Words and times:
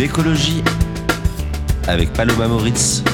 L'écologie 0.00 0.64
avec 1.86 2.10
Paloma 2.14 2.48
Moritz. 2.48 3.04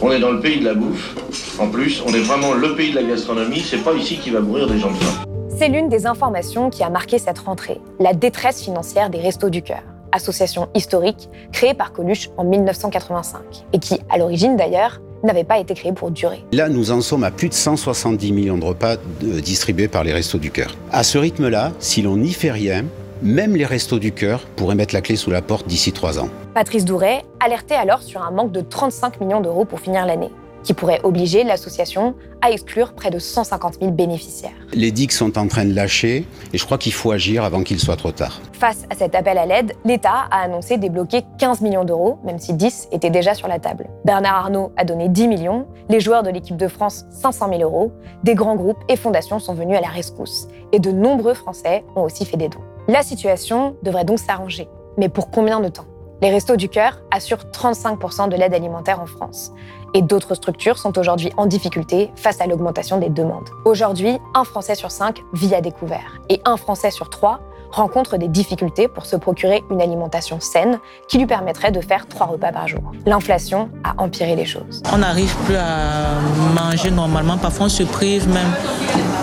On 0.00 0.12
est 0.12 0.20
dans 0.20 0.30
le 0.30 0.38
pays 0.38 0.60
de 0.60 0.66
la 0.66 0.74
bouffe. 0.74 1.16
En 1.58 1.68
plus, 1.68 2.00
on 2.06 2.14
est 2.14 2.20
vraiment 2.20 2.54
le 2.54 2.76
pays 2.76 2.92
de 2.92 3.00
la 3.00 3.02
gastronomie. 3.02 3.58
C'est 3.58 3.82
pas 3.82 3.94
ici 3.94 4.18
qu'il 4.18 4.34
va 4.34 4.40
mourir 4.40 4.68
des 4.68 4.78
gens 4.78 4.92
de 4.92 4.96
faim. 4.98 5.24
C'est 5.58 5.68
l'une 5.68 5.88
des 5.88 6.06
informations 6.06 6.70
qui 6.70 6.84
a 6.84 6.90
marqué 6.90 7.18
cette 7.18 7.40
rentrée, 7.40 7.80
la 7.98 8.14
détresse 8.14 8.62
financière 8.62 9.10
des 9.10 9.18
Restos 9.18 9.50
du 9.50 9.62
Cœur, 9.62 9.82
association 10.12 10.68
historique 10.76 11.28
créée 11.52 11.74
par 11.74 11.92
Coluche 11.92 12.30
en 12.36 12.44
1985 12.44 13.40
et 13.72 13.80
qui, 13.80 13.98
à 14.08 14.16
l'origine 14.16 14.56
d'ailleurs, 14.56 15.00
n'avait 15.22 15.44
pas 15.44 15.58
été 15.58 15.74
créée 15.74 15.92
pour 15.92 16.10
durer. 16.10 16.44
Là, 16.52 16.68
nous 16.68 16.90
en 16.90 17.00
sommes 17.00 17.24
à 17.24 17.30
plus 17.30 17.48
de 17.48 17.54
170 17.54 18.32
millions 18.32 18.58
de 18.58 18.64
repas 18.64 18.96
euh, 19.24 19.40
distribués 19.40 19.88
par 19.88 20.04
les 20.04 20.12
Restos 20.12 20.38
du 20.38 20.50
Cœur. 20.50 20.76
À 20.92 21.02
ce 21.02 21.18
rythme-là, 21.18 21.72
si 21.78 22.02
l'on 22.02 22.16
n'y 22.16 22.32
fait 22.32 22.50
rien, 22.50 22.84
même 23.22 23.56
les 23.56 23.66
Restos 23.66 23.98
du 23.98 24.12
Cœur 24.12 24.46
pourraient 24.56 24.74
mettre 24.74 24.94
la 24.94 25.00
clé 25.00 25.16
sous 25.16 25.30
la 25.30 25.42
porte 25.42 25.66
d'ici 25.66 25.92
trois 25.92 26.18
ans. 26.18 26.28
Patrice 26.54 26.84
Douret 26.84 27.24
alertait 27.40 27.74
alors 27.74 28.02
sur 28.02 28.22
un 28.22 28.30
manque 28.30 28.52
de 28.52 28.60
35 28.60 29.20
millions 29.20 29.40
d'euros 29.40 29.64
pour 29.64 29.80
finir 29.80 30.06
l'année 30.06 30.30
qui 30.62 30.74
pourrait 30.74 31.00
obliger 31.02 31.44
l'association 31.44 32.14
à 32.40 32.50
exclure 32.50 32.92
près 32.92 33.10
de 33.10 33.18
150 33.18 33.78
000 33.80 33.92
bénéficiaires. 33.92 34.52
Les 34.72 34.92
digues 34.92 35.12
sont 35.12 35.38
en 35.38 35.48
train 35.48 35.64
de 35.64 35.74
lâcher 35.74 36.26
et 36.52 36.58
je 36.58 36.64
crois 36.64 36.78
qu'il 36.78 36.92
faut 36.92 37.10
agir 37.10 37.44
avant 37.44 37.62
qu'il 37.62 37.78
soit 37.78 37.96
trop 37.96 38.12
tard. 38.12 38.40
Face 38.52 38.84
à 38.90 38.94
cet 38.94 39.14
appel 39.14 39.38
à 39.38 39.46
l'aide, 39.46 39.72
l'État 39.84 40.26
a 40.30 40.42
annoncé 40.42 40.78
débloquer 40.78 41.22
15 41.38 41.60
millions 41.60 41.84
d'euros, 41.84 42.18
même 42.24 42.38
si 42.38 42.52
10 42.52 42.88
étaient 42.92 43.10
déjà 43.10 43.34
sur 43.34 43.48
la 43.48 43.58
table. 43.58 43.88
Bernard 44.04 44.36
Arnault 44.36 44.72
a 44.76 44.84
donné 44.84 45.08
10 45.08 45.28
millions, 45.28 45.66
les 45.88 46.00
joueurs 46.00 46.22
de 46.22 46.30
l'équipe 46.30 46.56
de 46.56 46.68
France 46.68 47.04
500 47.10 47.48
000 47.50 47.62
euros, 47.62 47.92
des 48.24 48.34
grands 48.34 48.56
groupes 48.56 48.78
et 48.88 48.96
fondations 48.96 49.38
sont 49.38 49.54
venus 49.54 49.76
à 49.76 49.80
la 49.80 49.88
rescousse 49.88 50.48
et 50.72 50.78
de 50.80 50.90
nombreux 50.90 51.34
Français 51.34 51.84
ont 51.96 52.02
aussi 52.02 52.24
fait 52.24 52.36
des 52.36 52.48
dons. 52.48 52.60
La 52.88 53.02
situation 53.02 53.76
devrait 53.82 54.04
donc 54.04 54.18
s'arranger. 54.18 54.68
Mais 54.96 55.08
pour 55.08 55.30
combien 55.30 55.60
de 55.60 55.68
temps? 55.68 55.84
Les 56.20 56.30
Restos 56.30 56.56
du 56.56 56.68
Cœur 56.68 57.00
assurent 57.10 57.44
35% 57.52 58.28
de 58.28 58.36
l'aide 58.36 58.54
alimentaire 58.54 59.00
en 59.00 59.06
France 59.06 59.52
et 59.94 60.02
d'autres 60.02 60.34
structures 60.34 60.78
sont 60.78 60.98
aujourd'hui 60.98 61.32
en 61.36 61.46
difficulté 61.46 62.10
face 62.16 62.40
à 62.40 62.46
l'augmentation 62.46 62.98
des 62.98 63.08
demandes. 63.08 63.48
Aujourd'hui, 63.64 64.18
un 64.34 64.44
Français 64.44 64.74
sur 64.74 64.90
cinq 64.90 65.22
vit 65.32 65.54
à 65.54 65.60
découvert 65.60 66.20
et 66.28 66.40
un 66.44 66.56
Français 66.56 66.90
sur 66.90 67.08
trois 67.08 67.40
rencontre 67.70 68.16
des 68.16 68.28
difficultés 68.28 68.88
pour 68.88 69.06
se 69.06 69.16
procurer 69.16 69.62
une 69.70 69.80
alimentation 69.80 70.40
saine 70.40 70.78
qui 71.08 71.18
lui 71.18 71.26
permettrait 71.26 71.72
de 71.72 71.80
faire 71.80 72.06
trois 72.06 72.26
repas 72.26 72.52
par 72.52 72.68
jour. 72.68 72.92
L'inflation 73.06 73.68
a 73.84 74.00
empiré 74.02 74.36
les 74.36 74.44
choses. 74.44 74.82
On 74.92 74.98
n'arrive 74.98 75.34
plus 75.44 75.56
à 75.56 76.20
manger 76.54 76.90
normalement, 76.90 77.36
parfois 77.36 77.66
on 77.66 77.70
se 77.70 77.82
prive 77.82 78.28
même 78.28 78.52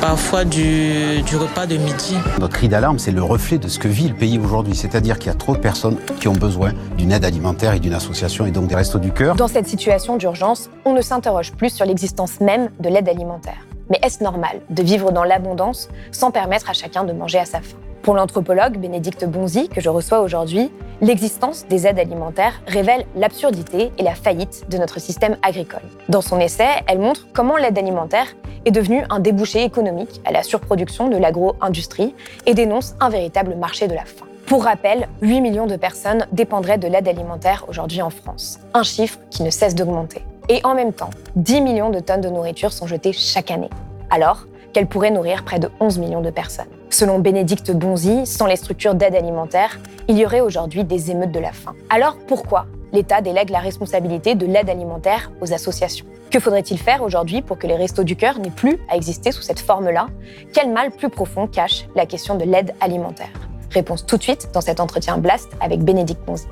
parfois 0.01 0.45
du, 0.45 1.21
du 1.23 1.35
repas 1.35 1.65
de 1.65 1.77
midi. 1.77 2.17
Notre 2.39 2.53
cri 2.53 2.69
d'alarme, 2.69 2.99
c'est 2.99 3.11
le 3.11 3.23
reflet 3.23 3.57
de 3.57 3.67
ce 3.67 3.79
que 3.79 3.87
vit 3.87 4.07
le 4.07 4.15
pays 4.15 4.37
aujourd'hui, 4.37 4.75
c'est-à-dire 4.75 5.17
qu'il 5.17 5.27
y 5.27 5.35
a 5.35 5.37
trop 5.37 5.53
de 5.53 5.59
personnes 5.59 5.97
qui 6.19 6.27
ont 6.27 6.33
besoin 6.33 6.73
d'une 6.97 7.11
aide 7.11 7.25
alimentaire 7.25 7.73
et 7.73 7.79
d'une 7.79 7.93
association 7.93 8.45
et 8.45 8.51
donc 8.51 8.67
des 8.67 8.75
restos 8.75 8.99
du 8.99 9.11
cœur. 9.11 9.35
Dans 9.35 9.47
cette 9.47 9.67
situation 9.67 10.17
d'urgence, 10.17 10.69
on 10.85 10.93
ne 10.93 11.01
s'interroge 11.01 11.53
plus 11.53 11.69
sur 11.69 11.85
l'existence 11.85 12.39
même 12.39 12.69
de 12.79 12.89
l'aide 12.89 13.09
alimentaire. 13.09 13.65
Mais 13.89 13.99
est-ce 14.01 14.23
normal 14.23 14.61
de 14.69 14.83
vivre 14.83 15.11
dans 15.11 15.23
l'abondance 15.23 15.89
sans 16.11 16.31
permettre 16.31 16.69
à 16.69 16.73
chacun 16.73 17.03
de 17.03 17.13
manger 17.13 17.39
à 17.39 17.45
sa 17.45 17.61
faim? 17.61 17.77
Pour 18.05 18.13
l'anthropologue 18.13 18.77
Bénédicte 18.77 19.25
Bonzi, 19.25 19.67
que 19.67 19.81
je 19.81 19.89
reçois 19.89 20.19
aujourd'hui, 20.19 20.69
l'existence 21.01 21.65
des 21.67 21.87
aides 21.87 21.97
alimentaires 21.97 22.61
révèle 22.67 23.03
l'absurdité 23.15 23.91
et 23.97 24.03
la 24.03 24.13
faillite 24.13 24.69
de 24.69 24.77
notre 24.77 24.99
système 24.99 25.37
agricole. 25.41 25.81
Dans 26.07 26.21
son 26.21 26.39
essai, 26.39 26.67
elle 26.85 26.99
montre 26.99 27.25
comment 27.33 27.57
l'aide 27.57 27.79
alimentaire 27.79 28.27
est 28.65 28.69
devenue 28.69 29.03
un 29.09 29.19
débouché 29.19 29.63
économique 29.63 30.21
à 30.23 30.31
la 30.31 30.43
surproduction 30.43 31.07
de 31.07 31.17
l'agro-industrie 31.17 32.13
et 32.45 32.53
dénonce 32.53 32.93
un 32.99 33.09
véritable 33.09 33.55
marché 33.55 33.87
de 33.87 33.95
la 33.95 34.05
faim. 34.05 34.27
Pour 34.45 34.65
rappel, 34.65 35.07
8 35.23 35.41
millions 35.41 35.65
de 35.65 35.75
personnes 35.75 36.27
dépendraient 36.31 36.77
de 36.77 36.87
l'aide 36.87 37.07
alimentaire 37.07 37.65
aujourd'hui 37.69 38.03
en 38.03 38.11
France, 38.11 38.59
un 38.75 38.83
chiffre 38.83 39.17
qui 39.31 39.41
ne 39.41 39.49
cesse 39.49 39.73
d'augmenter. 39.73 40.21
Et 40.47 40.61
en 40.63 40.75
même 40.75 40.93
temps, 40.93 41.09
10 41.37 41.59
millions 41.61 41.89
de 41.89 42.01
tonnes 42.01 42.21
de 42.21 42.29
nourriture 42.29 42.71
sont 42.71 42.85
jetées 42.85 43.13
chaque 43.13 43.49
année, 43.49 43.71
alors 44.11 44.45
qu'elle 44.75 44.87
pourrait 44.87 45.09
nourrir 45.09 45.45
près 45.45 45.57
de 45.57 45.69
11 45.79 45.99
millions 45.99 46.19
de 46.19 46.29
personnes. 46.29 46.67
Selon 46.89 47.19
Bénédicte 47.19 47.71
Bonzi, 47.71 48.25
sans 48.25 48.45
les 48.45 48.57
structures 48.57 48.93
d'aide 48.93 49.15
alimentaire, 49.15 49.79
il 50.09 50.17
y 50.17 50.25
aurait 50.25 50.41
aujourd'hui 50.41 50.83
des 50.83 51.11
émeutes 51.11 51.31
de 51.31 51.39
la 51.39 51.53
faim. 51.53 51.73
Alors 51.89 52.17
pourquoi 52.27 52.65
l'État 52.91 53.21
délègue 53.21 53.51
la 53.51 53.59
responsabilité 53.59 54.35
de 54.35 54.45
l'aide 54.45 54.69
alimentaire 54.69 55.31
aux 55.39 55.53
associations? 55.53 56.05
Que 56.29 56.41
faudrait-il 56.41 56.77
faire 56.77 57.03
aujourd'hui 57.03 57.41
pour 57.41 57.57
que 57.57 57.67
les 57.67 57.77
restos 57.77 58.03
du 58.03 58.17
cœur 58.17 58.37
n'aient 58.37 58.49
plus 58.49 58.77
à 58.89 58.97
exister 58.97 59.31
sous 59.31 59.43
cette 59.43 59.61
forme-là? 59.61 60.07
Quel 60.51 60.69
mal 60.69 60.91
plus 60.91 61.09
profond 61.09 61.47
cache 61.47 61.87
la 61.95 62.05
question 62.05 62.35
de 62.35 62.43
l'aide 62.43 62.73
alimentaire? 62.81 63.31
Réponse 63.71 64.05
tout 64.05 64.17
de 64.17 64.23
suite 64.23 64.49
dans 64.53 64.59
cet 64.59 64.81
entretien 64.81 65.17
Blast 65.17 65.47
avec 65.61 65.85
Bénédicte 65.85 66.25
Bonzi. 66.27 66.47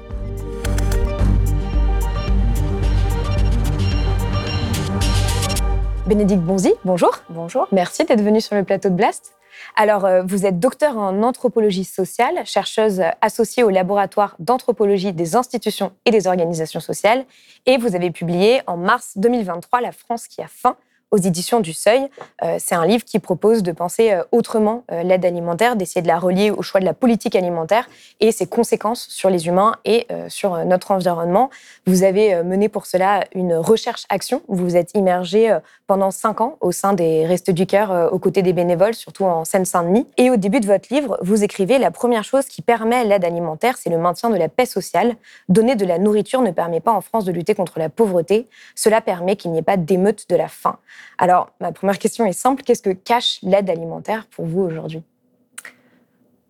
Bénédicte 6.13 6.43
Bonzi, 6.43 6.71
bonjour. 6.85 7.09
Bonjour. 7.29 7.67
Merci 7.71 8.05
d'être 8.05 8.21
venue 8.21 8.39
sur 8.39 8.55
le 8.55 8.63
plateau 8.63 8.89
de 8.89 8.93
Blast. 8.93 9.33
Alors, 9.75 10.05
euh, 10.05 10.21
vous 10.23 10.45
êtes 10.45 10.59
docteur 10.59 10.95
en 10.95 11.23
anthropologie 11.23 11.85
sociale, 11.85 12.45
chercheuse 12.45 13.01
associée 13.21 13.63
au 13.63 13.71
laboratoire 13.71 14.35
d'anthropologie 14.37 15.11
des 15.11 15.35
institutions 15.35 15.91
et 16.05 16.11
des 16.11 16.27
organisations 16.27 16.81
sociales, 16.81 17.25
et 17.65 17.79
vous 17.79 17.95
avez 17.95 18.11
publié 18.11 18.61
en 18.67 18.77
mars 18.77 19.13
2023 19.15 19.81
La 19.81 19.91
France 19.91 20.27
qui 20.27 20.43
a 20.43 20.47
faim 20.47 20.75
aux 21.09 21.17
éditions 21.17 21.59
du 21.59 21.73
Seuil. 21.73 22.07
Euh, 22.43 22.57
c'est 22.59 22.73
un 22.73 22.87
livre 22.87 23.03
qui 23.05 23.19
propose 23.19 23.61
de 23.61 23.71
penser 23.71 24.11
euh, 24.11 24.23
autrement 24.31 24.83
l'aide 24.89 25.25
alimentaire, 25.25 25.75
d'essayer 25.75 26.01
de 26.01 26.07
la 26.07 26.17
relier 26.17 26.49
au 26.49 26.61
choix 26.63 26.79
de 26.79 26.85
la 26.85 26.93
politique 26.93 27.35
alimentaire 27.35 27.87
et 28.19 28.31
ses 28.31 28.47
conséquences 28.47 29.07
sur 29.09 29.29
les 29.29 29.47
humains 29.47 29.75
et 29.85 30.07
sur 30.27 30.65
notre 30.65 30.91
environnement. 30.91 31.49
Vous 31.85 32.03
avez 32.03 32.41
mené 32.43 32.67
pour 32.67 32.85
cela 32.85 33.23
une 33.35 33.53
recherche-action. 33.55 34.41
Vous 34.47 34.63
vous 34.63 34.75
êtes 34.75 34.91
immergé 34.95 35.57
pendant 35.93 36.09
cinq 36.09 36.41
ans 36.41 36.57
au 36.59 36.71
sein 36.71 36.93
des 36.93 37.23
Restes 37.27 37.51
du 37.51 37.67
Cœur 37.67 38.11
aux 38.11 38.17
côtés 38.17 38.41
des 38.41 38.51
bénévoles, 38.51 38.95
surtout 38.95 39.25
en 39.25 39.45
Seine-Saint-Denis. 39.45 40.07
Et 40.17 40.31
au 40.31 40.37
début 40.37 40.59
de 40.59 40.65
votre 40.65 40.91
livre, 40.91 41.19
vous 41.21 41.43
écrivez 41.43 41.77
la 41.77 41.91
première 41.91 42.23
chose 42.23 42.45
qui 42.45 42.63
permet 42.63 43.05
l'aide 43.05 43.23
alimentaire, 43.23 43.77
c'est 43.77 43.91
le 43.91 43.99
maintien 43.99 44.31
de 44.31 44.35
la 44.35 44.49
paix 44.49 44.65
sociale. 44.65 45.15
Donner 45.49 45.75
de 45.75 45.85
la 45.85 45.99
nourriture 45.99 46.41
ne 46.41 46.49
permet 46.49 46.79
pas 46.79 46.93
en 46.93 47.01
France 47.01 47.25
de 47.25 47.31
lutter 47.31 47.53
contre 47.53 47.77
la 47.77 47.89
pauvreté. 47.89 48.47
Cela 48.73 49.01
permet 49.01 49.35
qu'il 49.35 49.51
n'y 49.51 49.59
ait 49.59 49.61
pas 49.61 49.77
d'émeute 49.77 50.27
de 50.29 50.35
la 50.35 50.47
faim. 50.47 50.77
Alors, 51.19 51.51
ma 51.61 51.71
première 51.71 51.99
question 51.99 52.25
est 52.25 52.33
simple. 52.33 52.63
Qu'est-ce 52.63 52.81
que 52.81 52.89
cache 52.89 53.37
l'aide 53.43 53.69
alimentaire 53.69 54.25
pour 54.35 54.47
vous 54.47 54.61
aujourd'hui? 54.61 55.03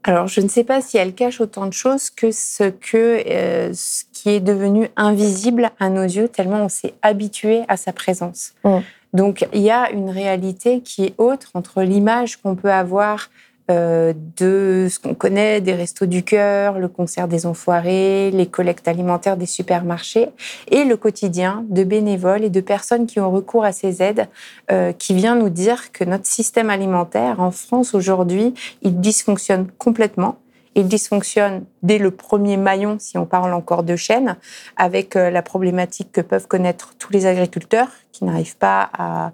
Alors, 0.05 0.27
je 0.27 0.39
ne 0.39 0.47
sais 0.47 0.63
pas 0.63 0.79
si 0.79 0.97
elle 0.97 1.13
cache 1.13 1.41
autant 1.41 1.65
de 1.65 1.73
choses 1.73 2.09
que 2.09 2.31
ce, 2.31 2.69
que, 2.69 3.27
euh, 3.27 3.73
ce 3.73 4.05
qui 4.13 4.29
est 4.29 4.39
devenu 4.39 4.87
invisible 4.95 5.71
à 5.81 5.89
nos 5.89 6.03
yeux, 6.03 6.29
tellement 6.29 6.63
on 6.63 6.69
s'est 6.69 6.93
habitué 7.01 7.63
à 7.67 7.75
sa 7.75 7.91
présence. 7.91 8.53
Mmh. 8.63 8.79
Donc, 9.13 9.47
il 9.53 9.61
y 9.61 9.71
a 9.71 9.91
une 9.91 10.09
réalité 10.09 10.81
qui 10.81 11.05
est 11.05 11.13
autre 11.17 11.51
entre 11.53 11.83
l'image 11.83 12.37
qu'on 12.37 12.55
peut 12.55 12.71
avoir 12.71 13.29
euh, 13.71 14.11
de 14.35 14.87
ce 14.89 14.99
qu'on 14.99 15.13
connaît 15.13 15.61
des 15.61 15.73
restos 15.73 16.05
du 16.05 16.23
cœur, 16.23 16.79
le 16.79 16.89
concert 16.89 17.29
des 17.29 17.45
enfoirés, 17.45 18.29
les 18.31 18.45
collectes 18.45 18.89
alimentaires 18.89 19.37
des 19.37 19.45
supermarchés, 19.45 20.27
et 20.69 20.83
le 20.83 20.97
quotidien 20.97 21.63
de 21.69 21.85
bénévoles 21.85 22.43
et 22.43 22.49
de 22.49 22.59
personnes 22.59 23.05
qui 23.05 23.21
ont 23.21 23.31
recours 23.31 23.63
à 23.63 23.71
ces 23.71 24.03
aides, 24.03 24.27
euh, 24.69 24.91
qui 24.91 25.13
vient 25.13 25.35
nous 25.35 25.49
dire 25.49 25.93
que 25.93 26.03
notre 26.03 26.25
système 26.25 26.69
alimentaire 26.69 27.39
en 27.39 27.51
France 27.51 27.93
aujourd'hui, 27.93 28.53
il 28.81 28.99
dysfonctionne 28.99 29.67
complètement. 29.77 30.39
Il 30.75 30.87
dysfonctionne 30.87 31.65
dès 31.83 31.97
le 31.97 32.11
premier 32.11 32.57
maillon, 32.57 32.97
si 32.99 33.17
on 33.17 33.25
parle 33.25 33.53
encore 33.53 33.83
de 33.83 33.95
chaîne, 33.95 34.37
avec 34.75 35.15
euh, 35.15 35.29
la 35.29 35.41
problématique 35.41 36.11
que 36.11 36.21
peuvent 36.21 36.47
connaître 36.47 36.95
tous 36.97 37.11
les 37.11 37.25
agriculteurs 37.25 37.89
qui 38.11 38.25
n'arrivent 38.25 38.57
pas 38.57 38.89
à 38.93 39.31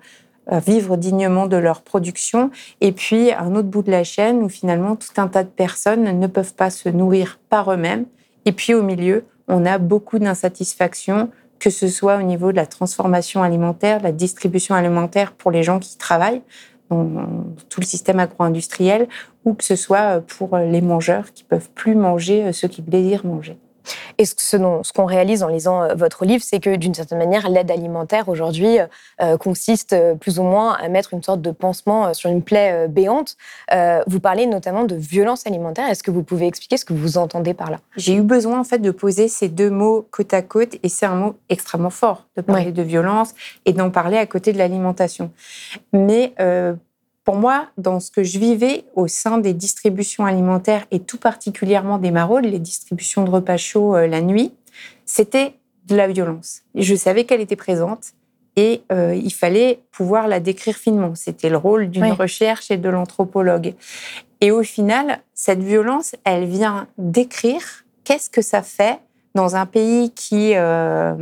vivre 0.51 0.97
dignement 0.97 1.45
de 1.45 1.57
leur 1.57 1.83
production. 1.83 2.49
Et 2.81 2.91
puis, 2.91 3.31
un 3.31 3.53
autre 3.53 3.67
bout 3.67 3.83
de 3.83 3.91
la 3.91 4.03
chaîne 4.03 4.41
où 4.41 4.49
finalement 4.49 4.95
tout 4.95 5.13
un 5.17 5.27
tas 5.27 5.43
de 5.43 5.49
personnes 5.49 6.19
ne 6.19 6.27
peuvent 6.27 6.55
pas 6.55 6.71
se 6.71 6.89
nourrir 6.89 7.39
par 7.49 7.71
eux-mêmes. 7.71 8.05
Et 8.45 8.51
puis, 8.51 8.73
au 8.73 8.81
milieu, 8.81 9.25
on 9.47 9.63
a 9.65 9.77
beaucoup 9.77 10.17
d'insatisfaction 10.17 11.29
que 11.59 11.69
ce 11.69 11.87
soit 11.87 12.17
au 12.17 12.23
niveau 12.23 12.51
de 12.51 12.55
la 12.55 12.65
transformation 12.65 13.43
alimentaire, 13.43 14.01
la 14.01 14.11
distribution 14.11 14.75
alimentaire 14.75 15.33
pour 15.33 15.51
les 15.51 15.61
gens 15.61 15.79
qui 15.79 15.97
travaillent 15.97 16.41
tout 16.89 17.79
le 17.79 17.85
système 17.85 18.19
agro-industriel, 18.19 19.07
ou 19.45 19.53
que 19.53 19.63
ce 19.63 19.75
soit 19.75 20.21
pour 20.21 20.57
les 20.57 20.81
mangeurs 20.81 21.31
qui 21.33 21.43
peuvent 21.43 21.69
plus 21.75 21.95
manger 21.95 22.51
ce 22.51 22.67
qu'ils 22.67 22.85
désirent 22.85 23.25
manger. 23.25 23.57
Et 24.17 24.25
ce, 24.25 24.91
qu'on 24.93 25.05
réalise 25.05 25.43
en 25.43 25.47
lisant 25.47 25.83
euh, 25.83 25.93
votre 25.95 26.25
livre, 26.25 26.43
c'est 26.45 26.59
que 26.59 26.75
d'une 26.75 26.93
certaine 26.93 27.17
manière, 27.17 27.49
l'aide 27.49 27.71
alimentaire 27.71 28.29
aujourd'hui 28.29 28.77
euh, 29.21 29.37
consiste 29.37 29.93
euh, 29.93 30.15
plus 30.15 30.39
ou 30.39 30.43
moins 30.43 30.73
à 30.73 30.89
mettre 30.89 31.13
une 31.13 31.23
sorte 31.23 31.41
de 31.41 31.51
pansement 31.51 32.13
sur 32.13 32.29
une 32.29 32.41
plaie 32.41 32.87
béante. 32.87 33.35
vous 34.07 34.19
parlez 34.19 34.45
notamment 34.45 34.83
de 34.83 34.95
violence 34.95 35.45
alimentaire. 35.47 35.89
Est-ce 35.89 36.03
que 36.03 36.11
vous 36.11 36.23
pouvez 36.23 36.47
expliquer 36.47 36.77
ce 36.77 36.85
que 36.85 36.93
vous 36.93 37.17
entendez 37.17 37.53
par 37.53 37.71
là? 37.71 37.79
J'ai 37.95 38.13
eu 38.13 38.21
besoin 38.21 38.59
en 38.59 38.63
fait 38.63 38.79
de 38.79 38.91
poser 38.91 39.27
ces 39.27 39.49
deux 39.49 39.69
mots 39.69 40.07
côte 40.11 40.33
à 40.33 40.41
côte, 40.41 40.75
et 40.83 40.89
c'est 40.89 41.05
un 41.05 41.15
mot 41.15 41.35
extrêmement 41.49 41.89
fort 41.89 42.27
de 42.35 42.41
parler 42.41 42.71
de 42.71 42.81
violence 42.81 43.33
et 43.65 43.73
d'en 43.73 43.89
parler 43.89 44.17
à 44.17 44.25
côté 44.25 44.53
de 44.53 44.57
l'alimentation. 44.57 45.31
Mais 45.93 46.33
pour 47.29 47.37
moi, 47.37 47.67
dans 47.77 47.99
ce 47.99 48.09
que 48.09 48.23
je 48.23 48.39
vivais 48.39 48.85
au 48.95 49.07
sein 49.07 49.37
des 49.37 49.53
distributions 49.53 50.25
alimentaires 50.25 50.87
et 50.89 50.99
tout 50.99 51.19
particulièrement 51.19 51.99
des 51.99 52.09
maraudes, 52.09 52.45
les 52.45 52.57
distributions 52.57 53.23
de 53.23 53.29
repas 53.29 53.55
chauds 53.55 53.95
euh, 53.95 54.07
la 54.07 54.21
nuit, 54.21 54.51
c'était 55.05 55.53
de 55.85 55.95
la 55.95 56.07
violence. 56.07 56.63
Je 56.73 56.95
savais 56.95 57.25
qu'elle 57.25 57.39
était 57.39 57.55
présente 57.55 58.13
et 58.55 58.81
euh, 58.91 59.13
il 59.13 59.31
fallait 59.31 59.79
pouvoir 59.91 60.27
la 60.27 60.39
décrire 60.39 60.75
finement. 60.75 61.13
C'était 61.13 61.51
le 61.51 61.57
rôle 61.57 61.91
d'une 61.91 62.13
recherche 62.13 62.71
et 62.71 62.77
de 62.77 62.89
l'anthropologue. 62.89 63.75
Et 64.41 64.49
au 64.49 64.63
final, 64.63 65.19
cette 65.35 65.61
violence, 65.61 66.15
elle 66.23 66.45
vient 66.45 66.87
décrire 66.97 67.85
qu'est-ce 68.05 68.31
que 68.31 68.41
ça 68.41 68.63
fait 68.63 68.97
dans 69.35 69.55
un 69.55 69.65
pays 69.65 70.11
qui 70.11 70.53
euh, 70.55 71.13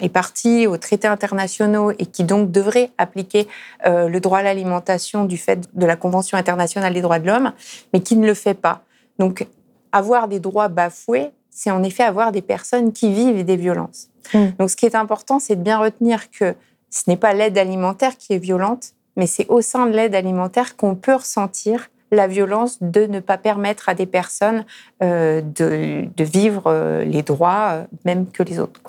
est 0.00 0.08
parti 0.08 0.66
aux 0.66 0.78
traités 0.78 1.08
internationaux 1.08 1.90
et 1.98 2.06
qui 2.06 2.24
donc 2.24 2.50
devrait 2.50 2.90
appliquer 2.96 3.48
euh, 3.86 4.08
le 4.08 4.20
droit 4.20 4.38
à 4.38 4.42
l'alimentation 4.42 5.24
du 5.24 5.36
fait 5.36 5.68
de 5.74 5.86
la 5.86 5.96
Convention 5.96 6.38
internationale 6.38 6.94
des 6.94 7.02
droits 7.02 7.18
de 7.18 7.26
l'homme, 7.26 7.52
mais 7.92 8.00
qui 8.00 8.16
ne 8.16 8.26
le 8.26 8.34
fait 8.34 8.54
pas. 8.54 8.82
Donc, 9.18 9.46
avoir 9.92 10.28
des 10.28 10.40
droits 10.40 10.68
bafoués, 10.68 11.30
c'est 11.50 11.70
en 11.70 11.82
effet 11.82 12.02
avoir 12.02 12.32
des 12.32 12.42
personnes 12.42 12.92
qui 12.92 13.12
vivent 13.12 13.44
des 13.44 13.56
violences. 13.56 14.08
Mmh. 14.32 14.46
Donc, 14.58 14.70
ce 14.70 14.76
qui 14.76 14.86
est 14.86 14.94
important, 14.94 15.38
c'est 15.38 15.56
de 15.56 15.62
bien 15.62 15.78
retenir 15.78 16.30
que 16.30 16.54
ce 16.88 17.02
n'est 17.08 17.16
pas 17.16 17.34
l'aide 17.34 17.58
alimentaire 17.58 18.16
qui 18.16 18.32
est 18.32 18.38
violente, 18.38 18.92
mais 19.16 19.26
c'est 19.26 19.46
au 19.48 19.60
sein 19.60 19.86
de 19.86 19.92
l'aide 19.92 20.14
alimentaire 20.14 20.76
qu'on 20.76 20.94
peut 20.94 21.14
ressentir 21.14 21.89
la 22.10 22.26
violence 22.26 22.78
de 22.80 23.06
ne 23.06 23.20
pas 23.20 23.38
permettre 23.38 23.88
à 23.88 23.94
des 23.94 24.06
personnes 24.06 24.64
euh, 25.02 25.40
de, 25.40 26.08
vivre 26.18 26.64
euh, 26.66 27.04
les 27.04 27.22
droits, 27.22 27.70
euh, 27.72 27.84
même 28.04 28.30
que 28.30 28.42
les 28.42 28.58
autres. 28.58 28.80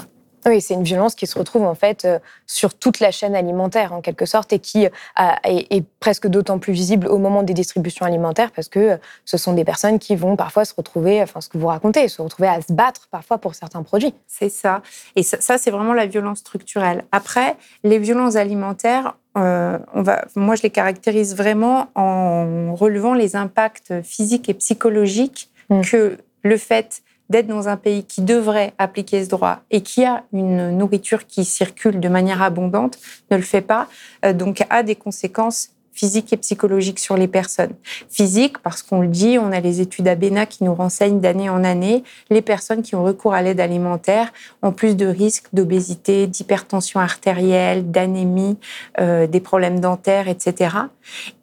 Oui, 0.47 0.59
c'est 0.59 0.73
une 0.73 0.83
violence 0.83 1.13
qui 1.13 1.27
se 1.27 1.37
retrouve 1.37 1.65
en 1.65 1.75
fait 1.75 2.07
sur 2.47 2.73
toute 2.73 2.99
la 2.99 3.11
chaîne 3.11 3.35
alimentaire 3.35 3.93
en 3.93 4.01
quelque 4.01 4.25
sorte 4.25 4.51
et 4.53 4.57
qui 4.57 4.85
est, 4.85 5.85
presque 5.99 6.25
d'autant 6.25 6.57
plus 6.57 6.73
visible 6.73 7.05
au 7.07 7.19
moment 7.19 7.43
des 7.43 7.53
distributions 7.53 8.07
alimentaires 8.07 8.51
parce 8.51 8.67
que 8.67 8.97
ce 9.23 9.37
sont 9.37 9.53
des 9.53 9.63
personnes 9.63 9.99
qui 9.99 10.15
vont 10.15 10.35
parfois 10.35 10.65
se 10.65 10.73
retrouver, 10.73 11.21
enfin 11.21 11.41
ce 11.41 11.49
que 11.49 11.59
vous 11.59 11.67
racontez, 11.67 12.07
se 12.07 12.23
retrouver 12.23 12.47
à 12.47 12.59
se 12.59 12.73
battre 12.73 13.07
parfois 13.11 13.37
pour 13.37 13.53
certains 13.53 13.83
produits. 13.83 14.15
C'est 14.25 14.49
ça. 14.49 14.81
Et 15.15 15.21
ça 15.21 15.59
c'est 15.59 15.69
vraiment 15.69 15.93
la 15.93 16.07
violence 16.07 16.39
structurelle. 16.39 17.05
Après, 17.11 17.55
les 17.83 17.99
violences 17.99 18.35
alimentaires, 18.35 19.13
euh, 19.37 19.79
on 19.93 20.01
va, 20.01 20.25
moi, 20.35 20.55
je 20.55 20.63
les 20.63 20.69
caractérise 20.69 21.35
vraiment 21.35 21.87
en 21.95 22.75
relevant 22.75 23.13
les 23.13 23.35
impacts 23.35 24.01
physiques 24.03 24.49
et 24.49 24.53
psychologiques 24.53 25.49
mm. 25.69 25.81
que 25.81 26.17
le 26.43 26.57
fait 26.57 27.01
d'être 27.29 27.47
dans 27.47 27.69
un 27.69 27.77
pays 27.77 28.03
qui 28.03 28.21
devrait 28.21 28.73
appliquer 28.77 29.23
ce 29.23 29.29
droit 29.29 29.61
et 29.71 29.81
qui 29.81 30.03
a 30.03 30.23
une 30.33 30.77
nourriture 30.77 31.25
qui 31.25 31.45
circule 31.45 32.01
de 32.01 32.09
manière 32.09 32.41
abondante 32.41 32.99
ne 33.31 33.37
le 33.37 33.43
fait 33.43 33.61
pas, 33.61 33.87
euh, 34.25 34.33
donc 34.33 34.65
a 34.69 34.83
des 34.83 34.95
conséquences 34.95 35.69
physique 35.93 36.31
et 36.33 36.37
psychologique 36.37 36.99
sur 36.99 37.17
les 37.17 37.27
personnes. 37.27 37.73
Physique, 38.09 38.57
parce 38.59 38.81
qu'on 38.83 39.01
le 39.01 39.07
dit, 39.07 39.37
on 39.37 39.51
a 39.51 39.59
les 39.59 39.81
études 39.81 40.07
ABENA 40.07 40.45
qui 40.45 40.63
nous 40.63 40.73
renseignent 40.73 41.19
d'année 41.19 41.49
en 41.49 41.63
année, 41.63 42.03
les 42.29 42.41
personnes 42.41 42.81
qui 42.81 42.95
ont 42.95 43.03
recours 43.03 43.33
à 43.33 43.41
l'aide 43.41 43.59
alimentaire 43.59 44.31
ont 44.61 44.71
plus 44.71 44.95
de 44.95 45.05
risques 45.05 45.47
d'obésité, 45.53 46.27
d'hypertension 46.27 46.99
artérielle, 46.99 47.91
d'anémie, 47.91 48.57
euh, 48.99 49.27
des 49.27 49.39
problèmes 49.39 49.79
dentaires, 49.79 50.27
etc. 50.27 50.75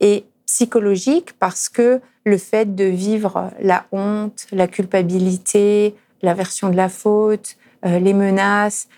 Et 0.01 0.25
psychologique, 0.47 1.39
parce 1.39 1.69
que 1.69 2.01
le 2.25 2.39
fait 2.39 2.75
de 2.75 2.85
vivre 2.85 3.51
la 3.61 3.87
honte, 3.93 4.47
la 4.53 4.67
culpabilité, 4.67 5.95
l'aversion 6.23 6.69
de 6.71 6.77
la 6.77 6.89
faute, 6.89 7.57
euh, 7.85 7.99
les 7.99 8.15
menaces, 8.15 8.89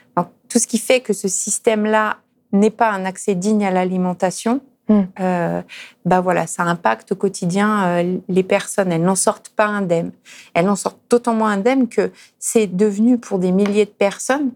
tout 0.51 0.59
ce 0.59 0.67
qui 0.67 0.79
fait 0.79 1.01
que 1.01 1.15
ce 1.15 1.29
système-là 1.29 2.19
n'est 2.53 2.71
pas 2.71 2.91
un 2.91 3.05
accès 3.05 3.35
digne 3.35 3.65
à 3.65 3.71
l'alimentation, 3.71 4.61
Mm. 4.91 5.03
Euh, 5.21 5.63
bah 6.05 6.21
voilà, 6.21 6.47
ça 6.47 6.65
impacte 6.65 7.13
au 7.13 7.15
quotidien 7.15 7.85
euh, 7.85 8.19
les 8.29 8.43
personnes. 8.43 8.93
Elles 8.93 9.03
n'en 9.03 9.15
sortent 9.15 9.51
pas 9.51 9.67
indemnes. 9.67 10.11
Elles 10.53 10.67
n'en 10.67 10.77
sortent 10.77 11.01
d'autant 11.09 11.33
moins 11.33 11.53
indemnes 11.53 11.89
que 11.89 12.11
c'est 12.39 12.67
devenu 12.67 13.17
pour 13.17 13.39
des 13.39 13.53
milliers 13.53 13.87
de 13.87 13.91
personnes 13.91 14.51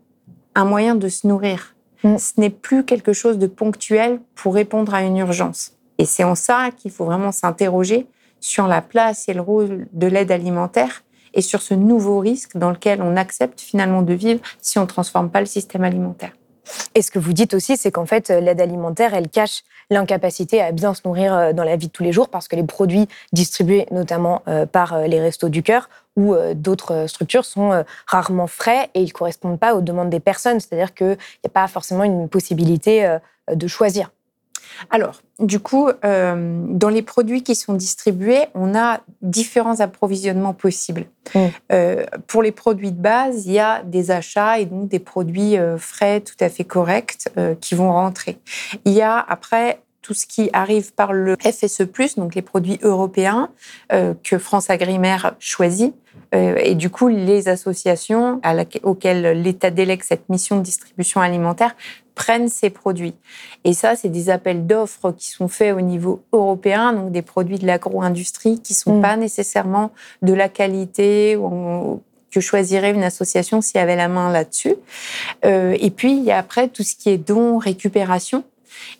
un 0.56 0.64
moyen 0.64 0.96
de 0.96 1.08
se 1.08 1.26
nourrir. 1.26 1.74
Mm. 2.02 2.18
Ce 2.18 2.32
n'est 2.36 2.50
plus 2.50 2.84
quelque 2.84 3.12
chose 3.12 3.38
de 3.38 3.46
ponctuel 3.46 4.20
pour 4.34 4.54
répondre 4.54 4.92
à 4.92 5.02
une 5.02 5.16
urgence. 5.16 5.72
Et 5.98 6.04
c'est 6.04 6.24
en 6.24 6.34
ça 6.34 6.70
qu'il 6.76 6.90
faut 6.90 7.04
vraiment 7.04 7.32
s'interroger 7.32 8.08
sur 8.40 8.66
la 8.66 8.82
place 8.82 9.28
et 9.28 9.34
le 9.34 9.40
rôle 9.40 9.86
de 9.92 10.06
l'aide 10.08 10.32
alimentaire 10.32 11.04
et 11.32 11.42
sur 11.42 11.62
ce 11.62 11.74
nouveau 11.74 12.18
risque 12.18 12.56
dans 12.56 12.70
lequel 12.70 13.02
on 13.02 13.16
accepte 13.16 13.60
finalement 13.60 14.02
de 14.02 14.14
vivre 14.14 14.40
si 14.60 14.78
on 14.78 14.82
ne 14.82 14.86
transforme 14.86 15.30
pas 15.30 15.40
le 15.40 15.46
système 15.46 15.84
alimentaire. 15.84 16.32
Et 16.94 17.02
ce 17.02 17.10
que 17.10 17.18
vous 17.18 17.32
dites 17.32 17.54
aussi, 17.54 17.76
c'est 17.76 17.90
qu'en 17.90 18.06
fait, 18.06 18.30
l'aide 18.30 18.60
alimentaire, 18.60 19.14
elle 19.14 19.28
cache 19.28 19.62
l'incapacité 19.90 20.60
à 20.60 20.72
bien 20.72 20.94
se 20.94 21.02
nourrir 21.04 21.34
euh, 21.34 21.52
dans 21.52 21.64
la 21.64 21.76
vie 21.76 21.88
de 21.88 21.92
tous 21.92 22.02
les 22.02 22.12
jours 22.12 22.28
parce 22.28 22.48
que 22.48 22.56
les 22.56 22.62
produits 22.62 23.08
distribués 23.32 23.86
notamment 23.90 24.42
euh, 24.48 24.66
par 24.66 24.94
euh, 24.94 25.06
les 25.06 25.20
restos 25.20 25.48
du 25.48 25.62
cœur 25.62 25.88
ou 26.16 26.36
d'autres 26.54 27.08
structures 27.08 27.44
sont 27.44 27.84
rarement 28.06 28.46
frais 28.46 28.88
et 28.94 29.02
ils 29.02 29.08
ne 29.08 29.10
correspondent 29.10 29.58
pas 29.58 29.74
aux 29.74 29.80
demandes 29.80 30.10
des 30.10 30.20
personnes. 30.20 30.60
C'est-à-dire 30.60 30.94
qu'il 30.94 31.08
n'y 31.08 31.46
a 31.46 31.48
pas 31.48 31.66
forcément 31.66 32.04
une 32.04 32.28
possibilité 32.28 33.18
de 33.52 33.66
choisir. 33.66 34.13
Alors, 34.90 35.20
du 35.38 35.58
coup, 35.58 35.88
euh, 36.04 36.64
dans 36.68 36.88
les 36.88 37.02
produits 37.02 37.42
qui 37.42 37.54
sont 37.54 37.74
distribués, 37.74 38.46
on 38.54 38.74
a 38.74 39.00
différents 39.22 39.80
approvisionnements 39.80 40.54
possibles. 40.54 41.06
Mmh. 41.34 41.40
Euh, 41.72 42.04
pour 42.26 42.42
les 42.42 42.52
produits 42.52 42.92
de 42.92 43.00
base, 43.00 43.46
il 43.46 43.52
y 43.52 43.58
a 43.58 43.82
des 43.82 44.10
achats 44.10 44.58
et 44.58 44.66
donc 44.66 44.88
des 44.88 44.98
produits 44.98 45.58
euh, 45.58 45.76
frais 45.78 46.20
tout 46.20 46.36
à 46.40 46.48
fait 46.48 46.64
corrects 46.64 47.28
qui 47.60 47.74
vont 47.74 47.92
rentrer. 47.92 48.38
Il 48.84 48.92
y 48.92 49.02
a 49.02 49.18
après 49.18 49.80
tout 50.02 50.14
ce 50.14 50.26
qui 50.26 50.50
arrive 50.52 50.92
par 50.92 51.12
le 51.12 51.36
FSE+, 51.40 51.88
donc 52.16 52.34
les 52.34 52.42
produits 52.42 52.78
européens 52.82 53.48
que 53.90 54.38
France 54.38 54.68
Agrimaire 54.68 55.34
choisit. 55.38 55.94
et 56.32 56.74
du 56.74 56.90
coup, 56.90 57.08
les 57.08 57.48
associations 57.48 58.40
auxquelles 58.82 59.40
l'État 59.40 59.70
délègue 59.70 60.02
cette 60.02 60.28
mission 60.28 60.58
de 60.58 60.62
distribution 60.62 61.22
alimentaire 61.22 61.74
prennent 62.14 62.48
ces 62.48 62.70
produits. 62.70 63.14
Et 63.64 63.72
ça, 63.72 63.96
c'est 63.96 64.08
des 64.08 64.30
appels 64.30 64.66
d'offres 64.66 65.12
qui 65.12 65.28
sont 65.30 65.48
faits 65.48 65.74
au 65.74 65.80
niveau 65.80 66.22
européen, 66.32 66.92
donc 66.92 67.12
des 67.12 67.22
produits 67.22 67.58
de 67.58 67.66
l'agro-industrie 67.66 68.60
qui 68.60 68.72
ne 68.72 68.76
sont 68.76 68.98
mm. 68.98 69.02
pas 69.02 69.16
nécessairement 69.16 69.90
de 70.22 70.32
la 70.32 70.48
qualité 70.48 71.36
ou 71.36 72.00
que 72.30 72.40
choisirait 72.40 72.90
une 72.90 73.04
association 73.04 73.60
s'il 73.60 73.78
y 73.78 73.80
avait 73.80 73.96
la 73.96 74.08
main 74.08 74.30
là-dessus. 74.30 74.74
Euh, 75.44 75.76
et 75.78 75.90
puis, 75.90 76.16
il 76.16 76.24
y 76.24 76.32
a 76.32 76.38
après 76.38 76.68
tout 76.68 76.82
ce 76.82 76.96
qui 76.96 77.10
est 77.10 77.18
dons, 77.18 77.58
récupération. 77.58 78.44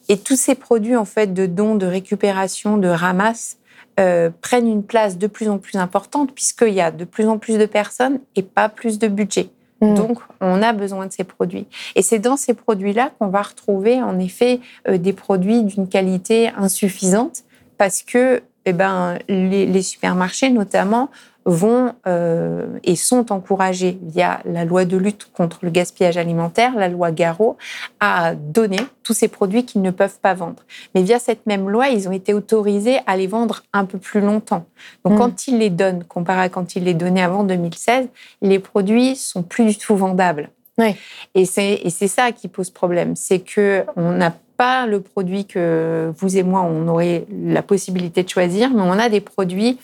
Et 0.08 0.18
tous 0.18 0.36
ces 0.36 0.54
produits, 0.54 0.96
en 0.96 1.04
fait, 1.04 1.34
de 1.34 1.46
dons, 1.46 1.74
de 1.74 1.86
récupération, 1.86 2.76
de 2.76 2.88
ramasse, 2.88 3.58
euh, 4.00 4.30
prennent 4.40 4.66
une 4.66 4.82
place 4.82 5.18
de 5.18 5.28
plus 5.28 5.48
en 5.48 5.58
plus 5.58 5.78
importante 5.78 6.34
puisqu'il 6.34 6.74
y 6.74 6.80
a 6.80 6.90
de 6.90 7.04
plus 7.04 7.28
en 7.28 7.38
plus 7.38 7.58
de 7.58 7.66
personnes 7.66 8.18
et 8.34 8.42
pas 8.42 8.68
plus 8.68 8.98
de 8.98 9.06
budget. 9.06 9.50
Mm. 9.80 9.94
Donc, 9.94 10.18
on 10.40 10.62
a 10.62 10.72
besoin 10.72 11.06
de 11.06 11.12
ces 11.12 11.24
produits. 11.24 11.66
Et 11.94 12.02
c'est 12.02 12.18
dans 12.18 12.36
ces 12.36 12.54
produits-là 12.54 13.10
qu'on 13.18 13.28
va 13.28 13.42
retrouver, 13.42 14.02
en 14.02 14.18
effet, 14.18 14.60
euh, 14.88 14.98
des 14.98 15.12
produits 15.12 15.62
d'une 15.64 15.88
qualité 15.88 16.50
insuffisante 16.56 17.44
parce 17.78 18.02
que 18.02 18.42
eh 18.66 18.72
ben, 18.72 19.18
les, 19.28 19.82
supermarchés, 19.82 20.50
notamment, 20.50 21.10
vont 21.44 21.92
euh, 22.06 22.78
et 22.82 22.96
sont 22.96 23.32
encouragés 23.32 23.98
via 24.02 24.40
la 24.44 24.64
loi 24.64 24.84
de 24.84 24.96
lutte 24.96 25.30
contre 25.32 25.58
le 25.62 25.70
gaspillage 25.70 26.16
alimentaire, 26.16 26.74
la 26.76 26.88
loi 26.88 27.10
Garot, 27.10 27.56
à 28.00 28.34
donner 28.34 28.80
tous 29.02 29.14
ces 29.14 29.28
produits 29.28 29.64
qu'ils 29.64 29.82
ne 29.82 29.90
peuvent 29.90 30.18
pas 30.20 30.34
vendre. 30.34 30.62
Mais 30.94 31.02
via 31.02 31.18
cette 31.18 31.46
même 31.46 31.68
loi, 31.68 31.88
ils 31.88 32.08
ont 32.08 32.12
été 32.12 32.32
autorisés 32.32 32.98
à 33.06 33.16
les 33.16 33.26
vendre 33.26 33.62
un 33.72 33.84
peu 33.84 33.98
plus 33.98 34.20
longtemps. 34.20 34.64
Donc, 35.04 35.14
mm. 35.14 35.18
quand 35.18 35.46
ils 35.46 35.58
les 35.58 35.70
donnent, 35.70 36.04
comparé 36.04 36.42
à 36.42 36.48
quand 36.48 36.76
ils 36.76 36.84
les 36.84 36.94
donnaient 36.94 37.22
avant 37.22 37.44
2016, 37.44 38.08
les 38.42 38.58
produits 38.58 39.16
sont 39.16 39.42
plus 39.42 39.64
du 39.64 39.76
tout 39.76 39.96
vendables. 39.96 40.50
Oui. 40.78 40.96
Et 41.34 41.44
c'est 41.44 42.08
ça 42.08 42.32
qui 42.32 42.48
pose 42.48 42.70
problème, 42.70 43.14
c'est 43.16 43.38
que 43.38 43.84
on 43.96 44.12
n'a 44.12 44.34
pas 44.56 44.86
le 44.86 45.00
produit 45.00 45.46
que 45.46 46.12
vous 46.16 46.36
et 46.36 46.42
moi 46.42 46.62
on 46.62 46.86
aurait 46.88 47.26
la 47.30 47.62
possibilité 47.62 48.22
de 48.22 48.28
choisir, 48.28 48.70
mais 48.70 48.82
on 48.82 48.92
a 48.92 49.08
des 49.08 49.20
produits 49.20 49.78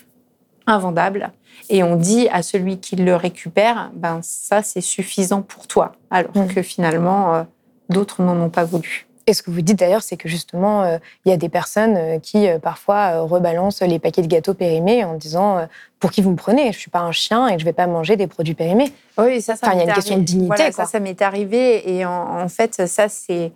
invendable. 0.67 1.31
Et 1.69 1.83
on 1.83 1.95
dit 1.95 2.27
à 2.29 2.41
celui 2.41 2.79
qui 2.79 2.95
le 2.95 3.15
récupère, 3.15 3.91
ben 3.93 4.19
ça 4.21 4.63
c'est 4.63 4.81
suffisant 4.81 5.41
pour 5.41 5.67
toi, 5.67 5.93
alors 6.09 6.35
mmh. 6.35 6.47
que 6.47 6.61
finalement 6.61 7.35
euh, 7.35 7.43
d'autres 7.89 8.21
n'en 8.21 8.39
ont 8.39 8.49
pas 8.49 8.63
voulu. 8.63 9.07
Et 9.27 9.33
ce 9.33 9.43
que 9.43 9.51
vous 9.51 9.61
dites 9.61 9.77
d'ailleurs, 9.77 10.01
c'est 10.01 10.17
que 10.17 10.27
justement, 10.27 10.83
euh, 10.83 10.97
il 11.25 11.29
y 11.29 11.31
a 11.31 11.37
des 11.37 11.47
personnes 11.47 11.95
euh, 11.95 12.19
qui 12.19 12.47
parfois 12.61 13.19
rebalancent 13.21 13.83
les 13.83 13.99
paquets 13.99 14.23
de 14.23 14.27
gâteaux 14.27 14.55
périmés 14.55 15.03
en 15.03 15.15
disant 15.15 15.67
pour 15.99 16.11
qui 16.11 16.21
vous 16.21 16.31
me 16.31 16.35
prenez 16.35 16.73
Je 16.73 16.79
suis 16.79 16.89
pas 16.89 17.01
un 17.01 17.11
chien 17.11 17.47
et 17.47 17.59
je 17.59 17.63
vais 17.63 17.73
pas 17.73 17.87
manger 17.87 18.15
des 18.17 18.27
produits 18.27 18.55
périmés. 18.55 18.91
Oui, 19.17 19.41
ça, 19.41 19.55
ça 19.55 19.73
il 19.73 19.77
y 19.77 19.81
a 19.81 19.85
une 19.85 19.93
question 19.93 20.17
de 20.17 20.23
dignité. 20.23 20.71
Ça, 20.71 20.85
ça 20.85 20.99
m'est 20.99 21.21
arrivé 21.21 21.95
et 21.95 22.05
en, 22.05 22.47
fait, 22.49 22.87
ça 22.87 23.07
c'est 23.07 23.51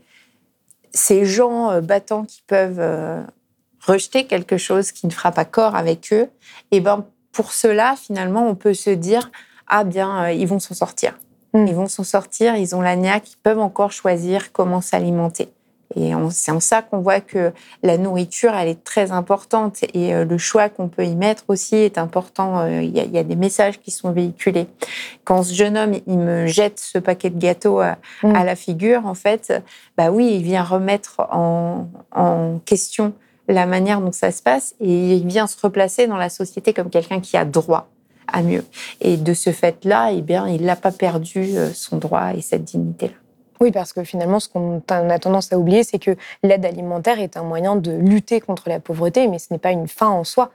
ces 0.93 1.25
gens 1.25 1.81
battants 1.81 2.23
qui 2.23 2.41
peuvent 2.47 3.25
rejeter 3.85 4.25
quelque 4.25 4.57
chose 4.57 4.91
qui 4.91 5.07
ne 5.07 5.11
fera 5.11 5.31
pas 5.31 5.45
corps 5.45 5.75
avec 5.75 6.11
eux. 6.11 6.29
Et 6.71 6.79
ben 6.79 7.05
pour 7.31 7.51
cela, 7.51 7.95
finalement, 7.97 8.47
on 8.47 8.55
peut 8.55 8.73
se 8.73 8.89
dire 8.89 9.31
ah 9.67 9.83
bien, 9.83 10.25
euh, 10.25 10.31
ils 10.31 10.47
vont 10.47 10.59
s'en 10.59 10.73
sortir. 10.73 11.17
Hmm. 11.53 11.65
Ils 11.67 11.75
vont 11.75 11.87
s'en 11.87 12.03
sortir, 12.03 12.55
ils 12.55 12.75
ont 12.75 12.81
la 12.81 12.95
niaque, 12.95 13.31
ils 13.31 13.37
peuvent 13.41 13.59
encore 13.59 13.91
choisir 13.91 14.51
comment 14.51 14.81
s'alimenter. 14.81 15.49
Et 15.95 16.11
c'est 16.31 16.51
en 16.51 16.59
ça 16.59 16.81
qu'on 16.81 16.99
voit 16.99 17.21
que 17.21 17.53
la 17.83 17.97
nourriture, 17.97 18.53
elle 18.53 18.67
est 18.67 18.83
très 18.83 19.11
importante 19.11 19.83
et 19.93 20.13
euh, 20.13 20.25
le 20.25 20.37
choix 20.37 20.67
qu'on 20.67 20.89
peut 20.89 21.05
y 21.05 21.15
mettre 21.15 21.43
aussi 21.47 21.75
est 21.75 21.97
important. 21.97 22.59
Euh, 22.59 22.81
il 22.81 22.95
y, 22.97 23.17
a, 23.17 23.23
des 23.23 23.35
messages 23.35 23.79
qui 23.79 23.91
sont 23.91 24.11
véhiculés. 24.11 24.67
Quand 25.23 25.43
ce 25.43 25.53
jeune 25.53 25.77
homme, 25.77 25.93
il 26.07 26.17
me 26.17 26.47
jette 26.47 26.79
ce 26.79 26.97
paquet 26.97 27.29
de 27.29 27.39
gâteaux 27.39 27.79
à, 27.79 27.97
hmm. 28.23 28.33
la 28.33 28.55
figure, 28.55 29.05
en 29.05 29.13
fait, 29.13 29.53
bah 29.95 30.11
oui, 30.11 30.33
il 30.35 30.43
vient 30.43 30.63
remettre 30.63 31.21
en, 31.31 31.87
en 32.11 32.59
question 32.65 33.13
la 33.47 33.65
manière 33.65 34.01
dont 34.01 34.11
ça 34.11 34.31
se 34.31 34.41
passe 34.41 34.75
et 34.79 35.15
il 35.17 35.27
vient 35.27 35.47
se 35.47 35.59
replacer 35.61 36.07
dans 36.07 36.17
la 36.17 36.29
société 36.29 36.73
comme 36.73 36.89
quelqu'un 36.89 37.19
qui 37.19 37.37
a 37.37 37.45
droit 37.45 37.87
à 38.27 38.41
mieux. 38.41 38.65
Et 39.01 39.17
de 39.17 39.33
ce 39.33 39.51
fait-là, 39.51 40.11
eh 40.11 40.21
bien, 40.21 40.47
il 40.47 40.63
n'a 40.63 40.75
pas 40.75 40.91
perdu 40.91 41.57
euh, 41.57 41.71
son 41.73 41.97
droit 41.97 42.33
et 42.33 42.41
cette 42.41 42.63
dignité-là. 42.63 43.13
Oui, 43.61 43.71
parce 43.71 43.93
que 43.93 44.03
finalement, 44.03 44.39
ce 44.39 44.49
qu'on 44.49 44.81
a 44.89 45.19
tendance 45.19 45.53
à 45.53 45.57
oublier, 45.57 45.83
c'est 45.83 45.99
que 45.99 46.15
l'aide 46.43 46.65
alimentaire 46.65 47.19
est 47.19 47.37
un 47.37 47.43
moyen 47.43 47.75
de 47.75 47.91
lutter 47.91 48.41
contre 48.41 48.67
la 48.67 48.79
pauvreté, 48.79 49.27
mais 49.27 49.39
ce 49.39 49.47
n'est 49.51 49.59
pas 49.59 49.71
une 49.71 49.87
fin 49.87 50.09
en 50.09 50.23
soi. 50.23 50.51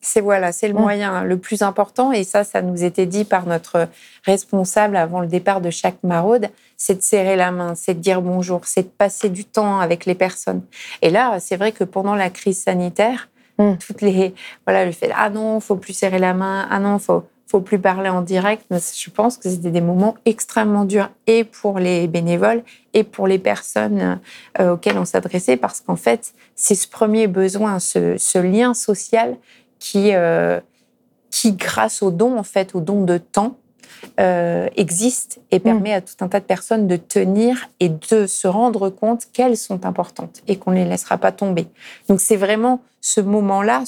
C'est 0.00 0.20
voilà, 0.20 0.52
c'est 0.52 0.68
le 0.68 0.74
moyen 0.74 1.24
le 1.24 1.38
plus 1.38 1.62
important 1.62 2.12
et 2.12 2.22
ça, 2.22 2.44
ça 2.44 2.62
nous 2.62 2.84
était 2.84 3.06
dit 3.06 3.24
par 3.24 3.46
notre 3.46 3.88
responsable 4.24 4.96
avant 4.96 5.20
le 5.20 5.26
départ 5.26 5.60
de 5.60 5.70
chaque 5.70 6.02
maraude, 6.04 6.48
c'est 6.76 6.94
de 6.94 7.02
serrer 7.02 7.34
la 7.34 7.50
main, 7.50 7.74
c'est 7.74 7.94
de 7.94 8.00
dire 8.00 8.22
bonjour, 8.22 8.60
c'est 8.64 8.82
de 8.82 8.88
passer 8.88 9.28
du 9.28 9.44
temps 9.44 9.80
avec 9.80 10.06
les 10.06 10.14
personnes. 10.14 10.62
Et 11.02 11.10
là, 11.10 11.40
c'est 11.40 11.56
vrai 11.56 11.72
que 11.72 11.82
pendant 11.82 12.14
la 12.14 12.30
crise 12.30 12.62
sanitaire, 12.62 13.28
mm. 13.58 13.74
toutes 13.84 14.02
les 14.02 14.34
voilà 14.66 14.84
le 14.84 14.92
fait 14.92 15.10
ah 15.16 15.30
non, 15.30 15.58
faut 15.58 15.76
plus 15.76 15.94
serrer 15.94 16.20
la 16.20 16.32
main, 16.32 16.68
ah 16.70 16.78
non, 16.78 16.98
faut 17.00 17.24
faut 17.48 17.60
plus 17.60 17.78
parler 17.78 18.10
en 18.10 18.22
direct. 18.22 18.64
Mais 18.70 18.78
je 18.78 19.10
pense 19.10 19.38
que 19.38 19.48
c'était 19.48 19.70
des 19.70 19.80
moments 19.80 20.16
extrêmement 20.26 20.84
durs 20.84 21.10
et 21.26 21.44
pour 21.44 21.78
les 21.78 22.06
bénévoles 22.06 22.62
et 22.94 23.04
pour 23.04 23.26
les 23.26 23.38
personnes 23.38 24.20
euh, 24.60 24.74
auxquelles 24.74 24.98
on 24.98 25.04
s'adressait 25.04 25.56
parce 25.56 25.80
qu'en 25.80 25.96
fait, 25.96 26.34
c'est 26.54 26.74
ce 26.74 26.86
premier 26.86 27.26
besoin, 27.26 27.78
ce, 27.78 28.16
ce 28.18 28.38
lien 28.38 28.74
social 28.74 29.36
qui, 29.78 30.14
euh, 30.14 30.60
qui 31.30 31.52
grâce 31.52 32.02
au 32.02 32.10
don, 32.10 32.38
en 32.38 32.42
fait, 32.42 32.76
de 32.76 33.18
temps, 33.18 33.56
euh, 34.20 34.68
existe 34.76 35.40
et 35.50 35.60
permet 35.60 35.92
à 35.92 36.00
tout 36.00 36.14
un 36.20 36.28
tas 36.28 36.40
de 36.40 36.44
personnes 36.44 36.86
de 36.86 36.96
tenir 36.96 37.68
et 37.80 37.88
de 37.88 38.26
se 38.26 38.46
rendre 38.46 38.90
compte 38.90 39.26
qu'elles 39.32 39.56
sont 39.56 39.86
importantes 39.86 40.42
et 40.46 40.56
qu'on 40.56 40.70
ne 40.70 40.76
les 40.76 40.84
laissera 40.84 41.18
pas 41.18 41.32
tomber. 41.32 41.66
Donc 42.08 42.20
c'est 42.20 42.36
vraiment 42.36 42.80
ce 43.00 43.20
moment-là, 43.20 43.84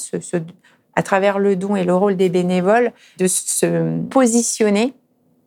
à 0.95 1.03
travers 1.03 1.39
le 1.39 1.55
don 1.55 1.75
et 1.75 1.83
le 1.83 1.95
rôle 1.95 2.17
des 2.17 2.29
bénévoles, 2.29 2.91
de 3.17 3.27
se 3.27 3.99
positionner 4.09 4.93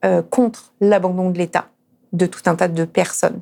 euh, 0.04 0.22
contre 0.22 0.72
l'abandon 0.80 1.30
de 1.30 1.38
l'État 1.38 1.68
de 2.12 2.26
tout 2.26 2.42
un 2.46 2.54
tas 2.54 2.68
de 2.68 2.84
personnes. 2.84 3.40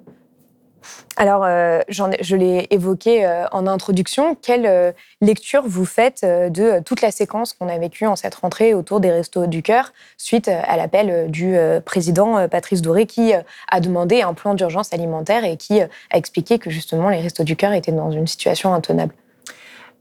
Alors, 1.17 1.45
euh, 1.45 1.81
je 1.89 2.37
l'ai 2.37 2.67
évoqué 2.71 3.27
euh, 3.27 3.47
en 3.53 3.67
introduction. 3.67 4.35
Quelle 4.35 4.67
euh, 4.67 4.93
lecture 5.21 5.63
vous 5.67 5.85
faites 5.85 6.25
de 6.25 6.81
toute 6.81 7.01
la 7.03 7.11
séquence 7.11 7.53
qu'on 7.53 7.69
a 7.69 7.79
vécue 7.79 8.07
en 8.07 8.17
cette 8.17 8.35
rentrée 8.35 8.75
autour 8.75 9.01
des 9.01 9.11
Restos 9.11 9.47
du 9.47 9.63
Cœur 9.63 9.93
suite 10.17 10.49
à 10.49 10.77
l'appel 10.77 11.31
du 11.31 11.57
président 11.85 12.49
Patrice 12.49 12.83
Doré 12.83 13.07
qui 13.07 13.33
a 13.71 13.81
demandé 13.81 14.23
un 14.23 14.35
plan 14.35 14.55
d'urgence 14.55 14.93
alimentaire 14.93 15.45
et 15.45 15.57
qui 15.57 15.81
a 15.81 15.89
expliqué 16.13 16.59
que 16.59 16.71
justement 16.71 17.09
les 17.09 17.21
Restos 17.21 17.45
du 17.45 17.57
Cœur 17.57 17.73
étaient 17.73 17.93
dans 17.93 18.11
une 18.11 18.27
situation 18.27 18.75
intenable 18.75 19.15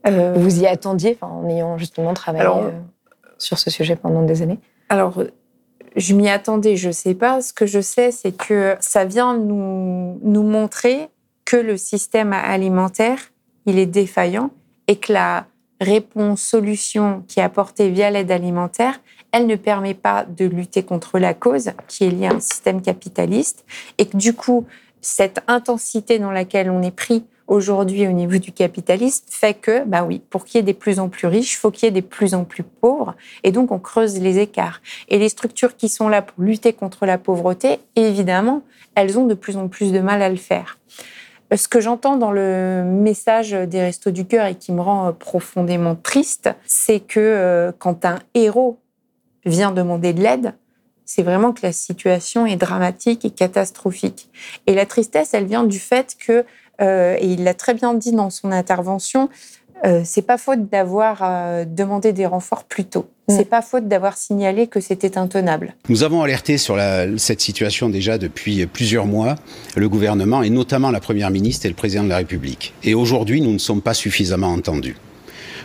Vous 0.06 0.60
y 0.60 0.66
attendiez 0.66 1.18
en 1.20 1.48
ayant 1.48 1.78
justement 1.78 2.14
travaillé 2.14 2.48
sur 3.38 3.58
ce 3.58 3.70
sujet 3.70 3.96
pendant 3.96 4.22
des 4.22 4.42
années? 4.42 4.58
Alors, 4.88 5.22
je 5.96 6.14
m'y 6.14 6.28
attendais, 6.28 6.76
je 6.76 6.90
sais 6.90 7.14
pas. 7.14 7.40
Ce 7.40 7.52
que 7.52 7.66
je 7.66 7.80
sais, 7.80 8.10
c'est 8.10 8.36
que 8.36 8.76
ça 8.80 9.04
vient 9.04 9.36
nous, 9.36 10.18
nous 10.22 10.42
montrer 10.42 11.08
que 11.44 11.56
le 11.56 11.76
système 11.76 12.32
alimentaire, 12.32 13.18
il 13.66 13.78
est 13.78 13.86
défaillant 13.86 14.50
et 14.88 14.96
que 14.96 15.12
la 15.12 15.46
réponse, 15.80 16.40
solution 16.40 17.24
qui 17.28 17.40
est 17.40 17.42
apportée 17.42 17.90
via 17.90 18.10
l'aide 18.10 18.30
alimentaire, 18.30 19.00
elle 19.32 19.46
ne 19.46 19.56
permet 19.56 19.94
pas 19.94 20.24
de 20.24 20.44
lutter 20.44 20.82
contre 20.82 21.18
la 21.18 21.34
cause 21.34 21.72
qui 21.88 22.04
est 22.04 22.10
liée 22.10 22.26
à 22.26 22.34
un 22.34 22.40
système 22.40 22.82
capitaliste 22.82 23.64
et 23.98 24.06
que 24.06 24.16
du 24.16 24.34
coup, 24.34 24.66
cette 25.00 25.40
intensité 25.48 26.18
dans 26.18 26.30
laquelle 26.30 26.70
on 26.70 26.82
est 26.82 26.94
pris 26.94 27.24
aujourd'hui 27.52 28.06
au 28.08 28.12
niveau 28.12 28.38
du 28.38 28.50
capitalisme 28.50 29.24
fait 29.28 29.54
que, 29.54 29.84
bah 29.84 30.04
oui, 30.04 30.22
pour 30.30 30.44
qu'il 30.44 30.58
y 30.58 30.60
ait 30.60 30.64
des 30.64 30.74
plus 30.74 30.98
en 30.98 31.08
plus 31.08 31.28
riches, 31.28 31.58
faut 31.58 31.70
qu'il 31.70 31.86
y 31.86 31.88
ait 31.88 31.92
des 31.92 32.02
plus 32.02 32.34
en 32.34 32.44
plus 32.44 32.62
pauvres. 32.62 33.14
Et 33.44 33.52
donc, 33.52 33.70
on 33.70 33.78
creuse 33.78 34.18
les 34.18 34.38
écarts. 34.38 34.80
Et 35.08 35.18
les 35.18 35.28
structures 35.28 35.76
qui 35.76 35.88
sont 35.88 36.08
là 36.08 36.22
pour 36.22 36.42
lutter 36.42 36.72
contre 36.72 37.06
la 37.06 37.18
pauvreté, 37.18 37.78
évidemment, 37.94 38.62
elles 38.94 39.18
ont 39.18 39.26
de 39.26 39.34
plus 39.34 39.56
en 39.56 39.68
plus 39.68 39.92
de 39.92 40.00
mal 40.00 40.22
à 40.22 40.28
le 40.28 40.36
faire. 40.36 40.78
Ce 41.54 41.68
que 41.68 41.80
j'entends 41.80 42.16
dans 42.16 42.32
le 42.32 42.82
message 42.84 43.50
des 43.50 43.80
Restos 43.82 44.10
du 44.10 44.24
Cœur 44.24 44.46
et 44.46 44.54
qui 44.54 44.72
me 44.72 44.80
rend 44.80 45.08
euh, 45.08 45.12
profondément 45.12 45.94
triste, 45.94 46.48
c'est 46.64 47.00
que 47.00 47.20
euh, 47.20 47.72
quand 47.78 48.06
un 48.06 48.18
héros 48.32 48.78
vient 49.44 49.70
demander 49.70 50.14
de 50.14 50.22
l'aide, 50.22 50.54
c'est 51.04 51.22
vraiment 51.22 51.52
que 51.52 51.60
la 51.62 51.72
situation 51.72 52.46
est 52.46 52.56
dramatique 52.56 53.26
et 53.26 53.30
catastrophique. 53.30 54.30
Et 54.66 54.74
la 54.74 54.86
tristesse, 54.86 55.34
elle 55.34 55.44
vient 55.44 55.64
du 55.64 55.78
fait 55.78 56.16
que 56.18 56.32
euh, 56.32 56.44
et 56.80 57.26
il 57.26 57.44
l'a 57.44 57.54
très 57.54 57.74
bien 57.74 57.94
dit 57.94 58.12
dans 58.12 58.30
son 58.30 58.50
intervention, 58.50 59.28
euh, 59.84 60.02
c'est 60.04 60.22
pas 60.22 60.38
faute 60.38 60.68
d'avoir 60.70 61.22
euh, 61.22 61.64
demandé 61.64 62.12
des 62.12 62.26
renforts 62.26 62.64
plus 62.64 62.84
tôt. 62.84 63.08
Mm. 63.28 63.36
C'est 63.36 63.44
pas 63.44 63.62
faute 63.62 63.88
d'avoir 63.88 64.16
signalé 64.16 64.68
que 64.68 64.80
c'était 64.80 65.18
intenable. 65.18 65.74
Nous 65.88 66.04
avons 66.04 66.22
alerté 66.22 66.56
sur 66.56 66.78
cette 67.16 67.40
situation 67.40 67.88
déjà 67.88 68.16
depuis 68.16 68.64
plusieurs 68.66 69.06
mois, 69.06 69.34
le 69.74 69.88
gouvernement 69.88 70.42
et 70.42 70.50
notamment 70.50 70.90
la 70.90 71.00
première 71.00 71.30
ministre 71.30 71.66
et 71.66 71.68
le 71.68 71.74
président 71.74 72.04
de 72.04 72.08
la 72.08 72.18
République. 72.18 72.74
Et 72.84 72.94
aujourd'hui, 72.94 73.40
nous 73.40 73.52
ne 73.52 73.58
sommes 73.58 73.82
pas 73.82 73.94
suffisamment 73.94 74.48
entendus. 74.48 74.96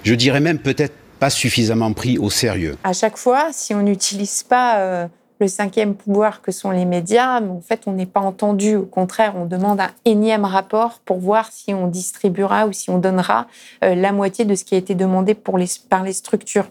Je 0.03 0.15
dirais 0.15 0.39
même 0.39 0.59
peut-être 0.59 0.95
pas 1.19 1.29
suffisamment 1.29 1.93
pris 1.93 2.17
au 2.17 2.29
sérieux. 2.29 2.77
À 2.83 2.93
chaque 2.93 3.17
fois, 3.17 3.49
si 3.51 3.73
on 3.75 3.81
n'utilise 3.81 4.43
pas 4.43 5.09
le 5.39 5.47
cinquième 5.47 5.95
pouvoir 5.95 6.41
que 6.41 6.51
sont 6.51 6.71
les 6.71 6.85
médias, 6.85 7.39
mais 7.39 7.51
en 7.51 7.61
fait, 7.61 7.81
on 7.85 7.93
n'est 7.93 8.07
pas 8.07 8.19
entendu. 8.19 8.75
Au 8.75 8.85
contraire, 8.85 9.33
on 9.35 9.45
demande 9.45 9.79
un 9.79 9.91
énième 10.05 10.45
rapport 10.45 10.99
pour 11.05 11.19
voir 11.19 11.51
si 11.51 11.73
on 11.73 11.87
distribuera 11.87 12.67
ou 12.67 12.73
si 12.73 12.89
on 12.89 12.97
donnera 12.97 13.47
euh, 13.83 13.93
la 13.93 14.11
moitié 14.11 14.45
de 14.45 14.55
ce 14.55 14.63
qui 14.63 14.75
a 14.75 14.77
été 14.77 14.95
demandé 14.95 15.35
pour 15.35 15.57
les, 15.57 15.67
par 15.89 16.03
les 16.03 16.13
structures. 16.13 16.67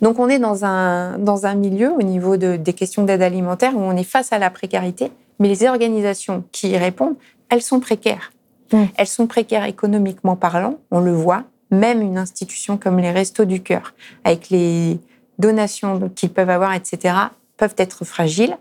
Donc, 0.00 0.18
on 0.18 0.28
est 0.28 0.38
dans 0.38 0.64
un, 0.64 1.18
dans 1.18 1.46
un 1.46 1.54
milieu 1.54 1.92
au 1.92 2.02
niveau 2.02 2.36
de, 2.36 2.56
des 2.56 2.72
questions 2.72 3.04
d'aide 3.04 3.22
alimentaire 3.22 3.76
où 3.76 3.80
on 3.80 3.96
est 3.96 4.04
face 4.04 4.32
à 4.32 4.38
la 4.38 4.50
précarité, 4.50 5.12
mais 5.38 5.48
les 5.48 5.66
organisations 5.66 6.44
qui 6.52 6.70
y 6.70 6.76
répondent, 6.76 7.16
elles 7.48 7.62
sont 7.62 7.80
précaires. 7.80 8.32
Mmh. 8.72 8.84
Elles 8.96 9.06
sont 9.06 9.26
précaires 9.26 9.64
économiquement 9.64 10.36
parlant, 10.36 10.78
on 10.90 11.00
le 11.00 11.12
voit. 11.12 11.44
Même 11.70 12.02
une 12.02 12.18
institution 12.18 12.76
comme 12.76 12.98
les 12.98 13.10
Restos 13.10 13.46
du 13.46 13.62
Cœur, 13.62 13.94
avec 14.24 14.50
les 14.50 15.00
donations 15.38 16.10
qu'ils 16.14 16.30
peuvent 16.30 16.50
avoir, 16.50 16.74
etc., 16.74 17.14
peuvent 17.56 17.74
être 17.78 18.04
fragiles. 18.04 18.56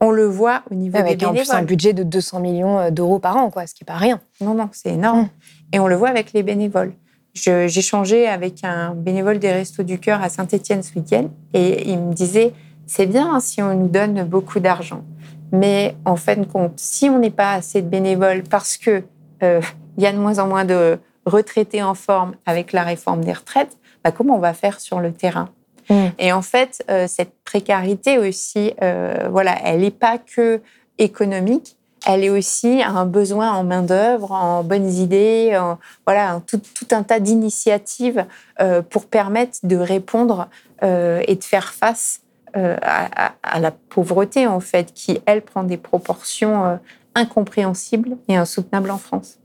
On 0.00 0.10
le 0.10 0.24
voit 0.24 0.62
au 0.70 0.74
niveau 0.74 0.96
avec 0.96 1.18
des 1.18 1.26
bénévoles. 1.26 1.50
Avec 1.50 1.62
un 1.62 1.66
budget 1.66 1.92
de 1.92 2.02
200 2.02 2.40
millions 2.40 2.78
euh, 2.78 2.90
d'euros 2.90 3.18
par 3.18 3.36
an, 3.36 3.50
quoi, 3.50 3.66
ce 3.66 3.74
qui 3.74 3.84
n'est 3.84 3.92
pas 3.92 3.98
rien. 3.98 4.20
Non, 4.40 4.54
non, 4.54 4.70
c'est 4.72 4.90
énorme. 4.90 5.20
Hum. 5.20 5.28
Et 5.72 5.78
on 5.78 5.86
le 5.86 5.96
voit 5.96 6.08
avec 6.08 6.32
les 6.32 6.42
bénévoles. 6.42 6.94
J'ai 7.34 7.68
changé 7.82 8.26
avec 8.26 8.64
un 8.64 8.94
bénévole 8.94 9.38
des 9.38 9.52
Restos 9.52 9.84
du 9.84 10.00
Cœur 10.00 10.20
à 10.20 10.28
Saint-Étienne 10.28 10.82
ce 10.82 10.94
week-end 10.94 11.28
et 11.54 11.88
il 11.88 11.98
me 11.98 12.12
disait 12.12 12.52
c'est 12.86 13.06
bien 13.06 13.38
si 13.38 13.62
on 13.62 13.72
nous 13.74 13.88
donne 13.88 14.24
beaucoup 14.24 14.58
d'argent, 14.58 15.04
mais 15.52 15.94
en 16.04 16.16
fin 16.16 16.34
de 16.34 16.44
compte, 16.44 16.72
si 16.76 17.08
on 17.08 17.20
n'est 17.20 17.30
pas 17.30 17.52
assez 17.52 17.82
de 17.82 17.88
bénévoles 17.88 18.42
parce 18.42 18.76
que 18.76 19.04
euh, 19.44 19.60
il 19.96 20.02
y 20.02 20.06
a 20.06 20.12
de 20.12 20.18
moins 20.18 20.40
en 20.40 20.48
moins 20.48 20.64
de 20.64 20.98
retraités 21.24 21.84
en 21.84 21.94
forme 21.94 22.34
avec 22.46 22.72
la 22.72 22.82
réforme 22.82 23.24
des 23.24 23.32
retraites, 23.32 23.78
bah, 24.02 24.10
comment 24.10 24.34
on 24.34 24.40
va 24.40 24.54
faire 24.54 24.80
sur 24.80 24.98
le 24.98 25.12
terrain? 25.12 25.50
Mm. 25.90 26.06
Et 26.18 26.32
en 26.32 26.42
fait, 26.42 26.82
euh, 26.88 27.06
cette 27.06 27.34
précarité 27.44 28.16
aussi, 28.16 28.72
euh, 28.82 29.28
voilà, 29.30 29.56
elle 29.64 29.80
n'est 29.80 29.90
pas 29.90 30.18
que 30.18 30.60
économique, 30.98 31.76
elle 32.06 32.24
est 32.24 32.30
aussi 32.30 32.82
un 32.82 33.04
besoin 33.04 33.52
en 33.52 33.64
main 33.64 33.82
d'œuvre, 33.82 34.32
en 34.32 34.62
bonnes 34.62 34.88
idées, 34.88 35.58
voilà, 36.06 36.40
tout, 36.46 36.62
un 36.92 37.02
tas 37.02 37.20
d'initiatives 37.20 38.24
euh, 38.60 38.80
pour 38.80 39.04
permettre 39.04 39.58
de 39.64 39.76
répondre 39.76 40.48
et 40.82 41.34
de 41.34 41.44
faire 41.44 41.74
face 41.74 42.22
euh, 42.56 42.74
à, 42.80 43.60
la 43.60 43.70
pauvreté 43.70 44.46
en 44.46 44.60
fait, 44.60 44.94
qui 44.94 45.20
elle 45.26 45.42
prend 45.42 45.62
des 45.62 45.76
proportions 45.76 46.78
incompréhensibles 47.14 48.16
et 48.28 48.36
insoutenables 48.36 48.90
en 48.90 48.96
France. 48.96 49.39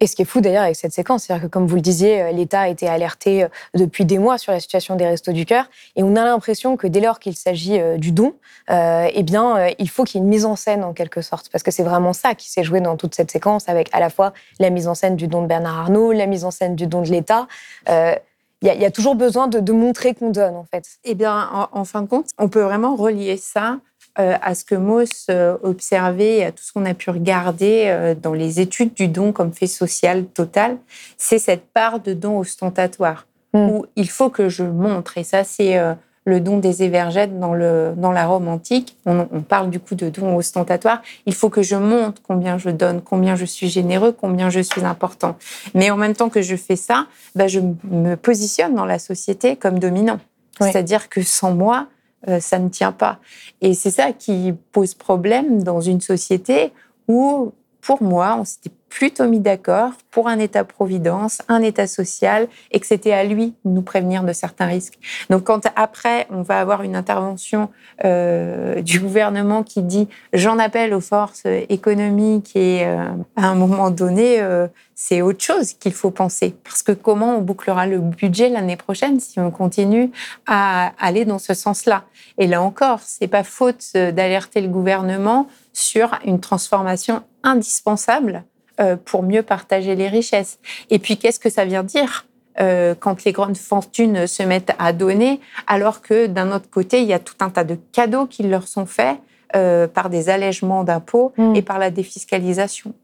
Et 0.00 0.06
ce 0.06 0.14
qui 0.14 0.22
est 0.22 0.26
fou 0.26 0.40
d'ailleurs 0.40 0.64
avec 0.64 0.76
cette 0.76 0.92
séquence, 0.92 1.24
c'est-à-dire 1.24 1.46
que 1.46 1.50
comme 1.50 1.66
vous 1.66 1.76
le 1.76 1.80
disiez, 1.80 2.22
euh, 2.22 2.30
l'État 2.32 2.60
a 2.60 2.68
été 2.68 2.88
alerté 2.88 3.44
euh, 3.44 3.48
depuis 3.74 4.04
des 4.04 4.18
mois 4.18 4.38
sur 4.38 4.52
la 4.52 4.60
situation 4.60 4.96
des 4.96 5.06
restos 5.06 5.32
du 5.32 5.46
cœur, 5.46 5.64
et 5.96 6.02
on 6.02 6.16
a 6.16 6.24
l'impression 6.24 6.76
que 6.76 6.86
dès 6.86 7.00
lors 7.00 7.18
qu'il 7.18 7.36
s'agit 7.36 7.80
euh, 7.80 7.96
du 7.96 8.12
don, 8.12 8.34
eh 8.68 9.22
bien, 9.22 9.68
il 9.78 9.88
faut 9.88 10.04
qu'il 10.04 10.20
y 10.20 10.22
ait 10.22 10.24
une 10.24 10.30
mise 10.30 10.44
en 10.44 10.56
scène 10.56 10.82
en 10.82 10.92
quelque 10.92 11.22
sorte, 11.22 11.48
parce 11.50 11.62
que 11.62 11.70
c'est 11.70 11.84
vraiment 11.84 12.12
ça 12.12 12.34
qui 12.34 12.50
s'est 12.50 12.64
joué 12.64 12.80
dans 12.80 12.96
toute 12.96 13.14
cette 13.14 13.30
séquence, 13.30 13.68
avec 13.68 13.88
à 13.92 14.00
la 14.00 14.10
fois 14.10 14.32
la 14.58 14.70
mise 14.70 14.88
en 14.88 14.94
scène 14.94 15.14
du 15.14 15.28
don 15.28 15.42
de 15.42 15.46
Bernard 15.46 15.78
Arnault, 15.78 16.10
la 16.12 16.26
mise 16.26 16.44
en 16.44 16.50
scène 16.50 16.74
du 16.74 16.86
don 16.86 17.02
de 17.02 17.08
l'État. 17.08 17.46
il 17.88 18.18
y, 18.62 18.84
a 18.84 18.90
toujours 18.90 19.14
besoin 19.14 19.46
de, 19.46 19.72
montrer 19.72 20.14
qu'on 20.14 20.30
donne, 20.30 20.56
en 20.56 20.64
fait. 20.64 20.84
Eh 21.04 21.14
bien, 21.14 21.68
en, 21.72 21.84
fin 21.84 22.02
de 22.02 22.08
compte, 22.08 22.26
on 22.38 22.48
peut 22.48 22.62
vraiment 22.62 22.96
relier 22.96 23.36
ça 23.36 23.78
à 24.16 24.54
ce 24.54 24.64
que 24.64 24.74
Mauss 24.74 25.26
euh, 25.30 25.56
observait, 25.62 26.44
à 26.44 26.52
tout 26.52 26.62
ce 26.62 26.72
qu'on 26.72 26.86
a 26.86 26.94
pu 26.94 27.10
regarder 27.10 27.84
euh, 27.86 28.14
dans 28.14 28.32
les 28.32 28.60
études 28.60 28.94
du 28.94 29.08
don 29.08 29.32
comme 29.32 29.52
fait 29.52 29.66
social 29.66 30.24
total, 30.24 30.78
c'est 31.16 31.38
cette 31.38 31.66
part 31.66 32.00
de 32.00 32.14
don 32.14 32.38
ostentatoire, 32.38 33.26
mm. 33.52 33.68
où 33.68 33.86
il 33.96 34.08
faut 34.08 34.30
que 34.30 34.48
je 34.48 34.64
montre, 34.64 35.18
et 35.18 35.24
ça 35.24 35.44
c'est 35.44 35.78
le 36.26 36.40
don 36.40 36.58
des 36.58 36.82
évergettes 36.82 37.38
dans, 37.38 37.54
le, 37.54 37.94
dans 37.96 38.10
la 38.10 38.26
Rome 38.26 38.48
antique, 38.48 38.96
on, 39.06 39.26
parle 39.42 39.70
du 39.70 39.78
coup 39.78 39.94
de 39.94 40.08
don 40.08 40.36
ostentatoire, 40.36 41.00
il 41.24 41.34
faut 41.34 41.50
que 41.50 41.62
je 41.62 41.76
montre 41.76 42.20
combien 42.26 42.58
je 42.58 42.70
donne, 42.70 43.00
combien 43.00 43.36
je 43.36 43.44
suis 43.44 43.68
généreux, 43.68 44.12
combien 44.12 44.50
je 44.50 44.60
suis 44.60 44.84
important. 44.84 45.36
Mais 45.74 45.90
en 45.90 45.96
même 45.96 46.14
temps 46.14 46.28
que 46.28 46.42
je 46.42 46.56
fais 46.56 46.74
ça, 46.74 47.06
bah, 47.36 47.46
je 47.46 47.60
me 47.84 48.16
positionne 48.16 48.74
dans 48.74 48.86
la 48.86 48.98
société 48.98 49.54
comme 49.56 49.78
dominant. 49.78 50.18
C'est-à-dire 50.58 51.08
que 51.08 51.22
sans 51.22 51.52
moi, 51.52 51.86
euh, 51.86 51.95
ça 52.40 52.58
ne 52.58 52.68
tient 52.68 52.92
pas. 52.92 53.20
Et 53.60 53.74
c'est 53.74 53.90
ça 53.90 54.12
qui 54.12 54.54
pose 54.72 54.94
problème 54.94 55.62
dans 55.62 55.80
une 55.80 56.00
société 56.00 56.72
où, 57.08 57.52
pour 57.86 58.02
moi, 58.02 58.36
on 58.40 58.44
s'était 58.44 58.72
plutôt 58.88 59.28
mis 59.28 59.38
d'accord 59.38 59.92
pour 60.10 60.26
un 60.26 60.40
État-providence, 60.40 61.40
un 61.46 61.62
État 61.62 61.86
social, 61.86 62.48
et 62.72 62.80
que 62.80 62.86
c'était 62.86 63.12
à 63.12 63.22
lui 63.22 63.54
de 63.64 63.70
nous 63.70 63.82
prévenir 63.82 64.24
de 64.24 64.32
certains 64.32 64.66
risques. 64.66 64.98
Donc 65.30 65.44
quand 65.44 65.68
après, 65.76 66.26
on 66.30 66.42
va 66.42 66.58
avoir 66.58 66.82
une 66.82 66.96
intervention 66.96 67.68
euh, 68.04 68.80
du 68.82 68.98
gouvernement 68.98 69.62
qui 69.62 69.82
dit 69.82 70.08
j'en 70.32 70.58
appelle 70.58 70.94
aux 70.94 71.00
forces 71.00 71.44
économiques 71.68 72.56
et 72.56 72.86
euh, 72.86 73.04
à 73.36 73.46
un 73.46 73.54
moment 73.54 73.90
donné, 73.90 74.40
euh, 74.40 74.66
c'est 74.96 75.22
autre 75.22 75.44
chose 75.44 75.74
qu'il 75.74 75.92
faut 75.92 76.10
penser. 76.10 76.56
Parce 76.64 76.82
que 76.82 76.92
comment 76.92 77.36
on 77.36 77.42
bouclera 77.42 77.86
le 77.86 77.98
budget 78.00 78.48
l'année 78.48 78.76
prochaine 78.76 79.20
si 79.20 79.38
on 79.38 79.52
continue 79.52 80.10
à 80.46 80.92
aller 80.98 81.24
dans 81.24 81.38
ce 81.38 81.54
sens-là? 81.54 82.04
Et 82.38 82.48
là 82.48 82.62
encore, 82.62 83.00
c'est 83.04 83.28
pas 83.28 83.44
faute 83.44 83.92
d'alerter 83.94 84.60
le 84.60 84.68
gouvernement 84.68 85.46
sur 85.76 86.18
une 86.24 86.40
transformation 86.40 87.22
indispensable 87.42 88.44
euh, 88.80 88.96
pour 88.96 89.22
mieux 89.22 89.42
partager 89.42 89.94
les 89.94 90.08
richesses. 90.08 90.58
Et 90.88 90.98
puis, 90.98 91.18
qu'est-ce 91.18 91.38
que 91.38 91.50
ça 91.50 91.66
vient 91.66 91.82
dire 91.82 92.24
euh, 92.58 92.94
quand 92.98 93.24
les 93.24 93.32
grandes 93.32 93.58
fortunes 93.58 94.26
se 94.26 94.42
mettent 94.42 94.72
à 94.78 94.94
donner, 94.94 95.38
alors 95.66 96.00
que 96.00 96.28
d'un 96.28 96.50
autre 96.50 96.70
côté, 96.70 97.02
il 97.02 97.06
y 97.06 97.12
a 97.12 97.18
tout 97.18 97.34
un 97.40 97.50
tas 97.50 97.64
de 97.64 97.76
cadeaux 97.92 98.24
qui 98.24 98.44
leur 98.44 98.66
sont 98.66 98.86
faits 98.86 99.18
euh, 99.54 99.86
par 99.86 100.08
des 100.08 100.30
allègements 100.30 100.82
d'impôts 100.82 101.34
mm. 101.36 101.56
et 101.56 101.60
par 101.60 101.78
la 101.78 101.90
défiscalisation. 101.90 102.94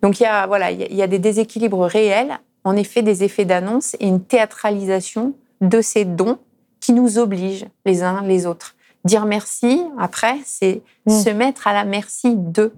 Donc 0.00 0.20
il 0.20 0.22
y 0.22 0.26
a 0.26 0.46
voilà, 0.46 0.70
il 0.70 0.94
y 0.94 1.02
a 1.02 1.08
des 1.08 1.18
déséquilibres 1.18 1.84
réels, 1.84 2.38
en 2.62 2.76
effet 2.76 3.02
des 3.02 3.24
effets 3.24 3.44
d'annonce 3.44 3.96
et 3.98 4.06
une 4.06 4.22
théâtralisation 4.22 5.34
de 5.60 5.80
ces 5.80 6.04
dons 6.04 6.38
qui 6.78 6.92
nous 6.92 7.18
obligent 7.18 7.66
les 7.84 8.04
uns 8.04 8.22
les 8.22 8.46
autres. 8.46 8.76
Dire 9.04 9.24
merci 9.24 9.82
après, 9.98 10.36
c'est 10.44 10.82
mm. 11.06 11.10
se 11.10 11.30
mettre 11.30 11.66
à 11.66 11.72
la 11.72 11.84
merci 11.84 12.34
d'eux. 12.36 12.72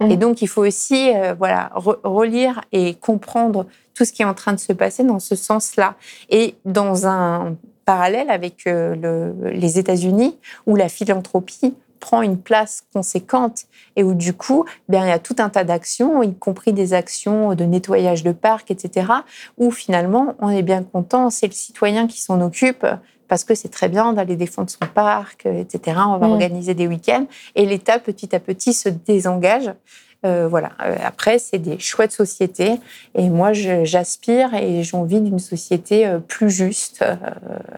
Et 0.00 0.16
mmh. 0.16 0.16
donc, 0.16 0.42
il 0.42 0.46
faut 0.46 0.64
aussi 0.64 1.10
euh, 1.14 1.34
voilà, 1.34 1.70
relire 1.74 2.60
et 2.70 2.94
comprendre 2.94 3.66
tout 3.94 4.04
ce 4.04 4.12
qui 4.12 4.22
est 4.22 4.26
en 4.26 4.34
train 4.34 4.52
de 4.52 4.60
se 4.60 4.72
passer 4.74 5.04
dans 5.04 5.20
ce 5.20 5.34
sens-là. 5.34 5.94
Et 6.28 6.54
dans 6.66 7.06
un 7.06 7.56
parallèle 7.86 8.28
avec 8.28 8.66
euh, 8.66 8.94
le, 8.94 9.50
les 9.50 9.78
États-Unis, 9.78 10.36
où 10.66 10.76
la 10.76 10.88
philanthropie 10.88 11.74
prend 11.98 12.20
une 12.20 12.38
place 12.38 12.84
conséquente 12.92 13.62
et 13.96 14.02
où 14.02 14.12
du 14.12 14.34
coup, 14.34 14.66
bien, 14.88 15.06
il 15.06 15.08
y 15.08 15.12
a 15.12 15.18
tout 15.18 15.36
un 15.38 15.48
tas 15.48 15.64
d'actions, 15.64 16.22
y 16.22 16.34
compris 16.34 16.74
des 16.74 16.92
actions 16.92 17.54
de 17.54 17.64
nettoyage 17.64 18.22
de 18.22 18.32
parcs, 18.32 18.70
etc., 18.70 19.06
où 19.56 19.70
finalement, 19.70 20.34
on 20.40 20.50
est 20.50 20.62
bien 20.62 20.82
content, 20.82 21.30
c'est 21.30 21.46
le 21.46 21.52
citoyen 21.52 22.06
qui 22.06 22.20
s'en 22.20 22.42
occupe, 22.42 22.86
parce 23.28 23.44
que 23.44 23.54
c'est 23.54 23.68
très 23.68 23.88
bien 23.88 24.12
d'aller 24.12 24.36
défendre 24.36 24.70
son 24.70 24.86
parc, 24.92 25.46
etc. 25.46 25.98
On 26.08 26.18
va 26.18 26.28
mm. 26.28 26.32
organiser 26.32 26.74
des 26.74 26.86
week-ends. 26.86 27.26
Et 27.54 27.66
l'État, 27.66 27.98
petit 27.98 28.34
à 28.34 28.40
petit, 28.40 28.72
se 28.72 28.88
désengage. 28.88 29.72
Euh, 30.24 30.48
voilà. 30.48 30.72
Euh, 30.82 30.96
après, 31.04 31.38
c'est 31.38 31.58
des 31.58 31.78
chouettes 31.78 32.12
sociétés. 32.12 32.80
Et 33.14 33.28
moi, 33.28 33.52
j'aspire 33.52 34.54
et 34.54 34.82
j'ai 34.82 34.96
envie 34.96 35.20
d'une 35.20 35.38
société 35.38 36.06
euh, 36.06 36.18
plus 36.18 36.50
juste 36.50 37.04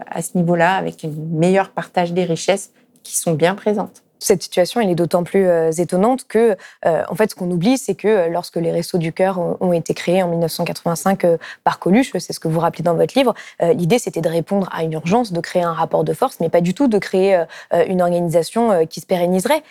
à 0.07 0.23
ce 0.23 0.37
niveau-là, 0.37 0.75
avec 0.75 1.05
un 1.05 1.11
meilleur 1.31 1.71
partage 1.71 2.13
des 2.13 2.25
richesses 2.25 2.71
qui 3.03 3.17
sont 3.17 3.33
bien 3.33 3.55
présentes. 3.55 4.03
Cette 4.21 4.43
situation, 4.43 4.81
elle 4.81 4.91
est 4.91 4.95
d'autant 4.95 5.23
plus 5.23 5.47
euh, 5.47 5.71
étonnante 5.71 6.27
que, 6.27 6.57
euh, 6.87 7.03
en 7.09 7.15
fait, 7.15 7.31
ce 7.31 7.35
qu'on 7.35 7.51
oublie, 7.51 7.79
c'est 7.79 7.95
que 7.95 8.09
euh, 8.09 8.29
lorsque 8.29 8.57
les 8.57 8.73
Restos 8.73 8.99
du 8.99 9.13
Cœur 9.13 9.39
ont, 9.61 9.73
été 9.73 9.95
créés 9.95 10.23
en 10.23 10.29
1985 10.29 11.25
par 11.63 11.79
Coluche, 11.79 12.11
c'est 12.19 12.33
ce 12.33 12.41
que 12.41 12.49
vous 12.49 12.59
rappelez 12.59 12.83
dans 12.83 12.95
votre 12.95 13.17
livre, 13.17 13.35
l'idée, 13.61 13.99
c'était 13.99 14.23
de 14.23 14.29
répondre 14.29 14.69
à 14.73 14.83
une 14.83 14.95
urgence, 14.95 15.31
de 15.31 15.41
créer 15.41 15.63
un 15.63 15.75
rapport 15.75 16.05
de 16.05 16.13
force, 16.15 16.41
mais 16.41 16.49
pas 16.49 16.63
du 16.63 16.73
tout 16.73 16.89
de 16.89 16.99
créer 16.99 17.45
une 17.87 18.01
organisation 18.01 18.87
qui 18.87 19.01
se 19.01 19.07
pérenniserait. 19.07 19.63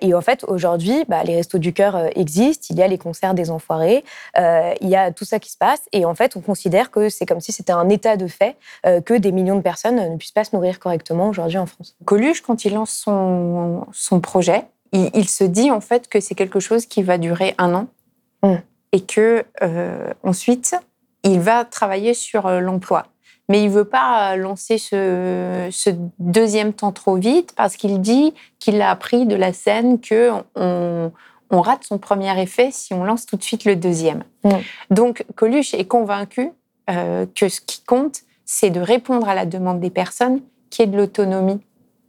et 0.00 0.12
en 0.12 0.20
fait, 0.20 0.44
aujourd'hui, 0.44 1.04
bah, 1.08 1.22
les 1.22 1.36
Restos 1.36 1.58
du 1.58 1.72
Cœur 1.72 2.10
existent, 2.16 2.66
il 2.70 2.78
y 2.78 2.82
a 2.82 2.88
les 2.88 2.98
concerts 2.98 3.34
des 3.34 3.50
enfoirés, 3.50 4.04
il 4.36 4.88
y 4.88 4.96
a 4.96 5.12
tout 5.12 5.24
ça 5.24 5.38
qui 5.38 5.50
se 5.50 5.56
passe, 5.56 5.80
et 5.92 6.04
en 6.04 6.14
fait, 6.14 6.36
on 6.36 6.40
considère 6.40 6.90
que 6.90 7.08
c'est 7.08 7.26
comme 7.26 7.40
si 7.40 7.52
c'était 7.52 7.72
un 7.72 7.88
état 7.88 8.16
de 8.16 8.26
fait 8.26 8.56
que 8.82 9.14
des 9.14 9.32
millions 9.32 9.56
de 9.56 9.62
personnes 9.62 10.12
ne 10.12 10.16
puissent 10.16 10.32
pas 10.32 10.44
se 10.44 10.54
nourrir 10.54 10.80
correctement 10.80 11.28
aujourd'hui 11.28 11.58
en 11.58 11.66
France. 11.66 11.96
Coluche, 12.04 12.42
quand 12.42 12.64
il 12.64 12.74
lance 12.74 12.90
son 12.90 13.86
son 13.94 14.20
projet, 14.20 14.64
il, 14.92 15.28
se 15.28 15.44
dit 15.44 15.70
en 15.70 15.80
fait 15.80 16.08
que 16.08 16.20
c'est 16.20 16.34
quelque 16.34 16.60
chose 16.60 16.86
qui 16.86 17.02
va 17.02 17.18
durer 17.18 17.54
un 17.58 17.74
an 17.74 17.86
mm. 18.42 18.56
et 18.92 19.00
que 19.00 19.44
euh, 19.62 20.12
ensuite 20.22 20.76
il 21.22 21.40
va 21.40 21.64
travailler 21.64 22.14
sur 22.14 22.46
euh, 22.46 22.60
l'emploi. 22.60 23.06
Mais 23.48 23.62
il 23.62 23.70
veut 23.70 23.84
pas 23.84 24.36
lancer 24.36 24.78
ce, 24.78 25.68
deuxième 26.18 26.72
temps 26.72 26.92
trop 26.92 27.16
vite 27.16 27.52
parce 27.54 27.76
qu'il 27.76 28.00
dit 28.00 28.32
qu'il 28.58 28.80
a 28.80 28.90
appris 28.90 29.26
de 29.26 29.34
la 29.34 29.52
scène 29.52 30.00
que 30.00 30.30
on, 30.54 31.10
rate 31.50 31.84
son 31.84 31.98
premier 31.98 32.40
effet 32.40 32.70
si 32.72 32.94
on 32.94 33.04
lance 33.04 33.26
tout 33.26 33.36
de 33.36 33.42
suite 33.42 33.64
le 33.64 33.76
deuxième. 33.76 34.24
Mm. 34.44 34.50
Donc 34.90 35.24
Coluche 35.34 35.74
est 35.74 35.86
convaincu 35.86 36.52
euh, 36.90 37.26
que 37.34 37.48
ce 37.48 37.60
qui 37.60 37.82
compte, 37.82 38.20
c'est 38.44 38.70
de 38.70 38.80
répondre 38.80 39.28
à 39.28 39.34
la 39.34 39.46
demande 39.46 39.80
des 39.80 39.90
personnes, 39.90 40.40
qui 40.70 40.82
est 40.82 40.86
de 40.86 40.96
l'autonomie 40.96 41.60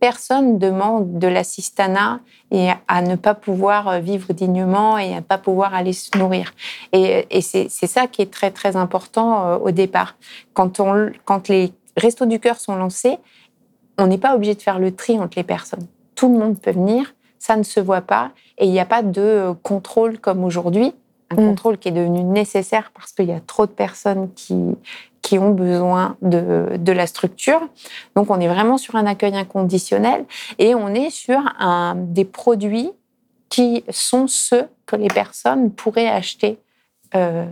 personne 0.05 0.59
demande 0.59 1.17
de 1.17 1.27
l'assistanat 1.27 2.19
et 2.51 2.69
à 2.87 3.01
ne 3.01 3.15
pas 3.15 3.33
pouvoir 3.33 3.99
vivre 4.01 4.33
dignement 4.33 4.99
et 4.99 5.15
à 5.15 5.15
ne 5.15 5.21
pas 5.21 5.39
pouvoir 5.39 5.73
aller 5.73 5.93
se 5.93 6.15
nourrir. 6.15 6.53
Et, 6.93 7.41
c'est 7.41 7.87
ça 7.87 8.05
qui 8.05 8.21
est 8.21 8.31
très, 8.31 8.51
très 8.51 8.75
important 8.75 9.29
euh, 9.47 9.57
au 9.57 9.71
départ. 9.71 10.15
Quand, 10.53 10.79
quand 11.25 11.47
les 11.47 11.73
restos 11.97 12.27
du 12.27 12.39
cœur 12.39 12.57
sont 12.59 12.75
lancés, 12.75 13.17
on 13.97 14.05
n'est 14.05 14.19
pas 14.19 14.35
obligé 14.35 14.53
de 14.53 14.61
faire 14.61 14.77
le 14.77 14.91
tri 14.95 15.17
entre 15.19 15.39
les 15.39 15.43
personnes. 15.55 15.87
Tout 16.13 16.31
le 16.31 16.37
monde 16.37 16.59
peut 16.59 16.73
venir, 16.73 17.15
ça 17.39 17.55
ne 17.55 17.63
se 17.63 17.79
voit 17.79 18.01
pas 18.01 18.29
et 18.59 18.65
il 18.67 18.71
n'y 18.71 18.79
a 18.79 18.85
pas 18.85 19.01
de 19.01 19.55
contrôle 19.63 20.19
comme 20.19 20.43
aujourd'hui 20.43 20.93
un 21.31 21.35
mm. 21.35 21.47
contrôle 21.47 21.77
qui 21.77 21.89
est 21.89 21.93
devenu 21.93 22.23
nécessaire 22.23 22.91
parce 22.93 23.11
qu'il 23.11 23.25
y 23.25 23.31
a 23.31 23.39
trop 23.39 23.65
de 23.65 23.71
personnes 23.71 24.31
qui, 24.33 24.75
qui 25.21 25.39
ont 25.39 25.51
besoin 25.51 26.17
de, 26.21 26.77
de, 26.77 26.91
la 26.91 27.07
structure. 27.07 27.61
Donc 28.15 28.29
on 28.29 28.39
est 28.39 28.47
vraiment 28.47 28.77
sur 28.77 28.95
un 28.95 29.05
accueil 29.05 29.35
inconditionnel 29.35 30.25
et 30.59 30.75
on 30.75 30.89
est 30.89 31.09
sur 31.09 31.39
un, 31.59 31.95
des 31.95 32.25
produits 32.25 32.91
qui 33.49 33.83
sont 33.89 34.27
ceux 34.27 34.67
que 34.85 34.95
les 34.95 35.07
personnes 35.07 35.71
pourraient 35.71 36.09
acheter 36.09 36.59
euh, 37.15 37.45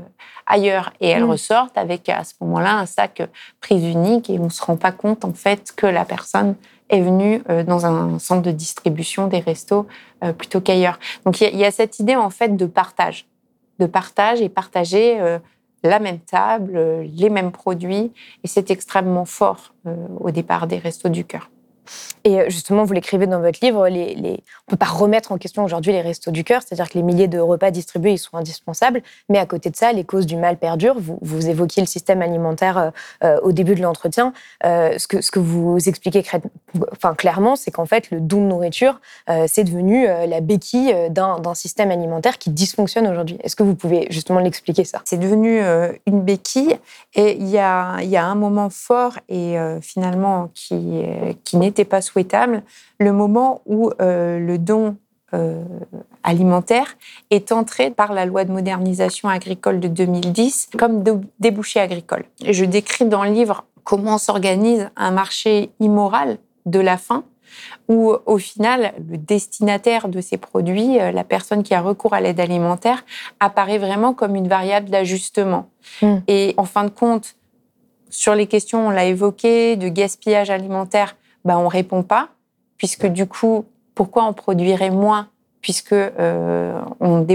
ailleurs. 0.45 0.93
Et 0.99 1.09
elles 1.09 1.25
mm. 1.25 1.31
ressortent 1.31 1.77
avec 1.77 2.09
à 2.09 2.23
ce 2.23 2.33
moment-là 2.41 2.77
un 2.77 2.85
sac 2.85 3.23
prise 3.59 3.83
unique 3.83 4.29
et 4.29 4.37
on 4.39 4.45
ne 4.45 4.49
se 4.49 4.61
rend 4.61 4.77
pas 4.77 4.91
compte 4.91 5.25
en 5.25 5.33
fait 5.33 5.71
que 5.75 5.87
la 5.87 6.05
personne 6.05 6.55
est 6.89 7.01
venue 7.01 7.41
euh, 7.49 7.63
dans 7.63 7.85
un 7.85 8.19
centre 8.19 8.43
de 8.43 8.51
distribution 8.51 9.27
des 9.27 9.39
restos 9.39 9.87
euh, 10.23 10.33
plutôt 10.33 10.61
qu'ailleurs. 10.61 10.99
Donc 11.25 11.41
il 11.41 11.55
y, 11.55 11.57
y, 11.57 11.65
a 11.65 11.71
cette 11.71 11.99
idée 11.99 12.15
en 12.15 12.29
fait 12.29 12.55
de 12.55 12.65
partage 12.65 13.25
de 13.79 13.85
partage 13.85 14.41
et 14.41 14.49
partager 14.49 15.19
euh, 15.19 15.39
la 15.83 15.99
même 15.99 16.19
table, 16.19 16.73
euh, 16.75 17.03
les 17.03 17.29
mêmes 17.29 17.51
produits. 17.51 18.11
Et 18.43 18.47
c'est 18.47 18.71
extrêmement 18.71 19.25
fort 19.25 19.73
euh, 19.85 19.95
au 20.19 20.31
départ 20.31 20.67
des 20.67 20.77
Restos 20.77 21.09
du 21.09 21.25
Cœur. 21.25 21.49
Et 22.23 22.39
euh, 22.39 22.49
justement, 22.49 22.83
vous 22.83 22.93
l'écrivez 22.93 23.27
dans 23.27 23.41
votre 23.41 23.59
livre, 23.61 23.79
on 23.79 23.89
ne 23.89 24.37
peut 24.67 24.77
pas 24.77 24.85
remettre 24.85 25.31
en 25.31 25.37
question 25.37 25.63
aujourd'hui 25.63 25.91
les 25.91 26.01
restos 26.01 26.31
du 26.31 26.43
cœur, 26.43 26.61
c'est-à-dire 26.61 26.89
que 26.89 26.97
les 26.97 27.03
milliers 27.03 27.27
de 27.27 27.39
repas 27.39 27.71
distribués, 27.71 28.13
ils 28.13 28.17
sont 28.17 28.37
indispensables, 28.37 29.01
mais 29.29 29.39
à 29.39 29.45
côté 29.45 29.69
de 29.69 29.75
ça, 29.75 29.91
les 29.91 30.03
causes 30.03 30.25
du 30.25 30.37
mal 30.37 30.57
perdurent. 30.57 30.99
Vous, 30.99 31.17
vous 31.21 31.49
évoquiez 31.49 31.81
le 31.81 31.87
système 31.87 32.21
alimentaire 32.21 32.77
euh, 32.77 32.89
euh 33.23 33.39
au 33.43 33.51
début 33.51 33.75
de 33.75 33.81
l'entretien. 33.81 34.31
Ce, 34.63 35.07
que, 35.07 35.39
vous 35.39 35.77
expliquez 35.89 36.23
enfin, 36.91 37.13
clairement, 37.13 37.55
c'est 37.55 37.71
qu'en 37.71 37.85
fait, 37.85 38.09
le 38.11 38.21
don 38.21 38.41
de 38.41 38.47
nourriture, 38.47 39.01
c'est 39.47 39.63
devenu 39.63 40.05
la 40.05 40.39
béquille 40.39 40.95
d'un 41.09 41.53
système 41.53 41.91
alimentaire 41.91 42.37
qui 42.37 42.51
dysfonctionne 42.51 43.07
aujourd'hui. 43.07 43.37
Est-ce 43.43 43.55
que 43.55 43.63
vous 43.63 43.75
pouvez 43.75 44.07
justement 44.11 44.39
l'expliquer 44.39 44.85
ça? 44.85 45.01
C'est 45.03 45.17
devenu 45.17 45.61
une 46.05 46.21
béquille 46.21 46.77
et 47.15 47.35
il 47.35 47.49
y 47.49 47.57
a, 47.57 47.95
un 47.97 48.35
moment 48.35 48.69
fort 48.69 49.17
et 49.27 49.55
finalement 49.81 50.49
qui, 50.53 51.03
qui 51.43 51.57
n'était 51.73 51.85
pas 51.85 52.01
souhaitable, 52.01 52.63
le 52.99 53.11
moment 53.11 53.61
où 53.65 53.91
euh, 54.01 54.39
le 54.39 54.57
don 54.57 54.97
euh, 55.33 55.63
alimentaire 56.21 56.95
est 57.31 57.51
entré 57.51 57.89
par 57.89 58.13
la 58.13 58.25
loi 58.25 58.45
de 58.45 58.51
modernisation 58.51 59.29
agricole 59.29 59.79
de 59.79 59.87
2010 59.87 60.69
comme 60.77 61.03
débouché 61.39 61.79
agricole. 61.79 62.25
je 62.47 62.65
décris 62.65 63.05
dans 63.05 63.23
le 63.23 63.31
livre 63.31 63.65
comment 63.83 64.19
s'organise 64.19 64.89
un 64.95 65.11
marché 65.11 65.71
immoral 65.79 66.37
de 66.65 66.79
la 66.79 66.97
faim 66.97 67.23
où 67.87 68.15
au 68.25 68.37
final, 68.37 68.93
le 69.09 69.17
destinataire 69.17 70.07
de 70.07 70.21
ces 70.21 70.37
produits, 70.37 70.99
euh, 70.99 71.11
la 71.11 71.23
personne 71.23 71.63
qui 71.63 71.73
a 71.73 71.81
recours 71.81 72.13
à 72.13 72.21
l'aide 72.21 72.39
alimentaire, 72.39 73.03
apparaît 73.39 73.77
vraiment 73.77 74.13
comme 74.13 74.35
une 74.35 74.47
variable 74.47 74.89
d'ajustement. 74.89 75.69
Hmm. 76.01 76.17
Et 76.27 76.53
en 76.57 76.65
fin 76.65 76.83
de 76.83 76.89
compte, 76.89 77.35
sur 78.09 78.35
les 78.35 78.47
questions, 78.47 78.87
on 78.87 78.89
l'a 78.89 79.05
évoqué, 79.05 79.75
de 79.75 79.89
gaspillage 79.89 80.49
alimentaire, 80.49 81.15
ben, 81.45 81.57
on 81.57 81.67
répond 81.67 82.03
pas, 82.03 82.29
puisque 82.77 83.05
du 83.05 83.27
coup, 83.27 83.65
pourquoi 83.95 84.25
on 84.25 84.33
produirait 84.33 84.89
moins 84.89 85.29
puisque 85.63 85.93
euh, 85.93 86.81
on, 86.99 87.25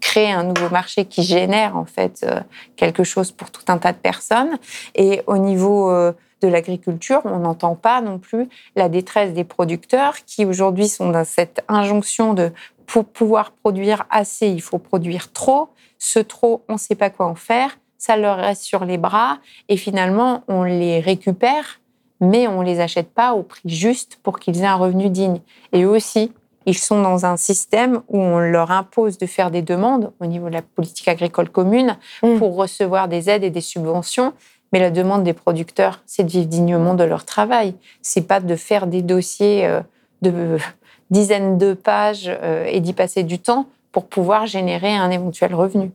crée 0.00 0.32
un 0.32 0.42
nouveau 0.42 0.70
marché 0.70 1.04
qui 1.04 1.22
génère 1.22 1.76
en 1.76 1.84
fait 1.84 2.24
euh, 2.24 2.40
quelque 2.76 3.04
chose 3.04 3.30
pour 3.30 3.50
tout 3.50 3.62
un 3.68 3.76
tas 3.78 3.92
de 3.92 3.98
personnes. 3.98 4.58
Et 4.94 5.22
au 5.26 5.36
niveau 5.36 5.90
euh, 5.90 6.12
de 6.40 6.48
l'agriculture, 6.48 7.20
on 7.24 7.40
n'entend 7.40 7.76
pas 7.76 8.00
non 8.00 8.18
plus 8.18 8.48
la 8.74 8.88
détresse 8.88 9.34
des 9.34 9.44
producteurs 9.44 10.16
qui 10.24 10.46
aujourd'hui 10.46 10.88
sont 10.88 11.10
dans 11.10 11.26
cette 11.26 11.62
injonction 11.68 12.32
de 12.32 12.50
pour 12.86 13.04
pouvoir 13.04 13.52
produire 13.52 14.06
assez, 14.10 14.48
il 14.48 14.62
faut 14.62 14.78
produire 14.78 15.30
trop. 15.32 15.68
Ce 15.98 16.18
trop, 16.18 16.64
on 16.68 16.74
ne 16.74 16.78
sait 16.78 16.94
pas 16.94 17.10
quoi 17.10 17.26
en 17.26 17.34
faire. 17.34 17.78
Ça 17.98 18.16
leur 18.16 18.38
reste 18.38 18.62
sur 18.62 18.84
les 18.84 18.98
bras 18.98 19.38
et 19.68 19.76
finalement, 19.76 20.42
on 20.48 20.64
les 20.64 21.00
récupère 21.00 21.81
mais 22.22 22.46
on 22.46 22.62
ne 22.62 22.66
les 22.66 22.80
achète 22.80 23.10
pas 23.10 23.34
au 23.34 23.42
prix 23.42 23.68
juste 23.68 24.18
pour 24.22 24.38
qu'ils 24.38 24.62
aient 24.62 24.66
un 24.66 24.76
revenu 24.76 25.10
digne. 25.10 25.40
Et 25.72 25.82
eux 25.82 25.90
aussi, 25.90 26.32
ils 26.66 26.78
sont 26.78 27.02
dans 27.02 27.26
un 27.26 27.36
système 27.36 28.00
où 28.08 28.18
on 28.18 28.38
leur 28.38 28.70
impose 28.70 29.18
de 29.18 29.26
faire 29.26 29.50
des 29.50 29.60
demandes 29.60 30.12
au 30.20 30.26
niveau 30.26 30.48
de 30.48 30.54
la 30.54 30.62
politique 30.62 31.08
agricole 31.08 31.50
commune 31.50 31.96
mm. 32.22 32.38
pour 32.38 32.54
recevoir 32.54 33.08
des 33.08 33.28
aides 33.28 33.42
et 33.42 33.50
des 33.50 33.60
subventions. 33.60 34.32
Mais 34.72 34.78
la 34.78 34.90
demande 34.90 35.24
des 35.24 35.32
producteurs, 35.32 36.00
c'est 36.06 36.22
de 36.22 36.30
vivre 36.30 36.46
dignement 36.46 36.94
de 36.94 37.04
leur 37.04 37.24
travail. 37.24 37.74
C'est 38.00 38.26
pas 38.26 38.38
de 38.38 38.54
faire 38.54 38.86
des 38.86 39.02
dossiers 39.02 39.66
euh, 39.66 39.80
de 40.22 40.58
dizaines 41.10 41.58
de 41.58 41.74
pages 41.74 42.30
euh, 42.30 42.64
et 42.68 42.78
d'y 42.78 42.92
passer 42.92 43.24
du 43.24 43.40
temps 43.40 43.66
pour 43.90 44.06
pouvoir 44.06 44.46
générer 44.46 44.94
un 44.94 45.10
éventuel 45.10 45.54
revenu. 45.54 45.90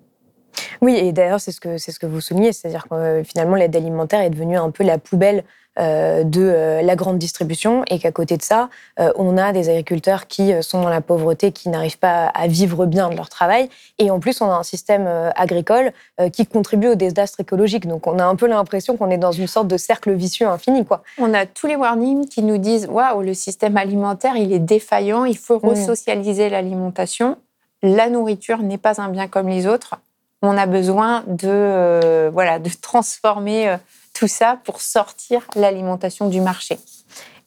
Oui, 0.82 0.96
et 0.96 1.12
d'ailleurs, 1.12 1.40
c'est 1.40 1.52
ce 1.52 1.62
que 1.62 1.78
c'est 1.78 1.92
ce 1.92 2.00
que 2.00 2.06
vous 2.06 2.22
soulignez, 2.22 2.52
c'est-à-dire 2.52 2.88
que 2.90 2.96
euh, 2.96 3.24
finalement 3.24 3.56
l'aide 3.56 3.76
alimentaire 3.76 4.22
est 4.22 4.30
devenue 4.30 4.58
un 4.58 4.72
peu 4.72 4.84
la 4.84 4.98
poubelle 4.98 5.44
de 5.78 6.42
euh, 6.42 6.82
la 6.82 6.96
grande 6.96 7.20
distribution 7.20 7.84
et 7.88 8.00
qu'à 8.00 8.12
côté 8.12 8.36
de 8.38 8.42
ça, 8.42 8.70
euh, 9.00 9.12
on 9.16 9.38
a 9.38 9.52
des 9.52 9.70
agriculteurs 9.70 10.28
qui 10.28 10.52
sont 10.64 10.82
dans 10.82 10.90
la 10.90 11.02
pauvreté, 11.02 11.52
qui 11.52 11.70
n'arrivent 11.70 12.00
pas 12.00 12.28
à 12.28 12.48
vivre 12.48 12.86
bien 12.86 13.10
de 13.10 13.16
leur 13.16 13.30
travail. 13.30 13.70
Et 14.00 14.10
en 14.10 14.20
plus, 14.20 14.42
on 14.42 14.50
a 14.50 14.56
un 14.56 14.64
système 14.64 15.08
agricole 15.36 15.92
qui 16.34 16.46
contribue 16.46 16.88
au 16.88 16.96
désastre 16.96 17.40
écologique. 17.40 17.88
Donc, 17.88 18.08
on 18.08 18.20
a 18.20 18.26
un 18.26 18.36
peu 18.36 18.48
l'impression 18.48 18.98
qu'on 18.98 19.10
est 19.10 19.18
dans 19.18 19.32
une 19.32 19.48
sorte 19.48 19.68
de 19.68 19.78
cercle 19.78 20.14
vicieux 20.14 20.48
infini. 20.48 20.86
Quoi. 20.86 21.04
On 21.18 21.34
a 21.34 21.46
tous 21.46 21.68
les 21.68 21.76
warnings 21.76 22.28
qui 22.28 22.44
nous 22.44 22.58
disent 22.58 22.88
Waouh, 22.88 23.22
le 23.22 23.34
système 23.34 23.78
alimentaire, 23.78 24.36
il 24.36 24.54
est 24.54 24.60
défaillant, 24.60 25.26
il 25.26 25.38
faut 25.38 25.60
mmh. 25.62 25.70
resocialiser 25.70 26.50
l'alimentation. 26.50 27.38
La 27.84 28.10
nourriture 28.10 28.60
n'est 28.60 28.78
pas 28.78 29.02
un 29.02 29.10
bien 29.10 29.28
comme 29.28 29.48
les 29.48 29.68
autres. 29.68 29.96
On 30.42 30.58
a 30.58 30.66
besoin 30.66 31.24
de, 31.28 32.30
voilà, 32.30 32.60
de 32.60 32.70
transformer 32.82 33.78
tout 34.18 34.28
ça 34.28 34.60
pour 34.64 34.82
sortir 34.82 35.46
l'alimentation 35.56 36.28
du 36.28 36.42
marché. 36.42 36.80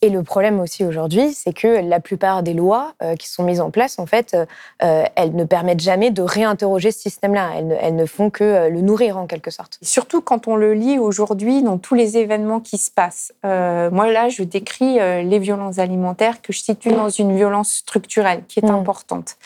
Et 0.02 0.08
le 0.08 0.22
problème 0.22 0.60
aussi 0.60 0.84
aujourd'hui, 0.84 1.34
c'est 1.34 1.52
que 1.52 1.66
la 1.66 1.98
plupart 2.00 2.42
des 2.42 2.54
lois 2.54 2.94
euh, 3.02 3.16
qui 3.16 3.28
sont 3.28 3.42
mises 3.42 3.60
en 3.60 3.70
place, 3.70 3.98
en 3.98 4.06
fait, 4.06 4.34
euh, 4.34 5.04
elles 5.14 5.34
ne 5.34 5.44
permettent 5.44 5.80
jamais 5.80 6.10
de 6.10 6.22
réinterroger 6.22 6.92
ce 6.92 7.00
système-là. 7.00 7.50
Elles, 7.82 7.96
ne 7.96 8.06
font 8.06 8.30
que 8.30 8.44
euh, 8.44 8.68
le 8.70 8.80
nourrir 8.82 9.18
en 9.18 9.26
quelque 9.26 9.50
sorte. 9.50 9.78
Surtout 9.82 10.22
quand 10.22 10.46
on 10.46 10.54
le 10.54 10.72
lit 10.72 10.98
aujourd'hui 10.98 11.62
dans 11.62 11.76
tous 11.76 11.94
les 11.94 12.16
événements 12.16 12.60
qui 12.60 12.78
se 12.78 12.90
passent. 12.90 13.32
moi 13.42 14.10
là, 14.10 14.28
je 14.28 14.44
décris 14.44 14.94
les 14.98 15.38
violences 15.38 15.78
alimentaires 15.78 16.40
que 16.40 16.52
je 16.52 16.60
situe 16.60 16.92
dans 16.92 17.10
une 17.10 17.36
violence 17.36 17.72
structurelle 17.72 18.44
qui 18.48 18.60
est 18.60 18.70
mmh. 18.70 18.74
importante. 18.74 19.36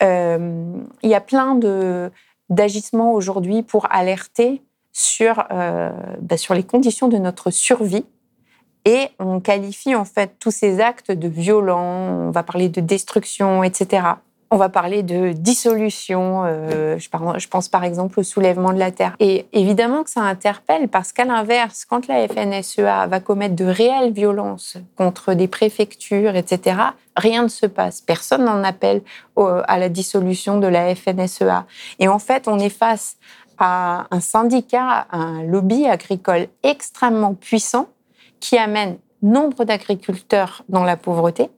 Il 0.00 1.10
y 1.10 1.14
a 1.14 1.20
plein 1.20 1.54
de 1.54 2.10
d'agissements 2.48 3.12
aujourd'hui 3.12 3.62
pour 3.62 3.86
alerter 3.92 4.60
sur, 4.92 5.44
euh, 5.50 5.90
bah, 6.20 6.36
sur 6.36 6.54
les 6.54 6.62
conditions 6.62 7.08
de 7.08 7.18
notre 7.18 7.50
survie. 7.50 8.04
Et 8.86 9.08
on 9.18 9.40
qualifie 9.40 9.94
en 9.94 10.04
fait 10.04 10.36
tous 10.40 10.50
ces 10.50 10.80
actes 10.80 11.12
de 11.12 11.28
violents, 11.28 12.28
on 12.28 12.30
va 12.30 12.42
parler 12.42 12.68
de 12.68 12.80
destruction, 12.80 13.62
etc. 13.62 14.02
On 14.52 14.56
va 14.56 14.68
parler 14.68 15.04
de 15.04 15.32
dissolution, 15.32 16.42
euh, 16.44 16.98
je, 16.98 17.48
pense 17.48 17.68
par 17.68 17.84
exemple 17.84 18.18
au 18.18 18.22
soulèvement 18.24 18.72
de 18.72 18.78
la 18.78 18.90
terre. 18.90 19.14
Et 19.20 19.46
évidemment 19.52 20.02
que 20.02 20.10
ça 20.10 20.22
interpelle 20.22 20.88
parce 20.88 21.12
qu'à 21.12 21.24
l'inverse, 21.24 21.84
quand 21.84 22.08
la 22.08 22.26
FNSEA 22.26 23.06
va 23.06 23.20
commettre 23.20 23.54
de 23.54 23.66
réelles 23.66 24.12
violences 24.12 24.78
contre 24.96 25.34
des 25.34 25.46
préfectures, 25.46 26.34
etc., 26.34 26.80
rien 27.16 27.44
ne 27.44 27.48
se 27.48 27.66
passe. 27.66 28.00
Personne 28.00 28.44
n'en 28.44 28.64
appelle 28.64 29.02
à 29.36 29.78
la 29.78 29.88
dissolution 29.88 30.58
de 30.58 30.66
la 30.66 30.94
FNSEA. 30.96 31.66
Et 32.00 32.08
en 32.08 32.18
fait, 32.18 32.48
on 32.48 32.58
est 32.58 32.70
face 32.70 33.18
à 33.60 34.06
un 34.10 34.20
syndicat, 34.20 35.06
un 35.12 35.44
lobby 35.44 35.86
agricole 35.86 36.48
extrêmement 36.62 37.34
puissant 37.34 37.88
qui 38.40 38.58
amène 38.58 38.98
nombre 39.22 39.64
d'agriculteurs 39.64 40.64
dans 40.68 40.82
la 40.82 40.96
pauvreté 40.96 41.50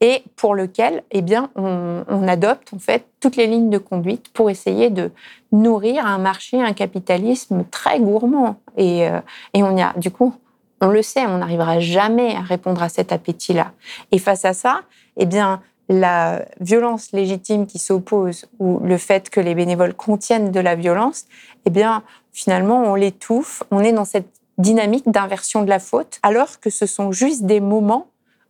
et 0.00 0.22
pour 0.36 0.54
lequel 0.54 1.02
eh 1.10 1.22
bien, 1.22 1.50
on, 1.56 2.28
adopte 2.28 2.72
en 2.74 2.78
fait 2.78 3.06
toutes 3.20 3.36
les 3.36 3.46
lignes 3.46 3.70
de 3.70 3.78
conduite 3.78 4.28
pour 4.32 4.50
essayer 4.50 4.90
de 4.90 5.10
nourrir 5.52 6.06
un 6.06 6.18
marché, 6.18 6.60
un 6.60 6.72
capitalisme 6.72 7.64
très 7.70 8.00
gourmand. 8.00 8.56
Et, 8.76 9.08
euh, 9.08 9.20
et 9.54 9.62
on 9.62 9.76
y 9.76 9.82
a, 9.82 9.92
du 9.96 10.10
coup, 10.10 10.34
on 10.80 10.88
le 10.88 11.02
sait, 11.02 11.26
on 11.26 11.38
n'arrivera 11.38 11.80
jamais 11.80 12.34
à 12.34 12.40
répondre 12.40 12.82
à 12.82 12.88
cet 12.88 13.12
appétit-là. 13.12 13.72
Et 14.10 14.18
face 14.18 14.44
à 14.44 14.52
ça, 14.52 14.82
eh 15.16 15.26
bien, 15.26 15.62
la 15.88 16.44
violence 16.60 17.12
légitime 17.12 17.66
qui 17.66 17.78
s'oppose 17.78 18.46
ou 18.58 18.78
le 18.80 18.96
fait 18.96 19.30
que 19.30 19.40
les 19.40 19.54
bénévoles 19.54 19.94
contiennent 19.94 20.50
de 20.50 20.60
la 20.60 20.74
violence, 20.74 21.26
eh 21.66 21.70
bien, 21.70 22.02
finalement, 22.32 22.82
on 22.84 22.94
l'étouffe. 22.94 23.62
On 23.70 23.80
est 23.80 23.92
dans 23.92 24.04
cette 24.04 24.28
dynamique 24.58 25.10
d'inversion 25.10 25.62
de 25.62 25.68
la 25.68 25.78
faute, 25.78 26.20
alors 26.22 26.60
que 26.60 26.70
ce 26.70 26.86
sont 26.86 27.12
juste 27.12 27.44
des 27.44 27.60
moments 27.60 28.06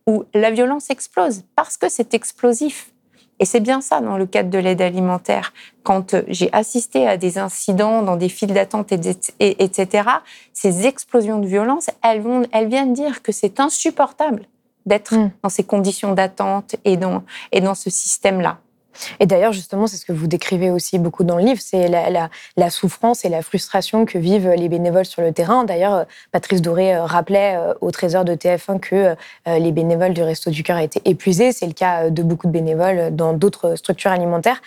où 0.07 0.23
la 0.33 0.51
violence 0.51 0.89
explose, 0.89 1.43
parce 1.55 1.77
que 1.77 1.89
c'est 1.89 2.13
explosif. 2.13 2.91
Et 3.39 3.45
c'est 3.45 3.59
bien 3.59 3.81
ça 3.81 3.99
dans 3.99 4.17
le 4.17 4.25
cadre 4.25 4.49
de 4.49 4.57
l'aide 4.57 4.81
alimentaire. 4.81 5.51
Quand 5.83 6.15
j'ai 6.29 6.49
assisté 6.53 7.05
à 7.05 7.17
des 7.17 7.37
incidents 7.37 8.01
dans 8.01 8.15
des 8.15 8.29
files 8.29 8.53
d'attente, 8.53 8.93
etc., 8.93 10.09
ces 10.53 10.87
explosions 10.87 11.39
de 11.39 11.47
violence, 11.47 11.89
elles, 12.01 12.23
elles 12.53 12.69
viennent 12.69 12.93
dire 12.93 13.21
que 13.21 13.33
c'est 13.33 13.59
insupportable 13.59 14.47
d'être 14.85 15.15
mm. 15.15 15.31
dans 15.43 15.49
ces 15.49 15.63
conditions 15.63 16.13
d'attente 16.13 16.75
et 16.85 16.97
dans, 16.97 17.23
et 17.51 17.61
dans 17.61 17.75
ce 17.75 17.89
système-là. 17.89 18.59
Et 19.19 19.25
d'ailleurs, 19.25 19.53
justement, 19.53 19.87
c'est 19.87 19.97
ce 19.97 20.05
que 20.05 20.13
vous 20.13 20.27
décrivez 20.27 20.69
aussi 20.71 20.99
beaucoup 20.99 21.23
dans 21.23 21.37
le 21.37 21.43
livre, 21.43 21.59
c'est 21.61 21.87
la, 21.87 22.69
souffrance 22.69 23.25
et 23.25 23.29
la 23.29 23.41
frustration 23.41 24.05
que 24.05 24.17
vivent 24.17 24.49
les 24.49 24.69
bénévoles 24.69 25.05
sur 25.05 25.21
le 25.21 25.31
terrain. 25.31 25.63
D'ailleurs, 25.63 25.93
euh, 25.93 26.03
Patrice 26.31 26.61
Doré 26.61 26.95
euh, 26.95 27.05
rappelait 27.05 27.55
euh, 27.55 27.73
au 27.81 27.91
Trésor 27.91 28.25
de 28.25 28.33
TF1 28.33 28.79
que 28.79 29.15
les 29.45 29.71
bénévoles 29.71 30.13
du 30.13 30.23
Resto 30.23 30.49
du 30.49 30.63
Cœur 30.63 30.77
étaient 30.79 31.01
épuisés. 31.05 31.51
C'est 31.51 31.67
le 31.67 31.73
cas 31.73 32.09
de 32.09 32.23
beaucoup 32.23 32.47
de 32.47 32.51
bénévoles 32.51 33.15
dans 33.15 33.33
d'autres 33.33 33.75
structures 33.75 34.11
alimentaires. 34.11 34.61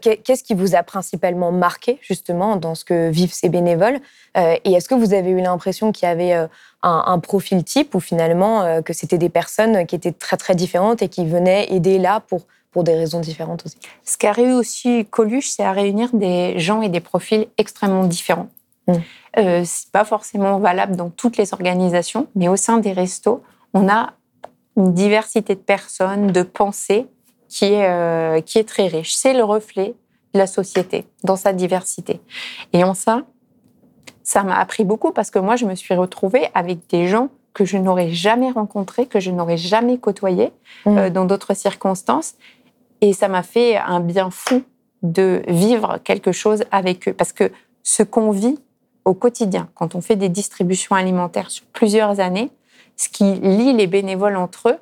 Qu'est-ce 0.00 0.42
qui 0.42 0.54
vous 0.54 0.74
a 0.74 0.82
principalement 0.82 1.52
marqué, 1.52 1.98
justement, 2.02 2.56
dans 2.56 2.74
ce 2.74 2.84
que 2.84 3.08
vivent 3.08 3.32
ces 3.32 3.48
bénévoles 3.48 3.98
Et 4.36 4.72
est-ce 4.72 4.88
que 4.88 4.94
vous 4.94 5.14
avez 5.14 5.30
eu 5.30 5.40
l'impression 5.40 5.92
qu'il 5.92 6.08
y 6.08 6.10
avait 6.10 6.32
un, 6.32 6.48
un, 6.82 7.18
profil 7.18 7.64
type 7.64 7.94
ou 7.94 8.00
finalement 8.00 8.82
que 8.82 8.92
c'était 8.92 9.18
des 9.18 9.30
personnes 9.30 9.86
qui 9.86 9.94
étaient 9.94 10.12
très, 10.12 10.36
très 10.36 10.54
différentes 10.54 11.02
et 11.02 11.08
qui 11.08 11.24
venaient 11.26 11.72
aider 11.72 11.98
là 11.98 12.20
pour 12.20 12.42
pour 12.70 12.84
des 12.84 12.94
raisons 12.94 13.20
différentes 13.20 13.64
aussi. 13.66 13.78
Ce 14.04 14.16
qu'a 14.18 14.32
réussi 14.32 15.06
Coluche, 15.10 15.48
c'est 15.48 15.64
à 15.64 15.72
réunir 15.72 16.10
des 16.12 16.58
gens 16.58 16.82
et 16.82 16.88
des 16.88 17.00
profils 17.00 17.48
extrêmement 17.56 18.04
différents. 18.04 18.48
Mm. 18.86 18.92
Euh, 19.38 19.62
c'est 19.64 19.90
pas 19.90 20.04
forcément 20.04 20.58
valable 20.58 20.96
dans 20.96 21.10
toutes 21.10 21.36
les 21.36 21.52
organisations, 21.52 22.26
mais 22.34 22.48
au 22.48 22.56
sein 22.56 22.78
des 22.78 22.92
restos, 22.92 23.42
on 23.74 23.88
a 23.88 24.12
une 24.76 24.92
diversité 24.94 25.54
de 25.54 25.60
personnes, 25.60 26.28
de 26.32 26.42
pensées 26.42 27.06
qui 27.48 27.64
est, 27.64 28.44
qui 28.44 28.58
est 28.58 28.68
très 28.68 28.86
riche. 28.86 29.14
C'est 29.14 29.32
le 29.32 29.42
reflet 29.42 29.94
de 30.34 30.38
la 30.38 30.46
société 30.46 31.06
dans 31.24 31.36
sa 31.36 31.52
diversité. 31.52 32.20
Et 32.72 32.84
en 32.84 32.94
ça, 32.94 33.22
ça 34.28 34.42
m'a 34.42 34.58
appris 34.58 34.84
beaucoup 34.84 35.10
parce 35.10 35.30
que 35.30 35.38
moi, 35.38 35.56
je 35.56 35.64
me 35.64 35.74
suis 35.74 35.94
retrouvée 35.94 36.48
avec 36.54 36.86
des 36.90 37.08
gens 37.08 37.30
que 37.54 37.64
je 37.64 37.78
n'aurais 37.78 38.10
jamais 38.10 38.50
rencontrés, 38.50 39.06
que 39.06 39.20
je 39.20 39.30
n'aurais 39.30 39.56
jamais 39.56 39.98
côtoyés 39.98 40.52
mmh. 40.84 40.98
euh, 40.98 41.10
dans 41.10 41.24
d'autres 41.24 41.54
circonstances. 41.54 42.34
Et 43.00 43.12
ça 43.12 43.28
m'a 43.28 43.42
fait 43.42 43.76
un 43.76 44.00
bien 44.00 44.30
fou 44.30 44.62
de 45.02 45.42
vivre 45.48 45.98
quelque 46.02 46.32
chose 46.32 46.64
avec 46.70 47.08
eux. 47.08 47.12
Parce 47.12 47.32
que 47.32 47.52
ce 47.82 48.02
qu'on 48.02 48.30
vit 48.30 48.58
au 49.04 49.14
quotidien, 49.14 49.68
quand 49.74 49.94
on 49.94 50.00
fait 50.00 50.16
des 50.16 50.28
distributions 50.28 50.96
alimentaires 50.96 51.50
sur 51.50 51.64
plusieurs 51.66 52.20
années, 52.20 52.50
ce 52.96 53.08
qui 53.08 53.34
lie 53.34 53.72
les 53.72 53.86
bénévoles 53.86 54.36
entre 54.36 54.70
eux, 54.70 54.78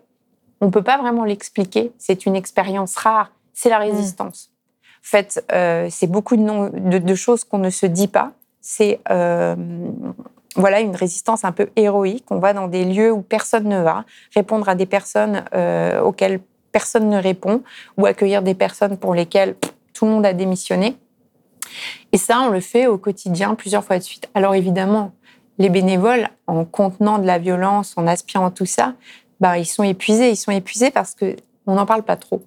on 0.60 0.66
ne 0.66 0.70
peut 0.70 0.82
pas 0.82 0.96
vraiment 0.96 1.24
l'expliquer. 1.24 1.92
C'est 1.98 2.24
une 2.26 2.34
expérience 2.34 2.96
rare. 2.96 3.30
C'est 3.52 3.68
la 3.68 3.78
mmh. 3.78 3.90
résistance. 3.90 4.50
En 4.82 5.08
fait, 5.08 5.44
euh, 5.52 5.88
c'est 5.90 6.06
beaucoup 6.06 6.36
de, 6.36 6.98
de 6.98 7.14
choses 7.14 7.44
qu'on 7.44 7.58
ne 7.58 7.70
se 7.70 7.86
dit 7.86 8.08
pas 8.08 8.32
c'est 8.66 8.98
euh, 9.10 9.54
voilà 10.56 10.80
une 10.80 10.96
résistance 10.96 11.44
un 11.44 11.52
peu 11.52 11.68
héroïque. 11.76 12.24
On 12.30 12.40
va 12.40 12.52
dans 12.52 12.66
des 12.66 12.84
lieux 12.84 13.12
où 13.12 13.22
personne 13.22 13.68
ne 13.68 13.80
va, 13.80 14.04
répondre 14.34 14.68
à 14.68 14.74
des 14.74 14.86
personnes 14.86 15.44
euh, 15.54 16.00
auxquelles 16.00 16.40
personne 16.76 17.08
ne 17.08 17.16
répond, 17.16 17.62
ou 17.96 18.04
accueillir 18.04 18.42
des 18.42 18.54
personnes 18.54 18.98
pour 18.98 19.14
lesquelles 19.14 19.56
tout 19.94 20.04
le 20.04 20.10
monde 20.10 20.26
a 20.26 20.34
démissionné. 20.34 20.98
Et 22.12 22.18
ça, 22.18 22.42
on 22.42 22.50
le 22.50 22.60
fait 22.60 22.86
au 22.86 22.98
quotidien 22.98 23.54
plusieurs 23.54 23.82
fois 23.82 23.96
de 23.96 24.02
suite. 24.02 24.28
Alors 24.34 24.54
évidemment, 24.54 25.12
les 25.56 25.70
bénévoles, 25.70 26.28
en 26.46 26.66
contenant 26.66 27.18
de 27.18 27.26
la 27.26 27.38
violence, 27.38 27.94
en 27.96 28.06
aspirant 28.06 28.50
tout 28.50 28.66
ça, 28.66 28.92
bah, 29.40 29.56
ils 29.56 29.64
sont 29.64 29.84
épuisés. 29.84 30.28
Ils 30.28 30.36
sont 30.36 30.50
épuisés 30.52 30.90
parce 30.90 31.14
que 31.14 31.34
on 31.66 31.76
n'en 31.76 31.86
parle 31.86 32.02
pas 32.02 32.16
trop. 32.16 32.42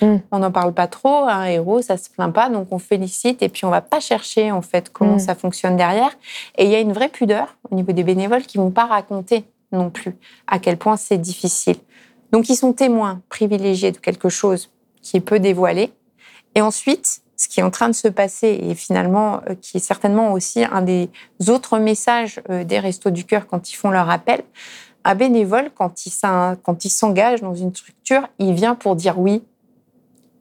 Mm. 0.00 0.16
On 0.30 0.38
n'en 0.38 0.50
parle 0.50 0.72
pas 0.72 0.86
trop, 0.86 1.28
un 1.28 1.44
héros, 1.44 1.82
ça 1.82 1.98
se 1.98 2.08
plaint 2.08 2.32
pas, 2.32 2.48
donc 2.48 2.68
on 2.70 2.78
félicite 2.78 3.42
et 3.42 3.50
puis 3.50 3.66
on 3.66 3.70
va 3.70 3.82
pas 3.82 4.00
chercher 4.00 4.50
en 4.50 4.62
fait 4.62 4.90
comment 4.90 5.16
mm. 5.16 5.26
ça 5.26 5.34
fonctionne 5.34 5.76
derrière. 5.76 6.16
Et 6.56 6.64
il 6.64 6.70
y 6.70 6.74
a 6.74 6.80
une 6.80 6.94
vraie 6.94 7.10
pudeur 7.10 7.58
au 7.70 7.74
niveau 7.74 7.92
des 7.92 8.02
bénévoles 8.02 8.44
qui 8.44 8.56
vont 8.56 8.70
pas 8.70 8.86
raconter 8.86 9.44
non 9.72 9.90
plus 9.90 10.16
à 10.46 10.58
quel 10.58 10.78
point 10.78 10.96
c'est 10.96 11.18
difficile. 11.18 11.76
Donc 12.34 12.48
ils 12.48 12.56
sont 12.56 12.72
témoins 12.72 13.22
privilégiés 13.28 13.92
de 13.92 13.98
quelque 13.98 14.28
chose 14.28 14.68
qui 15.02 15.16
est 15.16 15.20
peu 15.20 15.38
dévoilé. 15.38 15.92
Et 16.56 16.60
ensuite, 16.60 17.22
ce 17.36 17.46
qui 17.46 17.60
est 17.60 17.62
en 17.62 17.70
train 17.70 17.88
de 17.88 17.94
se 17.94 18.08
passer 18.08 18.58
et 18.60 18.74
finalement 18.74 19.40
euh, 19.48 19.54
qui 19.54 19.76
est 19.76 19.80
certainement 19.80 20.32
aussi 20.32 20.64
un 20.64 20.82
des 20.82 21.10
autres 21.46 21.78
messages 21.78 22.40
euh, 22.50 22.64
des 22.64 22.80
Restos 22.80 23.10
du 23.10 23.24
Cœur 23.24 23.46
quand 23.46 23.70
ils 23.70 23.76
font 23.76 23.90
leur 23.90 24.10
appel, 24.10 24.42
un 25.04 25.14
bénévole, 25.14 25.70
quand 25.76 26.06
il 26.06 26.90
s'engage 26.90 27.40
dans 27.40 27.54
une 27.54 27.72
structure, 27.72 28.26
il 28.40 28.52
vient 28.52 28.74
pour 28.74 28.96
dire 28.96 29.16
oui, 29.16 29.44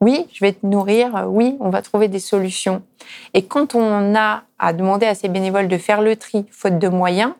oui, 0.01 0.25
je 0.33 0.43
vais 0.43 0.53
te 0.53 0.65
nourrir, 0.65 1.27
oui, 1.27 1.57
on 1.59 1.69
va 1.69 1.83
trouver 1.83 2.07
des 2.07 2.19
solutions. 2.19 2.81
Et 3.35 3.45
quand 3.45 3.75
on 3.75 4.15
a 4.15 4.45
à 4.57 4.73
demander 4.73 5.05
à 5.05 5.13
ces 5.13 5.29
bénévoles 5.29 5.67
de 5.67 5.77
faire 5.77 6.01
le 6.01 6.15
tri, 6.15 6.47
faute 6.49 6.79
de 6.79 6.87
moyens, 6.87 7.33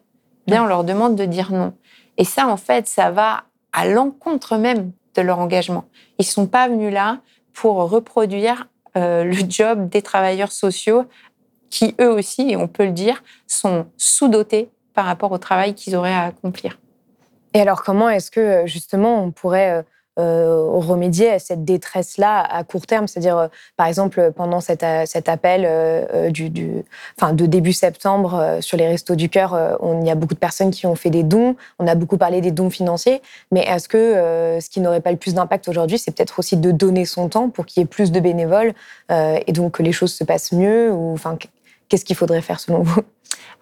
bien 0.46 0.64
on 0.64 0.68
leur 0.68 0.84
demande 0.84 1.16
de 1.16 1.26
dire 1.26 1.52
non. 1.52 1.74
Et 2.20 2.24
ça, 2.24 2.48
en 2.48 2.58
fait, 2.58 2.88
ça 2.88 3.10
va 3.10 3.46
à 3.74 3.88
l'encontre 3.88 4.58
même 4.58 4.92
de 5.16 5.22
leur 5.22 5.40
engagement. 5.40 5.86
Ils 6.20 6.26
sont 6.26 6.48
pas 6.48 6.68
venus 6.68 6.94
là 6.94 7.20
pour 7.54 7.76
reproduire 7.90 8.68
euh, 8.96 9.24
le 9.24 9.38
job 9.48 9.90
des 9.90 10.02
travailleurs 10.02 10.52
sociaux 10.52 11.06
qui, 11.70 11.96
eux 12.00 12.12
aussi, 12.12 12.52
et 12.52 12.56
on 12.56 12.68
peut 12.68 12.86
le 12.86 12.92
dire, 12.92 13.24
sont 13.48 13.88
sous-dotés 13.98 14.70
par 14.94 15.06
rapport 15.06 15.32
au 15.32 15.40
travail 15.40 15.74
qu'ils 15.74 15.96
auraient 15.96 16.14
à 16.14 16.26
accomplir. 16.26 16.80
Et 17.56 17.62
alors, 17.62 17.84
comment 17.84 18.10
est-ce 18.10 18.30
que, 18.32 18.64
justement, 18.66 19.24
on 19.24 19.32
pourrait 19.32 19.72
euh, 19.72 19.84
remédier 20.18 21.30
à 21.30 21.40
cette 21.40 21.66
détresse-là 21.66 22.42
à 22.42 22.64
court 22.64 22.86
terme. 22.86 23.08
C'est-à-dire, 23.08 23.38
euh, 23.38 23.48
par 23.78 23.88
exemple, 23.88 24.32
pendant 24.36 24.60
cet, 24.60 24.84
euh, 24.84 25.04
cet 25.06 25.30
appel 25.30 26.32
du, 26.32 26.50
du, 26.50 26.84
de 27.22 27.46
début 27.46 27.74
septembre 27.74 28.58
sur 28.62 28.78
les 28.78 28.88
Restos 28.88 29.16
du 29.16 29.30
Cœur, 29.30 29.78
il 29.82 30.08
y 30.08 30.12
a 30.12 30.16
beaucoup 30.16 30.34
de 30.34 30.40
personnes 30.40 30.72
qui 30.72 30.86
ont 30.86 30.96
fait 30.96 31.10
des 31.10 31.24
dons. 31.24 31.56
On 31.80 31.88
a 31.88 31.96
beaucoup 31.96 32.18
parlé 32.18 32.42
des 32.42 32.52
dons 32.52 32.70
financiers. 32.70 33.22
Mais 33.52 33.62
est-ce 33.62 33.88
que 33.88 34.60
ce 34.60 34.70
qui 34.70 34.80
n'aurait 34.80 35.02
pas 35.02 35.12
le 35.12 35.18
plus 35.18 35.34
d'impact 35.34 35.68
aujourd'hui, 35.68 35.98
c'est 35.98 36.12
peut-être 36.12 36.40
aussi 36.40 36.58
de 36.58 36.72
donner 36.72 37.06
son 37.06 37.30
temps 37.30 37.50
pour 37.50 37.66
qu'il 37.66 37.82
y 37.82 37.84
ait 37.84 37.88
plus 37.88 38.12
de 38.12 38.20
bénévoles 38.20 38.74
et 39.10 39.52
donc 39.52 39.74
que 39.74 39.84
les 39.84 39.92
choses 39.92 40.14
se 40.14 40.24
passent 40.24 40.52
mieux 40.52 40.92
ou, 40.92 41.16
Qu'est-ce 41.94 42.06
qu'il 42.06 42.16
faudrait 42.16 42.42
faire 42.42 42.60
selon 42.60 42.82
vous? 42.82 43.02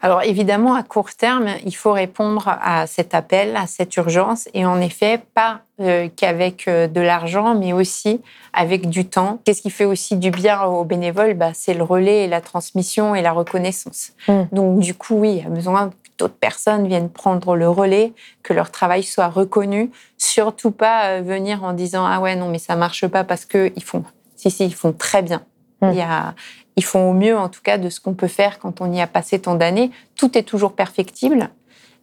Alors 0.01 0.21
évidemment, 0.21 0.73
à 0.73 0.83
court 0.83 1.13
terme, 1.13 1.49
il 1.65 1.75
faut 1.75 1.91
répondre 1.91 2.47
à 2.47 2.87
cet 2.87 3.13
appel, 3.13 3.57
à 3.57 3.67
cette 3.67 3.93
urgence, 3.97 4.47
et 4.53 4.65
en 4.65 4.79
effet, 4.79 5.19
pas 5.33 5.63
euh, 5.81 6.07
qu'avec 6.15 6.69
euh, 6.69 6.87
de 6.87 7.01
l'argent, 7.01 7.55
mais 7.55 7.73
aussi 7.73 8.21
avec 8.53 8.89
du 8.89 9.03
temps. 9.03 9.41
Qu'est-ce 9.43 9.61
qui 9.61 9.69
fait 9.69 9.83
aussi 9.83 10.15
du 10.15 10.31
bien 10.31 10.63
aux 10.63 10.85
bénévoles? 10.85 11.33
Bah, 11.33 11.51
C'est 11.53 11.73
le 11.73 11.83
relais 11.83 12.23
et 12.23 12.27
la 12.29 12.39
transmission 12.39 13.15
et 13.15 13.21
la 13.21 13.33
reconnaissance. 13.33 14.13
Mm. 14.29 14.43
Donc 14.53 14.79
du 14.79 14.93
coup, 14.93 15.15
oui, 15.15 15.31
il 15.31 15.43
y 15.43 15.45
a 15.45 15.49
besoin 15.49 15.89
que 15.89 15.95
d'autres 16.17 16.39
personnes 16.39 16.87
viennent 16.87 17.09
prendre 17.09 17.57
le 17.57 17.67
relais, 17.67 18.13
que 18.43 18.53
leur 18.53 18.71
travail 18.71 19.03
soit 19.03 19.27
reconnu. 19.27 19.91
Surtout 20.17 20.71
pas 20.71 21.07
euh, 21.07 21.21
venir 21.21 21.65
en 21.65 21.73
disant 21.73 22.05
ah 22.05 22.21
ouais 22.21 22.37
non 22.37 22.47
mais 22.47 22.59
ça 22.59 22.77
marche 22.77 23.07
pas 23.07 23.25
parce 23.25 23.43
que 23.43 23.73
ils 23.75 23.83
font. 23.83 24.05
Si 24.37 24.51
si, 24.51 24.65
ils 24.65 24.73
font 24.73 24.93
très 24.93 25.21
bien. 25.21 25.41
Mm. 25.81 25.89
Il 25.91 25.97
y 25.97 26.01
a 26.01 26.33
ils 26.75 26.83
font 26.83 27.09
au 27.09 27.13
mieux, 27.13 27.37
en 27.37 27.49
tout 27.49 27.61
cas, 27.61 27.77
de 27.77 27.89
ce 27.89 27.99
qu'on 27.99 28.13
peut 28.13 28.27
faire 28.27 28.59
quand 28.59 28.81
on 28.81 28.91
y 28.91 29.01
a 29.01 29.07
passé 29.07 29.39
tant 29.39 29.55
d'années. 29.55 29.91
Tout 30.15 30.37
est 30.37 30.43
toujours 30.43 30.73
perfectible, 30.73 31.49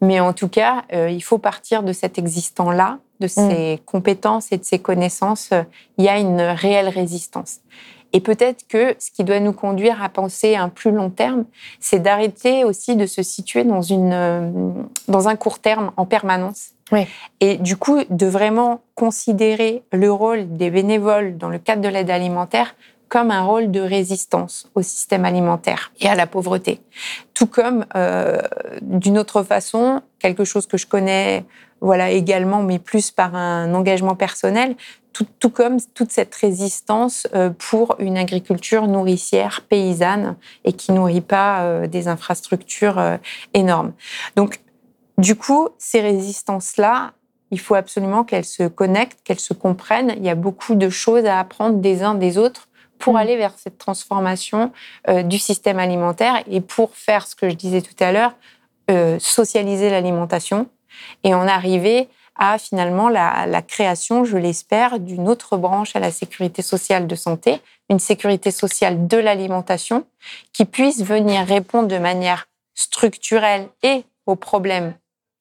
mais 0.01 0.21
en 0.21 0.33
tout 0.33 0.49
cas, 0.49 0.85
euh, 0.93 1.11
il 1.11 1.23
faut 1.23 1.39
partir 1.39 1.83
de 1.83 1.93
cet 1.93 2.19
existant-là, 2.19 2.99
de 3.21 3.27
mm. 3.27 3.29
ses 3.29 3.83
compétences 3.87 4.53
et 4.53 4.59
de 4.59 4.65
ses 4.65 4.79
connaissances. 4.79 5.51
Il 5.97 6.05
y 6.05 6.09
a 6.09 6.19
une 6.19 6.41
réelle 6.41 6.89
résistance. 6.89 7.61
Et 8.13 8.21
peut-être 8.21 8.67
que 8.69 8.95
ce 8.99 9.11
qui 9.11 9.23
doit 9.23 9.41
nous 9.41 9.53
conduire 9.53 10.03
à 10.03 10.09
penser 10.09 10.55
à 10.55 10.63
un 10.63 10.71
plus 10.71 10.91
long 10.91 11.11
terme, 11.11 11.45
c'est 11.79 11.99
d'arrêter 11.99 12.65
aussi 12.65 12.97
de 12.97 13.05
se 13.05 13.23
situer 13.23 13.65
dans, 13.65 13.83
une, 13.83 14.13
euh, 14.13 14.51
dans 15.09 15.29
un 15.29 15.37
court 15.37 15.59
terme 15.59 15.93
en 15.97 16.07
permanence. 16.07 16.71
Et 17.41 17.59
du 17.59 17.77
coup, 17.77 17.99
de 18.09 18.27
vraiment 18.27 18.81
considérer 18.95 19.83
le 19.93 20.11
rôle 20.11 20.57
des 20.57 20.71
bénévoles 20.71 21.37
dans 21.37 21.51
le 21.51 21.59
cadre 21.59 21.83
de 21.83 21.89
l'aide 21.89 22.09
alimentaire 22.09 22.75
comme 23.09 23.31
un 23.31 23.43
rôle 23.43 23.71
de 23.71 23.81
résistance 23.81 24.69
au 24.75 24.83
système 24.83 25.25
alimentaire 25.25 25.93
et 26.01 26.09
à 26.09 26.15
la 26.15 26.27
pauvreté. 26.27 26.81
Tout 27.35 27.47
comme, 27.47 27.87
euh, 27.95 28.39
d'une 28.83 29.19
autre 29.19 29.43
façon, 29.43 30.03
quelque 30.19 30.45
chose 30.45 30.67
que 30.67 30.77
je 30.77 30.87
connais 30.87 31.45
voilà 31.81 32.11
également, 32.11 32.63
mais 32.63 32.81
plus 32.81 33.13
par 33.13 33.37
un 33.37 33.73
engagement 33.73 34.17
personnel, 34.17 34.75
tout, 35.41 35.51
comme 35.51 35.79
toute 35.95 36.13
cette 36.13 36.35
résistance 36.35 37.27
euh, 37.35 37.51
pour 37.51 37.97
une 37.99 38.17
agriculture 38.17 38.87
nourricière 38.87 39.63
paysanne 39.69 40.37
et 40.65 40.73
qui 40.73 40.93
nourrit 40.93 41.21
pas 41.21 41.63
euh, 41.63 41.87
des 41.89 42.07
infrastructures 42.07 43.19
énormes. 43.53 43.93
Donc, 44.37 44.61
du 45.19 45.35
coup, 45.35 45.71
ces 45.79 46.01
résistances-là, 46.01 47.13
il 47.51 47.59
faut 47.59 47.75
absolument 47.75 48.25
qu'elles 48.25 48.45
se 48.45 48.69
connectent, 48.69 49.21
qu'elles 49.25 49.41
se 49.41 49.55
comprennent. 49.55 50.15
Il 50.17 50.25
y 50.25 50.29
a 50.29 50.35
beaucoup 50.35 50.75
de 50.75 50.89
choses 50.89 51.25
à 51.25 51.41
apprendre 51.41 51.79
des 51.79 52.03
uns 52.03 52.15
des 52.15 52.39
autres 52.39 52.68
pour 52.99 53.15
mm. 53.15 53.17
aller 53.17 53.37
vers 53.37 53.55
cette 53.57 53.79
transformation 53.79 54.73
euh, 55.09 55.23
du 55.23 55.39
système 55.39 55.79
alimentaire 55.79 56.43
et 56.51 56.61
pour 56.61 56.95
faire 56.95 57.27
ce 57.27 57.35
que 57.35 57.49
je 57.49 57.55
disais 57.55 57.83
tout 57.83 57.97
à 58.01 58.13
l'heure, 58.13 58.35
euh, 58.91 59.19
socialiser 59.19 59.91
l'alimentation 59.91 60.69
et 61.25 61.35
en 61.35 61.47
arriver 61.47 62.09
à 62.37 62.59
finalement 62.59 63.09
la, 63.09 63.47
la 63.47 63.63
création, 63.63 64.25
je 64.25 64.37
l'espère, 64.37 65.01
d'une 65.01 65.29
autre 65.29 65.57
branche 65.57 65.97
à 65.97 66.01
la 66.01 66.13
sécurité 66.13 66.63
sociale 66.63 67.07
de 67.07 67.15
santé, 67.17 67.61
une 67.91 67.99
sécurité 67.99 68.51
sociale 68.51 69.07
de 69.09 69.17
l'alimentation 69.17 70.07
qui 70.53 70.65
puisse 70.65 71.03
venir 71.03 71.45
répondre 71.45 71.89
de 71.89 71.99
manière 71.99 72.47
structurelle 72.75 73.69
et 73.83 74.05
aux 74.27 74.37
problèmes 74.37 74.95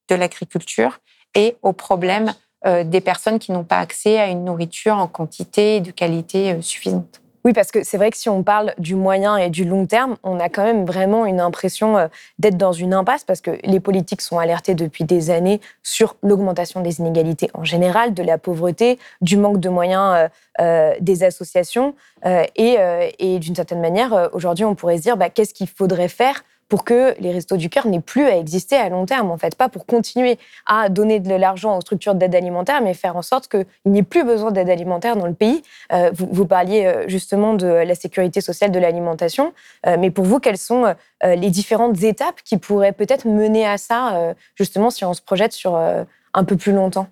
de 0.09 0.15
l'agriculture 0.15 0.99
et 1.35 1.55
aux 1.61 1.73
problèmes 1.73 2.33
euh, 2.65 2.83
des 2.83 3.01
personnes 3.01 3.37
qui 3.37 3.51
n'ont 3.51 3.63
pas 3.63 3.79
accès 3.79 4.17
à 4.17 4.27
une 4.27 4.43
nourriture 4.43 4.95
en 4.95 5.07
quantité 5.07 5.77
et 5.77 5.81
de 5.81 5.91
qualité 5.91 6.59
suffisante. 6.61 7.21
Oui, 7.47 7.53
parce 7.53 7.71
que 7.71 7.81
c'est 7.81 7.95
vrai 7.95 8.11
que 8.11 8.17
si 8.17 8.27
on 8.27 8.43
parle 8.43 8.73
du 8.77 8.93
moyen 8.93 9.37
et 9.37 9.49
du 9.49 9.63
long 9.63 9.85
terme, 9.85 10.17
on 10.21 10.37
a 10.37 10.49
quand 10.49 10.65
même 10.65 10.85
vraiment 10.85 11.25
une 11.25 11.39
impression 11.39 11.97
euh, 11.97 12.07
d'être 12.39 12.57
dans 12.57 12.73
une 12.73 12.93
impasse 12.93 13.23
parce 13.23 13.39
que 13.39 13.51
les 13.63 13.79
politiques 13.79 14.19
sont 14.19 14.37
alertés 14.37 14.75
depuis 14.75 15.05
des 15.05 15.29
années 15.29 15.61
sur 15.81 16.17
l'augmentation 16.21 16.81
des 16.81 16.99
inégalités 16.99 17.49
en 17.53 17.63
général, 17.63 18.13
de 18.13 18.21
la 18.21 18.37
pauvreté, 18.37 18.99
du 19.21 19.37
manque 19.37 19.61
de 19.61 19.69
moyens 19.69 20.13
euh, 20.13 20.27
euh, 20.59 20.95
des 20.99 21.23
associations. 21.23 21.95
et, 22.25 23.39
d'une 23.39 23.55
certaine 23.55 23.79
manière, 23.79 24.29
aujourd'hui, 24.33 24.65
on 24.65 24.75
pourrait 24.75 24.97
se 24.97 25.03
dire 25.03 25.15
bah, 25.15 25.29
qu'est-ce 25.29 25.53
qu'il 25.53 25.69
faudrait 25.69 26.09
faire 26.09 26.43
pour 26.69 26.83
que 26.83 27.15
les 27.19 27.31
Restos 27.31 27.57
du 27.57 27.69
Cœur 27.69 27.87
n'aient 27.87 28.01
plus 28.01 28.25
à 28.25 28.37
exister 28.37 28.75
à 28.75 28.89
long 28.89 29.05
terme, 29.05 29.31
en 29.31 29.37
fait. 29.37 29.55
Pas 29.55 29.69
pour 29.69 29.85
continuer 29.85 30.37
à 30.65 30.89
donner 30.89 31.19
de 31.19 31.33
l'argent 31.33 31.77
aux 31.77 31.81
structures 31.81 32.15
d'aide 32.15 32.35
alimentaire, 32.35 32.81
mais 32.81 32.93
faire 32.93 33.15
en 33.15 33.21
sorte 33.21 33.47
qu'il 33.47 33.65
n'y 33.85 33.99
ait 33.99 34.03
plus 34.03 34.23
besoin 34.23 34.51
d'aide 34.51 34.69
alimentaire 34.69 35.15
dans 35.15 35.27
le 35.27 35.33
pays. 35.33 35.63
Euh, 35.93 36.11
vous, 36.13 36.45
parliez 36.45 36.85
euh, 36.85 37.07
justement 37.07 37.53
de 37.53 37.67
la 37.67 37.95
sécurité 37.95 38.41
sociale 38.41 38.71
de 38.71 38.79
l'alimentation, 38.79 39.53
euh, 39.85 39.95
mais 39.97 40.11
pour 40.11 40.25
vous, 40.25 40.39
quelles 40.39 40.57
sont 40.57 40.93
les 41.23 41.49
différentes 41.49 42.03
étapes 42.03 42.41
qui 42.43 42.57
pourraient 42.57 42.91
peut-être 42.91 43.27
mener 43.27 43.65
à 43.65 43.77
ça, 43.77 44.35
justement, 44.55 44.91
si 44.91 45.03
on 45.03 45.15
se 45.15 45.21
projette 45.21 45.51
sur 45.51 45.75
un 45.75 46.43
peu 46.43 46.55
plus 46.55 46.73
longtemps? 46.73 47.07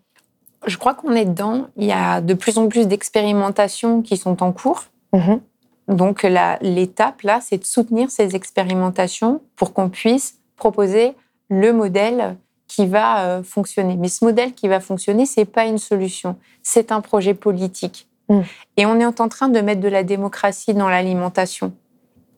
Je 0.68 0.78
crois 0.78 0.94
qu'on 0.94 1.13
est 1.13 1.26
dedans. 1.26 1.68
Il 1.76 1.86
y 1.86 1.91
a 1.91 2.22
de 2.22 2.34
plus 2.34 2.58
en 2.58 2.68
plus 2.68 2.88
d'expérimentations 2.88 4.02
qui 4.04 4.18
sont 4.18 4.44
en 4.44 4.52
cours. 4.52 4.84
Mhm. 5.13 5.39
Donc 5.88 6.24
l'étape 6.24 7.21
là, 7.21 7.39
c'est 7.41 7.58
de 7.58 7.65
soutenir 7.65 8.10
ces 8.10 8.36
expérimentations 8.36 9.41
pour 9.56 9.74
qu'on 9.74 9.89
puisse 9.89 10.39
proposer 10.56 11.13
le 11.50 11.74
modèle 11.74 12.38
qui 12.67 12.88
va 12.88 13.26
euh, 13.26 13.43
fonctionner. 13.43 13.95
Mais 13.95 14.08
ce 14.08 14.26
modèle 14.26 14.54
qui 14.54 14.67
va 14.67 14.80
fonctionner, 14.80 15.26
c'est 15.26 15.45
pas 15.45 15.65
une 15.65 15.78
solution, 15.78 16.38
c'est 16.63 16.91
un 16.91 17.02
projet 17.02 17.34
politique. 17.36 18.08
Mm. 18.30 18.41
Et 18.78 18.86
on 18.86 19.00
est 19.00 19.21
en 19.21 19.30
train 19.30 19.50
de 19.50 19.62
mettre 19.62 19.82
de 19.82 19.88
la 19.88 20.04
démocratie 20.04 20.74
dans 20.74 20.89
l'alimentation. 20.89 21.74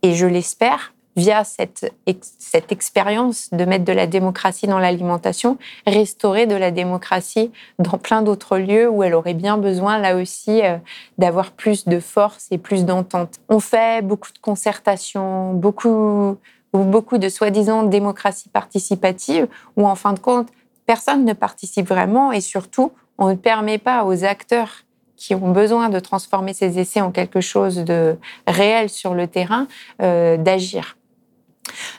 Et 0.04 0.14
je 0.14 0.26
l'espère, 0.26 0.94
via 1.18 1.44
cette, 1.44 1.92
expérience 2.70 3.50
de 3.52 3.66
mettre 3.66 3.84
de 3.84 3.92
la 3.92 4.06
démocratie 4.06 4.68
dans 4.68 4.78
l'alimentation, 4.78 5.58
restaurer 5.88 6.46
de 6.46 6.56
la 6.56 6.70
démocratie 6.70 7.52
dans 7.80 7.98
plein 7.98 8.22
d'autres 8.22 8.58
lieux 8.60 8.88
où 8.88 9.04
elle 9.04 9.16
aurait 9.16 9.34
bien 9.34 9.58
besoin, 9.58 9.98
là 9.98 10.16
aussi, 10.16 10.64
euh, 10.64 10.78
d'avoir 11.18 11.52
plus 11.52 11.86
de 11.86 12.00
force 12.00 12.48
et 12.52 12.60
plus 12.60 12.86
d'entente. 12.86 13.40
On 13.50 13.60
fait 13.60 14.04
beaucoup 14.04 14.32
de 14.32 14.38
concertations, 14.38 15.54
beaucoup, 15.54 16.38
beaucoup 16.72 17.18
de 17.18 17.30
soi-disant 17.30 17.84
démocratie 17.84 18.50
participative, 18.50 19.48
où 19.76 19.88
en 19.88 19.96
fin 19.96 20.14
de 20.14 20.20
compte, 20.20 20.50
personne 20.86 21.26
ne 21.26 21.34
participe 21.34 21.88
vraiment 21.88 22.32
et 22.32 22.42
surtout, 22.42 22.92
on 23.18 23.30
ne 23.30 23.36
permet 23.36 23.80
pas 23.80 24.06
aux 24.06 24.24
acteurs 24.24 24.84
qui 25.16 25.34
ont 25.34 25.52
besoin 25.52 25.90
de 25.90 26.00
transformer 26.00 26.54
ces 26.54 26.78
essais 26.78 27.02
en 27.02 27.12
quelque 27.12 27.42
chose 27.42 27.78
de 27.78 28.18
réel 28.46 28.88
sur 28.90 29.16
le 29.16 29.28
terrain, 29.28 29.68
euh, 30.02 30.38
d'agir. 30.38 30.96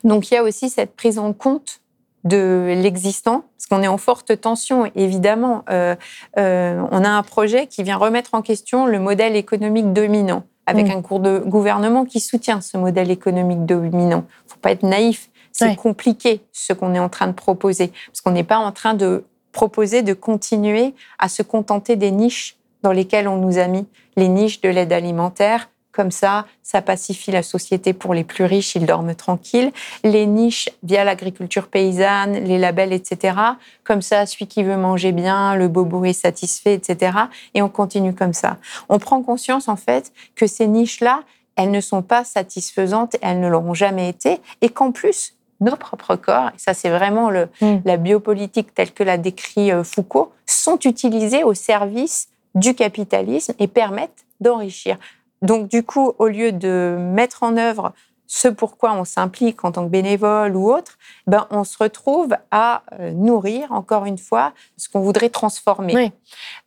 Donc 0.04 0.30
il 0.30 0.34
y 0.34 0.36
a 0.36 0.42
aussi 0.42 0.68
cette 0.70 0.94
prise 0.94 1.18
en 1.18 1.32
compte 1.32 1.80
de 2.24 2.74
l'existant, 2.76 3.44
parce 3.56 3.66
qu'on 3.66 3.82
est 3.82 3.88
en 3.88 3.98
forte 3.98 4.40
tension, 4.40 4.90
évidemment. 4.94 5.64
Euh, 5.70 5.94
euh, 6.38 6.82
on 6.90 7.04
a 7.04 7.08
un 7.08 7.22
projet 7.22 7.66
qui 7.66 7.82
vient 7.82 7.96
remettre 7.96 8.34
en 8.34 8.42
question 8.42 8.86
le 8.86 8.98
modèle 8.98 9.36
économique 9.36 9.92
dominant, 9.92 10.44
avec 10.66 10.88
mm. 10.88 10.98
un 10.98 11.02
cours 11.02 11.20
de 11.20 11.38
gouvernement 11.38 12.04
qui 12.04 12.20
soutient 12.20 12.60
ce 12.60 12.76
modèle 12.76 13.10
économique 13.10 13.64
dominant. 13.64 14.24
Il 14.42 14.46
ne 14.46 14.52
faut 14.52 14.60
pas 14.60 14.72
être 14.72 14.82
naïf, 14.82 15.30
c'est 15.52 15.76
compliqué 15.76 16.40
ce 16.52 16.72
qu'on 16.72 16.94
est 16.94 17.00
en 17.00 17.08
train 17.08 17.26
de 17.26 17.32
proposer, 17.32 17.92
parce 18.06 18.20
qu'on 18.20 18.30
n'est 18.30 18.44
pas 18.44 18.58
en 18.58 18.72
train 18.72 18.94
de 18.94 19.24
proposer 19.52 20.02
de 20.02 20.12
continuer 20.12 20.94
à 21.18 21.28
se 21.28 21.42
contenter 21.42 21.96
des 21.96 22.10
niches 22.10 22.56
dans 22.82 22.92
lesquelles 22.92 23.26
on 23.26 23.36
nous 23.36 23.58
a 23.58 23.66
mis, 23.66 23.86
les 24.16 24.28
niches 24.28 24.60
de 24.60 24.68
l'aide 24.68 24.92
alimentaire, 24.92 25.68
comme 25.98 26.12
ça, 26.12 26.46
ça 26.62 26.80
pacifie 26.80 27.32
la 27.32 27.42
société 27.42 27.92
pour 27.92 28.14
les 28.14 28.22
plus 28.22 28.44
riches, 28.44 28.76
ils 28.76 28.86
dorment 28.86 29.16
tranquilles. 29.16 29.72
Les 30.04 30.26
niches 30.26 30.68
via 30.84 31.02
l'agriculture 31.02 31.66
paysanne, 31.66 32.34
les 32.44 32.56
labels, 32.56 32.92
etc. 32.92 33.36
Comme 33.82 34.00
ça, 34.00 34.24
celui 34.24 34.46
qui 34.46 34.62
veut 34.62 34.76
manger 34.76 35.10
bien, 35.10 35.56
le 35.56 35.66
bobo 35.66 36.04
est 36.04 36.12
satisfait, 36.12 36.74
etc. 36.74 37.18
Et 37.54 37.62
on 37.62 37.68
continue 37.68 38.14
comme 38.14 38.32
ça. 38.32 38.58
On 38.88 39.00
prend 39.00 39.22
conscience, 39.22 39.66
en 39.66 39.74
fait, 39.74 40.12
que 40.36 40.46
ces 40.46 40.68
niches-là, 40.68 41.24
elles 41.56 41.72
ne 41.72 41.80
sont 41.80 42.02
pas 42.02 42.22
satisfaisantes, 42.22 43.16
elles 43.20 43.40
ne 43.40 43.48
l'auront 43.48 43.74
jamais 43.74 44.08
été, 44.08 44.40
et 44.60 44.68
qu'en 44.68 44.92
plus, 44.92 45.34
nos 45.60 45.74
propres 45.74 46.14
corps, 46.14 46.50
et 46.54 46.58
ça 46.58 46.74
c'est 46.74 46.90
vraiment 46.90 47.28
le, 47.28 47.48
mm. 47.60 47.78
la 47.84 47.96
biopolitique 47.96 48.72
telle 48.72 48.92
que 48.92 49.02
l'a 49.02 49.18
décrit 49.18 49.72
euh, 49.72 49.82
Foucault, 49.82 50.30
sont 50.46 50.78
utilisés 50.84 51.42
au 51.42 51.54
service 51.54 52.28
du 52.54 52.76
capitalisme 52.76 53.54
et 53.58 53.66
permettent 53.66 54.24
d'enrichir. 54.40 54.96
Donc, 55.42 55.68
du 55.68 55.82
coup, 55.82 56.12
au 56.18 56.28
lieu 56.28 56.52
de 56.52 56.96
mettre 56.98 57.42
en 57.42 57.56
œuvre 57.56 57.92
ce 58.26 58.46
pourquoi 58.46 58.92
on 58.92 59.04
s'implique 59.04 59.64
en 59.64 59.72
tant 59.72 59.84
que 59.84 59.90
bénévole 59.90 60.54
ou 60.54 60.70
autre, 60.70 60.98
ben, 61.26 61.46
on 61.50 61.64
se 61.64 61.78
retrouve 61.78 62.36
à 62.50 62.82
euh, 63.00 63.12
nourrir, 63.12 63.72
encore 63.72 64.04
une 64.04 64.18
fois, 64.18 64.52
ce 64.76 64.88
qu'on 64.88 65.00
voudrait 65.00 65.30
transformer. 65.30 66.12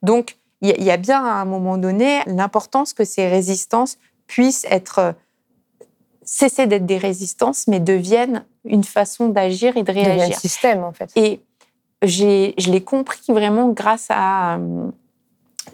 Donc, 0.01 0.37
il 0.61 0.83
y, 0.83 0.91
a 0.91 0.97
bien 0.97 1.23
à 1.23 1.33
un 1.33 1.45
moment 1.45 1.77
donné 1.77 2.21
l'importance 2.27 2.93
que 2.93 3.03
ces 3.03 3.27
résistances 3.27 3.97
puissent 4.27 4.65
être 4.69 4.99
euh, 4.99 5.11
cesser 6.23 6.67
d'être 6.67 6.85
des 6.85 6.99
résistances, 6.99 7.67
mais 7.67 7.79
deviennent 7.79 8.45
une 8.65 8.83
façon 8.83 9.29
d'agir 9.29 9.75
et 9.75 9.83
de 9.83 9.91
réagir. 9.91 10.35
un 10.35 10.39
système, 10.39 10.83
en 10.83 10.93
fait. 10.93 11.11
Et 11.15 11.41
je 12.03 12.71
l'ai 12.71 12.83
compris 12.83 13.21
vraiment 13.29 13.69
grâce 13.69 14.07
à, 14.09 14.57
euh, 14.57 14.91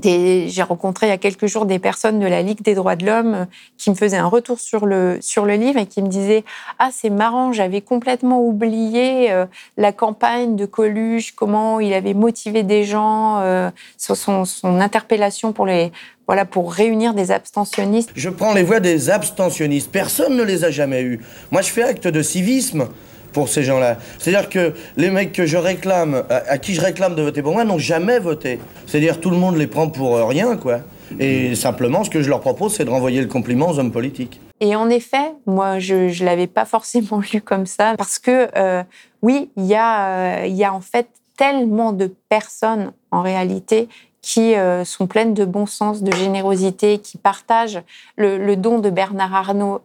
j'ai 0.03 0.61
rencontré 0.61 1.07
il 1.07 1.09
y 1.09 1.13
a 1.13 1.17
quelques 1.17 1.47
jours 1.47 1.65
des 1.65 1.79
personnes 1.79 2.19
de 2.19 2.27
la 2.27 2.41
Ligue 2.41 2.61
des 2.61 2.75
droits 2.75 2.95
de 2.95 3.05
l'homme 3.05 3.33
euh, 3.33 3.45
qui 3.77 3.89
me 3.89 3.95
faisaient 3.95 4.17
un 4.17 4.27
retour 4.27 4.59
sur 4.59 4.85
le, 4.85 5.17
sur 5.21 5.45
le 5.45 5.55
livre 5.55 5.79
et 5.79 5.85
qui 5.85 6.01
me 6.01 6.07
disaient 6.07 6.43
Ah, 6.79 6.89
c'est 6.91 7.09
marrant, 7.09 7.51
j'avais 7.53 7.81
complètement 7.81 8.45
oublié 8.45 9.31
euh, 9.31 9.45
la 9.77 9.91
campagne 9.91 10.55
de 10.55 10.65
Coluche, 10.65 11.33
comment 11.35 11.79
il 11.79 11.93
avait 11.93 12.13
motivé 12.13 12.63
des 12.63 12.83
gens, 12.83 13.39
euh, 13.39 13.69
son, 13.97 14.45
interpellation 14.63 15.53
pour 15.53 15.65
les, 15.65 15.91
voilà, 16.27 16.45
pour 16.45 16.73
réunir 16.73 17.13
des 17.13 17.31
abstentionnistes. 17.31 18.11
Je 18.15 18.29
prends 18.29 18.53
les 18.53 18.63
voix 18.63 18.79
des 18.79 19.09
abstentionnistes. 19.09 19.91
Personne 19.91 20.35
ne 20.35 20.43
les 20.43 20.63
a 20.65 20.71
jamais 20.71 21.01
eus. 21.01 21.21
Moi, 21.51 21.61
je 21.61 21.69
fais 21.69 21.83
acte 21.83 22.07
de 22.07 22.21
civisme 22.21 22.87
pour 23.33 23.49
ces 23.49 23.63
gens-là. 23.63 23.97
C'est-à-dire 24.17 24.49
que 24.49 24.73
les 24.95 25.09
mecs 25.09 25.31
que 25.31 25.45
je 25.45 25.57
réclame, 25.57 26.23
à, 26.29 26.57
qui 26.57 26.73
je 26.73 26.81
réclame 26.81 27.15
de 27.15 27.21
voter 27.21 27.41
pour 27.41 27.53
moi, 27.53 27.63
n'ont 27.63 27.77
jamais 27.77 28.19
voté. 28.19 28.59
C'est-à-dire 28.85 29.19
tout 29.19 29.29
le 29.29 29.37
monde 29.37 29.57
les 29.57 29.67
prend 29.67 29.89
pour 29.89 30.15
euh, 30.15 30.25
rien, 30.25 30.57
quoi. 30.57 30.79
Et 31.19 31.55
simplement, 31.55 32.03
ce 32.03 32.09
que 32.09 32.21
je 32.21 32.29
leur 32.29 32.41
propose, 32.41 32.75
c'est 32.75 32.85
de 32.85 32.89
renvoyer 32.89 33.21
le 33.21 33.27
compliment 33.27 33.69
aux 33.69 33.79
hommes 33.79 33.91
politiques. 33.91 34.41
Et 34.59 34.75
en 34.75 34.89
effet, 34.89 35.33
moi, 35.45 35.79
je 35.79 36.19
ne 36.19 36.25
l'avais 36.25 36.47
pas 36.47 36.65
forcément 36.65 37.21
lu 37.33 37.41
comme 37.41 37.65
ça, 37.65 37.95
parce 37.97 38.19
que 38.19 38.49
euh, 38.57 38.83
oui, 39.21 39.49
il 39.55 39.65
y, 39.65 39.75
a, 39.75 40.41
euh, 40.43 40.47
y 40.47 40.63
a 40.63 40.73
en 40.73 40.81
fait 40.81 41.07
tellement 41.37 41.93
de 41.93 42.13
personnes, 42.29 42.91
en 43.11 43.21
réalité, 43.21 43.87
qui 44.23 44.55
sont 44.83 45.07
pleines 45.07 45.33
de 45.33 45.45
bon 45.45 45.65
sens, 45.65 46.03
de 46.03 46.11
générosité, 46.13 46.97
qui 46.97 47.17
partagent 47.17 47.81
le, 48.17 48.37
le 48.37 48.57
don 48.57 48.79
de 48.79 48.89
Bernard 48.89 49.33
Arnault 49.33 49.81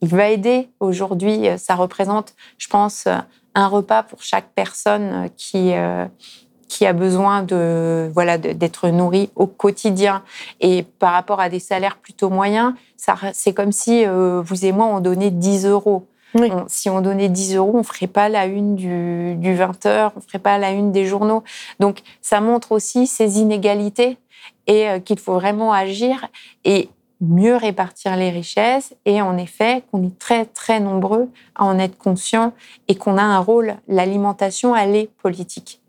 il 0.00 0.08
va 0.08 0.28
aider. 0.30 0.68
Aujourd'hui, 0.80 1.48
euh, 1.48 1.56
ça 1.56 1.74
représente, 1.74 2.34
je 2.58 2.68
pense, 2.68 3.06
euh, 3.06 3.16
un 3.54 3.66
repas 3.66 4.02
pour 4.02 4.22
chaque 4.22 4.50
personne 4.54 5.24
euh, 5.24 5.28
qui, 5.36 5.72
qui 6.68 6.86
a 6.86 6.92
besoin 6.92 7.42
de 7.42 8.10
voilà 8.12 8.36
d'être 8.38 8.88
nourrie 8.88 9.30
au 9.34 9.46
quotidien. 9.46 10.22
Et 10.60 10.82
par 10.82 11.12
rapport 11.12 11.40
à 11.40 11.48
des 11.48 11.60
salaires 11.60 11.96
plutôt 11.96 12.30
moyens, 12.30 12.74
c'est 13.32 13.54
comme 13.54 13.72
si 13.72 14.04
vous 14.04 14.66
et 14.66 14.72
moi, 14.72 14.86
on 14.86 15.00
donnait 15.00 15.30
10 15.30 15.66
euros. 15.66 16.06
si 16.66 16.90
on 16.90 17.00
donnait 17.00 17.30
10 17.30 17.56
euros, 17.56 17.72
on 17.74 17.78
ne 17.78 17.82
ferait 17.82 18.06
pas 18.06 18.28
la 18.28 18.44
une 18.44 18.76
du, 18.76 19.34
du 19.36 19.54
20h, 19.54 20.12
on 20.14 20.18
ne 20.18 20.24
ferait 20.24 20.38
pas 20.38 20.58
la 20.58 20.70
une 20.70 20.92
des 20.92 21.06
journaux. 21.06 21.42
Donc, 21.80 22.02
ça 22.20 22.42
montre 22.42 22.72
aussi 22.72 23.06
ces 23.06 23.38
inégalités 23.40 24.18
et 24.66 25.00
qu'il 25.06 25.18
faut 25.18 25.34
vraiment 25.34 25.72
agir. 25.72 26.28
Et 26.66 26.90
mieux 27.20 27.56
répartir 27.56 28.16
les 28.16 28.30
richesses 28.30 28.94
et 29.04 29.20
en 29.20 29.36
effet 29.36 29.82
qu'on 29.90 30.04
est 30.04 30.18
très 30.18 30.44
très 30.44 30.80
nombreux 30.80 31.28
à 31.54 31.64
en 31.64 31.78
être 31.78 31.98
conscients 31.98 32.52
et 32.86 32.94
qu'on 32.94 33.18
a 33.18 33.22
un 33.22 33.38
rôle, 33.38 33.76
l'alimentation 33.88 34.76
elle 34.76 34.94
est 34.94 35.10
politique. 35.22 35.80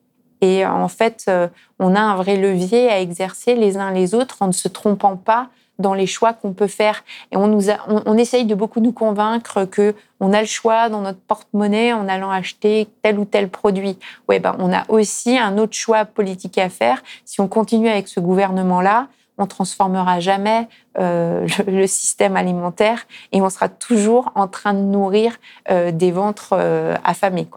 Et 0.41 0.65
en 0.65 0.87
fait, 0.87 1.25
euh, 1.27 1.47
on 1.79 1.95
a 1.95 1.99
un 1.99 2.15
vrai 2.15 2.37
levier 2.37 2.89
à 2.89 3.01
exercer 3.01 3.55
les 3.55 3.77
uns 3.77 3.91
les 3.91 4.15
autres 4.15 4.37
en 4.39 4.47
ne 4.47 4.53
se 4.53 4.69
trompant 4.69 5.17
pas 5.17 5.49
dans 5.79 5.93
les 5.93 6.05
choix 6.05 6.33
qu'on 6.33 6.53
peut 6.53 6.67
faire. 6.67 7.03
Et 7.31 7.37
on, 7.37 7.47
nous 7.47 7.69
on, 7.87 8.17
essaye 8.17 8.45
de 8.45 8.53
beaucoup 8.53 8.81
nous 8.81 8.91
convaincre 8.91 9.65
que 9.65 9.95
on 10.19 10.33
a 10.33 10.41
le 10.41 10.47
choix 10.47 10.89
dans 10.89 11.01
notre 11.01 11.19
porte-monnaie 11.19 11.93
en 11.93 12.07
allant 12.07 12.29
acheter 12.29 12.89
tel 13.01 13.17
ou 13.17 13.25
tel 13.25 13.49
produit. 13.49 13.97
Ouais, 14.27 14.39
ben, 14.39 14.55
on 14.59 14.73
a 14.73 14.83
aussi 14.89 15.37
un 15.37 15.57
autre 15.57 15.73
choix 15.73 16.03
politique 16.03 16.57
à 16.57 16.69
faire. 16.69 17.01
Si 17.23 17.39
on 17.39 17.47
continue 17.47 17.87
avec 17.87 18.09
ce 18.09 18.19
gouvernement-là, 18.19 19.07
on 19.39 19.47
transformera 19.47 20.19
jamais 20.19 20.67
euh, 20.99 21.47
le, 21.67 21.87
système 21.87 22.37
alimentaire 22.37 23.07
et 23.31 23.41
on 23.41 23.49
sera 23.49 23.69
toujours 23.69 24.31
en 24.35 24.47
train 24.47 24.73
de 24.73 24.81
nourrir 24.81 25.37
euh, 25.71 25.91
des 25.91 26.11
ventres 26.11 26.53
euh, 26.53 26.95
affamés. 27.03 27.47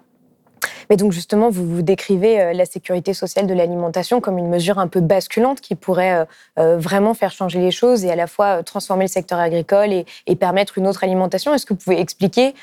Mais 0.90 0.96
donc 0.96 1.12
justement, 1.12 1.51
vous, 1.51 1.66
vous 1.66 1.83
décrivez 1.83 2.40
euh, 2.40 2.53
la 2.53 2.66
sécurité 2.66 3.14
sociale 3.14 3.46
de 3.46 3.55
l'alimentation 3.55 4.20
comme 4.20 4.38
une 4.38 4.48
mesure 4.48 4.79
un 4.79 4.88
peu 4.88 5.01
basculante 5.01 5.61
qui 5.61 5.75
pourrait 5.75 6.14
euh, 6.14 6.25
euh, 6.59 6.79
vraiment 6.79 7.14
faire 7.14 7.33
changer 7.33 7.61
les 7.61 7.70
choses 7.70 8.05
et 8.05 8.11
à 8.11 8.16
la 8.16 8.27
fois 8.27 8.62
transformer 8.62 9.05
le 9.05 9.11
secteur 9.11 9.38
agricole 9.38 9.92
et, 9.92 10.05
permettre 10.37 10.77
une 10.77 10.88
autre 10.88 11.05
alimentation. 11.05 11.55
Est-ce 11.55 11.66
que 11.66 11.72
vous 11.72 11.79
pouvez 11.79 12.01
expliquer 12.01 12.55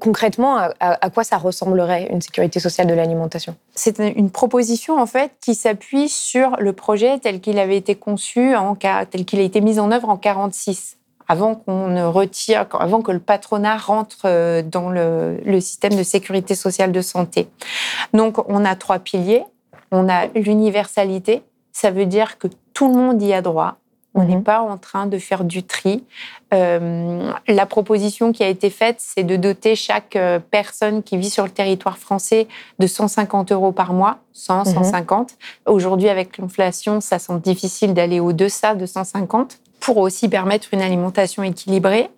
concrètement 0.00 0.56
à, 0.80 1.10
quoi 1.10 1.22
ça 1.22 1.36
ressemblerait 1.36 2.08
une 2.10 2.22
sécurité 2.22 2.60
sociale 2.60 2.86
de 2.86 2.94
l'alimentation? 2.94 3.56
C'est 3.74 3.98
une 3.98 4.30
proposition 4.30 4.98
en 4.98 5.04
fait 5.04 5.32
qui 5.42 5.54
s'appuie 5.54 6.08
sur 6.08 6.56
le 6.58 6.72
projet 6.72 7.18
tel 7.18 7.40
qu'il 7.40 7.58
avait 7.58 7.76
été 7.76 7.94
conçu, 7.94 8.56
en, 8.56 8.74
tel 8.74 9.26
qu'il 9.26 9.38
a 9.40 9.42
été 9.42 9.60
mis 9.60 9.78
en 9.78 9.92
œuvre 9.92 10.08
en 10.08 10.16
1946 10.16 10.99
avant 11.30 11.54
qu'on 11.54 11.86
ne 11.86 12.02
retire, 12.02 12.66
avant 12.72 13.02
que 13.02 13.12
le 13.12 13.20
patronat 13.20 13.76
rentre 13.76 14.22
euh, 14.24 14.62
dans 14.62 14.90
le, 14.90 15.38
système 15.60 15.94
de 15.94 16.02
sécurité 16.02 16.56
sociale 16.56 16.90
de 16.90 17.00
santé. 17.00 17.48
Donc, 18.12 18.38
on 18.48 18.64
a 18.64 18.74
trois 18.74 18.98
piliers. 18.98 19.44
On 19.92 20.08
a 20.08 20.26
l'universalité, 20.34 21.42
ça 21.70 21.92
veut 21.92 22.06
dire 22.06 22.36
que 22.38 22.48
tout 22.74 22.88
le 22.88 22.94
monde 22.94 23.22
y 23.22 23.32
a 23.32 23.42
droit, 23.42 23.76
On 24.16 24.24
n'est 24.24 24.34
Mhm. 24.38 24.42
pas 24.42 24.60
en 24.60 24.76
train 24.76 25.06
de 25.06 25.18
faire 25.18 25.44
du 25.44 25.62
tri. 25.62 26.02
Euh, 26.52 27.30
la 27.46 27.64
proposition 27.66 28.32
qui 28.32 28.42
a 28.42 28.48
été 28.48 28.68
faite, 28.68 28.96
c'est 28.98 29.22
de 29.22 29.36
doter 29.36 29.76
chaque 29.76 30.16
euh, 30.16 30.40
personne 30.40 31.04
qui 31.04 31.16
vit 31.16 31.30
sur 31.30 31.44
le 31.44 31.50
territoire 31.50 31.96
français 31.96 32.48
de 32.80 32.88
150 32.88 33.52
euros 33.52 33.70
par 33.70 33.92
mois, 33.92 34.18
100, 34.32 34.64
Mhm. 34.66 34.74
150. 34.74 35.34
Aujourd'hui, 35.66 36.08
avec 36.08 36.38
l'inflation, 36.38 37.00
ça 37.00 37.20
semble 37.20 37.40
difficile 37.40 37.94
d'aller 37.94 38.18
au-deçà 38.18 38.74
de 38.74 38.84
150 38.84 39.60
pour 39.80 39.96
aussi 39.98 40.28
permettre 40.28 40.68
une 40.72 40.82
alimentation 40.82 41.42
équilibrée. 41.42 42.10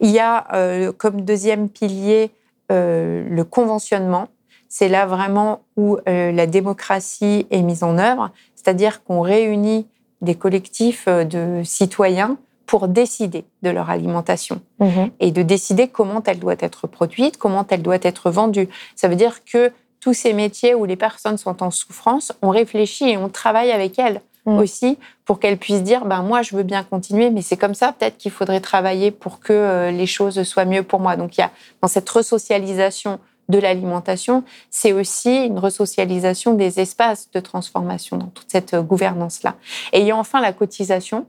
Il 0.00 0.10
y 0.10 0.18
a 0.18 0.46
euh, 0.54 0.92
comme 0.92 1.22
deuxième 1.22 1.68
pilier 1.68 2.30
euh, 2.70 3.26
le 3.28 3.44
conventionnement. 3.44 4.28
C'est 4.68 4.88
là 4.88 5.06
vraiment 5.06 5.62
où 5.76 5.98
euh, 6.08 6.32
la 6.32 6.46
démocratie 6.46 7.46
est 7.50 7.62
mise 7.62 7.82
en 7.82 7.98
œuvre, 7.98 8.30
c'est-à-dire 8.54 9.02
qu'on 9.04 9.20
réunit 9.20 9.86
des 10.20 10.34
collectifs 10.34 11.08
de 11.08 11.62
citoyens 11.64 12.36
pour 12.66 12.88
décider 12.88 13.44
de 13.62 13.70
leur 13.70 13.90
alimentation 13.90 14.60
Mhm. 14.80 15.10
et 15.20 15.30
de 15.30 15.42
décider 15.42 15.88
comment 15.88 16.22
elle 16.26 16.40
doit 16.40 16.56
être 16.58 16.86
produite, 16.86 17.36
comment 17.36 17.64
elle 17.70 17.82
doit 17.82 17.98
être 18.02 18.30
vendue. 18.30 18.68
Ça 18.96 19.08
veut 19.08 19.14
dire 19.14 19.44
que 19.44 19.72
tous 20.00 20.14
ces 20.14 20.32
métiers 20.32 20.74
où 20.74 20.84
les 20.84 20.96
personnes 20.96 21.38
sont 21.38 21.62
en 21.62 21.70
souffrance, 21.70 22.32
on 22.42 22.50
réfléchit 22.50 23.10
et 23.10 23.16
on 23.16 23.28
travaille 23.28 23.70
avec 23.70 23.98
elles 23.98 24.20
Mm. 24.46 24.58
aussi 24.58 24.98
pour 25.24 25.40
qu'elles 25.40 25.58
puissent 25.58 25.82
dire 25.82 26.04
ben 26.04 26.22
moi 26.22 26.42
je 26.42 26.54
veux 26.54 26.62
bien 26.62 26.84
continuer 26.84 27.30
mais 27.30 27.42
c'est 27.42 27.56
comme 27.56 27.74
ça 27.74 27.92
peut-être 27.92 28.16
qu'il 28.16 28.30
faudrait 28.30 28.60
travailler 28.60 29.10
pour 29.10 29.40
que 29.40 29.52
euh, 29.52 29.90
les 29.90 30.06
choses 30.06 30.40
soient 30.44 30.64
mieux 30.64 30.84
pour 30.84 31.00
moi. 31.00 31.16
Donc 31.16 31.36
il 31.36 31.40
y 31.40 31.44
a 31.44 31.50
dans 31.82 31.88
cette 31.88 32.08
resocialisation 32.08 33.18
de 33.48 33.58
l'alimentation, 33.58 34.44
c'est 34.70 34.92
aussi 34.92 35.46
une 35.46 35.58
resocialisation 35.58 36.54
des 36.54 36.80
espaces 36.80 37.30
de 37.32 37.40
transformation 37.40 38.16
dans 38.16 38.26
toute 38.26 38.50
cette 38.50 38.74
euh, 38.74 38.82
gouvernance-là. 38.82 39.56
Et 39.92 40.00
il 40.00 40.06
y 40.06 40.10
a 40.12 40.16
enfin 40.16 40.40
la 40.40 40.52
cotisation, 40.52 41.26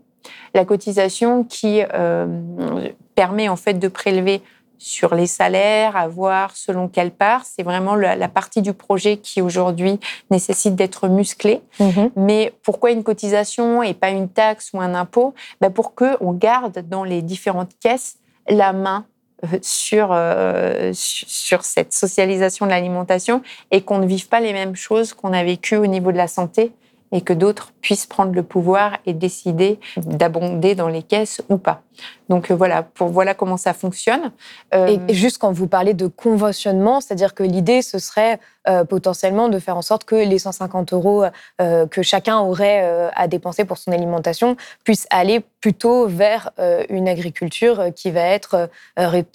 la 0.53 0.65
cotisation 0.65 1.43
qui 1.43 1.81
euh, 1.93 2.89
permet 3.15 3.49
en 3.49 3.55
fait 3.55 3.75
de 3.75 3.87
prélever 3.87 4.41
sur 4.77 5.15
les 5.15 5.27
salaires, 5.27 5.95
à 5.95 6.07
voir 6.07 6.55
selon 6.55 6.87
quelle 6.87 7.11
part. 7.11 7.43
C'est 7.45 7.63
vraiment 7.63 7.95
la, 7.95 8.15
la 8.15 8.27
partie 8.27 8.61
du 8.61 8.73
projet 8.73 9.17
qui 9.17 9.41
aujourd'hui 9.41 9.99
nécessite 10.31 10.75
d'être 10.75 11.07
musclée. 11.07 11.61
Mhm. 11.79 12.11
Mais 12.15 12.53
pourquoi 12.63 12.91
une 12.91 13.03
cotisation 13.03 13.83
et 13.83 13.93
pas 13.93 14.09
une 14.09 14.29
taxe 14.29 14.71
ou 14.73 14.81
un 14.81 14.93
impôt? 14.93 15.33
Ben 15.61 15.71
Pour 15.71 15.95
qu'on 15.95 16.33
garde 16.33 16.87
dans 16.87 17.03
les 17.03 17.21
différentes 17.21 17.71
caisses 17.79 18.17
la 18.49 18.73
main 18.73 19.05
euh, 19.43 19.59
sur, 19.61 20.09
euh, 20.11 20.91
sur 20.93 21.27
sur 21.47 21.63
cette 21.63 21.93
socialisation 21.93 22.65
de 22.65 22.71
l'alimentation 22.71 23.41
et 23.71 23.81
qu'on 23.81 23.99
ne 23.99 24.05
vive 24.05 24.27
pas 24.27 24.39
les 24.39 24.51
mêmes 24.51 24.75
choses 24.75 25.13
qu'on 25.13 25.31
a 25.31 25.43
vécues 25.43 25.77
au 25.77 25.85
niveau 25.85 26.11
de 26.11 26.17
la 26.17 26.27
santé 26.27 26.73
et 27.11 27.21
que 27.21 27.33
d'autres 27.33 27.71
puissent 27.81 28.05
prendre 28.05 28.33
le 28.33 28.43
pouvoir 28.43 28.97
et 29.05 29.13
décider 29.13 29.79
d'abonder 29.97 30.75
dans 30.75 30.87
les 30.89 31.03
caisses 31.03 31.41
ou 31.49 31.57
pas. 31.57 31.81
Donc 32.29 32.51
euh, 32.51 32.55
voilà, 32.55 32.83
pour, 32.83 33.07
voilà 33.07 33.33
comment 33.33 33.57
ça 33.57 33.73
fonctionne. 33.73 34.31
Euh, 34.75 34.97
Et, 35.07 35.13
juste 35.13 35.37
quand 35.39 35.51
vous 35.51 35.67
parlez 35.67 35.93
de 35.93 36.07
conventionnement, 36.07 36.99
c'est-à-dire 37.01 37.33
que 37.33 37.43
l'idée, 37.43 37.81
ce 37.81 37.97
serait 37.97 38.39
euh, 38.67 38.83
potentiellement 38.83 39.47
de 39.47 39.57
faire 39.59 39.77
en 39.77 39.81
sorte 39.81 40.03
que 40.03 40.15
les 40.15 40.37
150 40.37 40.91
euros 40.93 41.23
euh, 41.61 41.87
que 41.87 42.01
chacun 42.01 42.39
aurait 42.39 43.09
à 43.15 43.27
dépenser 43.27 43.63
pour 43.65 43.77
son 43.77 43.91
alimentation 43.93 44.57
puissent 44.83 45.07
aller 45.09 45.41
plutôt 45.61 46.07
vers 46.07 46.51
une 46.89 47.07
agriculture 47.07 47.85
qui 47.95 48.11
va 48.11 48.21
être 48.21 48.69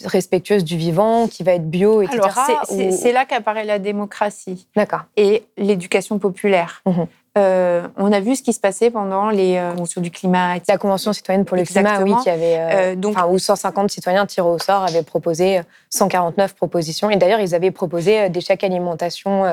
respectueuse 0.05 0.63
du 0.63 0.77
vivant, 0.77 1.27
qui 1.27 1.43
va 1.43 1.53
être 1.53 1.69
bio, 1.69 2.01
etc. 2.01 2.19
alors 2.21 2.45
c'est- 2.45 2.75
c'est 2.75 2.87
ou- 2.89 2.97
c'est 2.97 3.11
là 3.11 3.25
qu'apparaît 3.25 3.65
la 3.65 3.79
démocratie. 3.79 4.67
D'accord. 4.75 5.01
et 5.17 5.43
l'éducation 5.57 6.19
populaire. 6.19 6.81
Mhm. 6.85 7.07
Euh, 7.35 7.87
on 7.97 8.11
a 8.11 8.19
vu 8.19 8.35
ce 8.35 8.43
qui 8.43 8.53
se 8.53 8.59
passait 8.59 8.91
pendant 8.91 9.29
les 9.31 9.57
euh, 9.57 9.71
conventions 9.71 10.01
du 10.01 10.11
climat. 10.11 10.55
La 10.67 10.77
Convention 10.77 11.13
citoyenne 11.13 11.45
pour 11.45 11.57
le 11.57 11.63
climat, 11.63 11.99
oui, 12.01 12.13
qui 12.21 12.29
avait, 12.29 12.57
euh, 12.59 12.95
donc, 12.95 13.17
enfin, 13.17 13.27
où 13.27 13.39
150 13.39 13.89
citoyens 13.89 14.25
tirés 14.27 14.47
au 14.47 14.59
sort 14.59 14.83
avaient 14.83 15.01
proposé 15.01 15.61
149 15.89 16.53
propositions. 16.53 17.09
Et 17.09 17.15
d'ailleurs, 17.15 17.39
ils 17.39 17.55
avaient 17.55 17.71
proposé 17.71 18.29
des 18.29 18.41
chèques 18.41 18.63
alimentation 18.63 19.45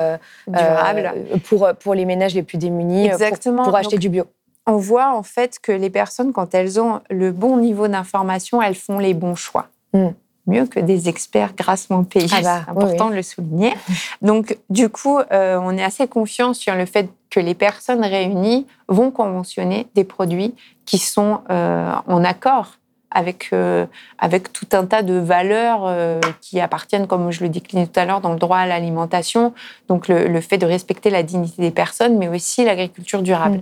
durable. 0.47 1.13
pour, 1.45 1.69
pour 1.79 1.95
les 1.95 2.05
ménages 2.05 2.35
les 2.35 2.43
plus 2.43 2.57
démunis, 2.57 3.09
pour- 3.09 3.21
Exactement. 3.21 3.63
pour, 3.63 3.75
acheter 3.75 3.95
Donc, 3.95 4.01
du 4.01 4.09
bio. 4.09 4.25
on 4.67 4.77
voit 4.77 5.15
en 5.15 5.23
fait 5.23 5.57
que 5.59 5.71
les 5.71 5.89
personnes, 5.89 6.33
quand 6.33 6.53
elles 6.53 6.79
ont 6.79 7.01
le 7.09 7.31
bon 7.31 7.57
niveau 7.57 7.87
d'information, 7.87 8.61
elles 8.61 8.75
font 8.75 8.99
les 8.99 9.15
bons 9.15 9.35
choix. 9.35 9.67
Mm. 9.93 10.09
Mieux 10.47 10.65
que 10.65 10.79
des 10.79 11.07
experts 11.07 11.53
grassement 11.55 12.03
payés. 12.03 12.27
Ah 12.31 12.37
c'est 12.41 12.73
oui, 12.73 12.81
important 12.83 13.09
de 13.09 13.15
le 13.15 13.21
souligner. 13.21 13.73
Donc, 14.21 14.57
du 14.69 14.89
coup, 14.89 15.19
euh, 15.19 15.59
on 15.61 15.77
est 15.77 15.83
assez 15.83 16.07
confiant 16.07 16.53
sur 16.53 16.75
le 16.75 16.85
fait 16.85 17.09
que 17.29 17.39
les 17.39 17.53
personnes 17.53 18.03
réunies 18.03 18.65
vont 18.87 19.11
conventionner 19.11 19.87
des 19.93 20.03
produits 20.03 20.55
qui 20.85 20.97
sont 20.97 21.41
euh, 21.49 21.93
en 22.07 22.23
accord 22.23 22.77
avec, 23.11 23.49
euh, 23.53 23.85
avec 24.17 24.51
tout 24.51 24.67
un 24.71 24.85
tas 24.85 25.03
de 25.03 25.13
valeurs 25.13 25.81
euh, 25.85 26.19
qui 26.39 26.59
appartiennent, 26.59 27.07
comme 27.07 27.29
je 27.31 27.43
le 27.43 27.49
déclinais 27.49 27.85
tout 27.85 27.99
à 27.99 28.05
l'heure, 28.05 28.21
dans 28.21 28.31
le 28.33 28.39
droit 28.39 28.57
à 28.57 28.65
l'alimentation. 28.65 29.53
Donc, 29.89 30.07
le, 30.07 30.27
le 30.27 30.41
fait 30.41 30.57
de 30.57 30.65
respecter 30.65 31.09
la 31.09 31.21
dignité 31.21 31.61
des 31.61 31.71
personnes, 31.71 32.17
mais 32.17 32.29
aussi 32.29 32.63
l'agriculture 32.63 33.21
durable. 33.21 33.61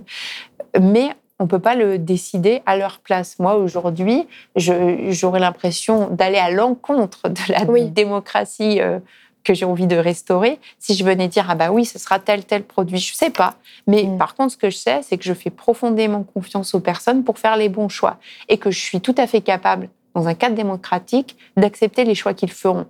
Mais 0.80 1.10
on 1.40 1.44
ne 1.44 1.48
peut 1.48 1.58
pas 1.58 1.74
le 1.74 1.98
décider 1.98 2.62
à 2.66 2.76
leur 2.76 2.98
place. 3.00 3.38
Moi, 3.38 3.54
aujourd'hui, 3.56 4.28
j'aurais 4.56 5.40
l'impression 5.40 6.08
d'aller 6.10 6.38
à 6.38 6.50
l'encontre 6.50 7.28
de 7.28 7.40
la 7.52 7.64
Oui. 7.64 7.86
démocratie 7.90 8.80
euh, 8.80 8.98
que 9.42 9.54
j'ai 9.54 9.64
envie 9.64 9.86
de 9.86 9.96
restaurer 9.96 10.58
si 10.78 10.94
je 10.94 11.02
venais 11.02 11.26
dire 11.28 11.46
ah 11.48 11.54
bah 11.54 11.70
oui 11.72 11.86
ce 11.86 11.98
sera 11.98 12.18
tel 12.18 12.44
tel 12.44 12.62
produit 12.62 12.98
je 12.98 13.14
sais 13.14 13.30
pas 13.30 13.54
mais 13.86 14.02
Mm. 14.02 14.18
par 14.18 14.34
contre 14.34 14.52
ce 14.52 14.58
que 14.58 14.68
je 14.68 14.76
sais 14.76 15.00
c'est 15.02 15.16
que 15.16 15.24
je 15.24 15.32
fais 15.32 15.48
profondément 15.48 16.24
confiance 16.34 16.74
aux 16.74 16.80
personnes 16.80 17.24
pour 17.24 17.38
faire 17.38 17.56
les 17.56 17.70
bons 17.70 17.88
choix 17.88 18.18
et 18.50 18.58
que 18.58 18.70
je 18.70 18.78
suis 18.78 19.00
tout 19.00 19.14
à 19.16 19.26
fait 19.26 19.40
capable 19.40 19.88
dans 20.14 20.28
un 20.28 20.34
cadre 20.34 20.54
démocratique 20.56 21.38
d'accepter 21.56 22.04
les 22.04 22.14
choix 22.14 22.34
qu'ils 22.34 22.52
feront 22.52 22.84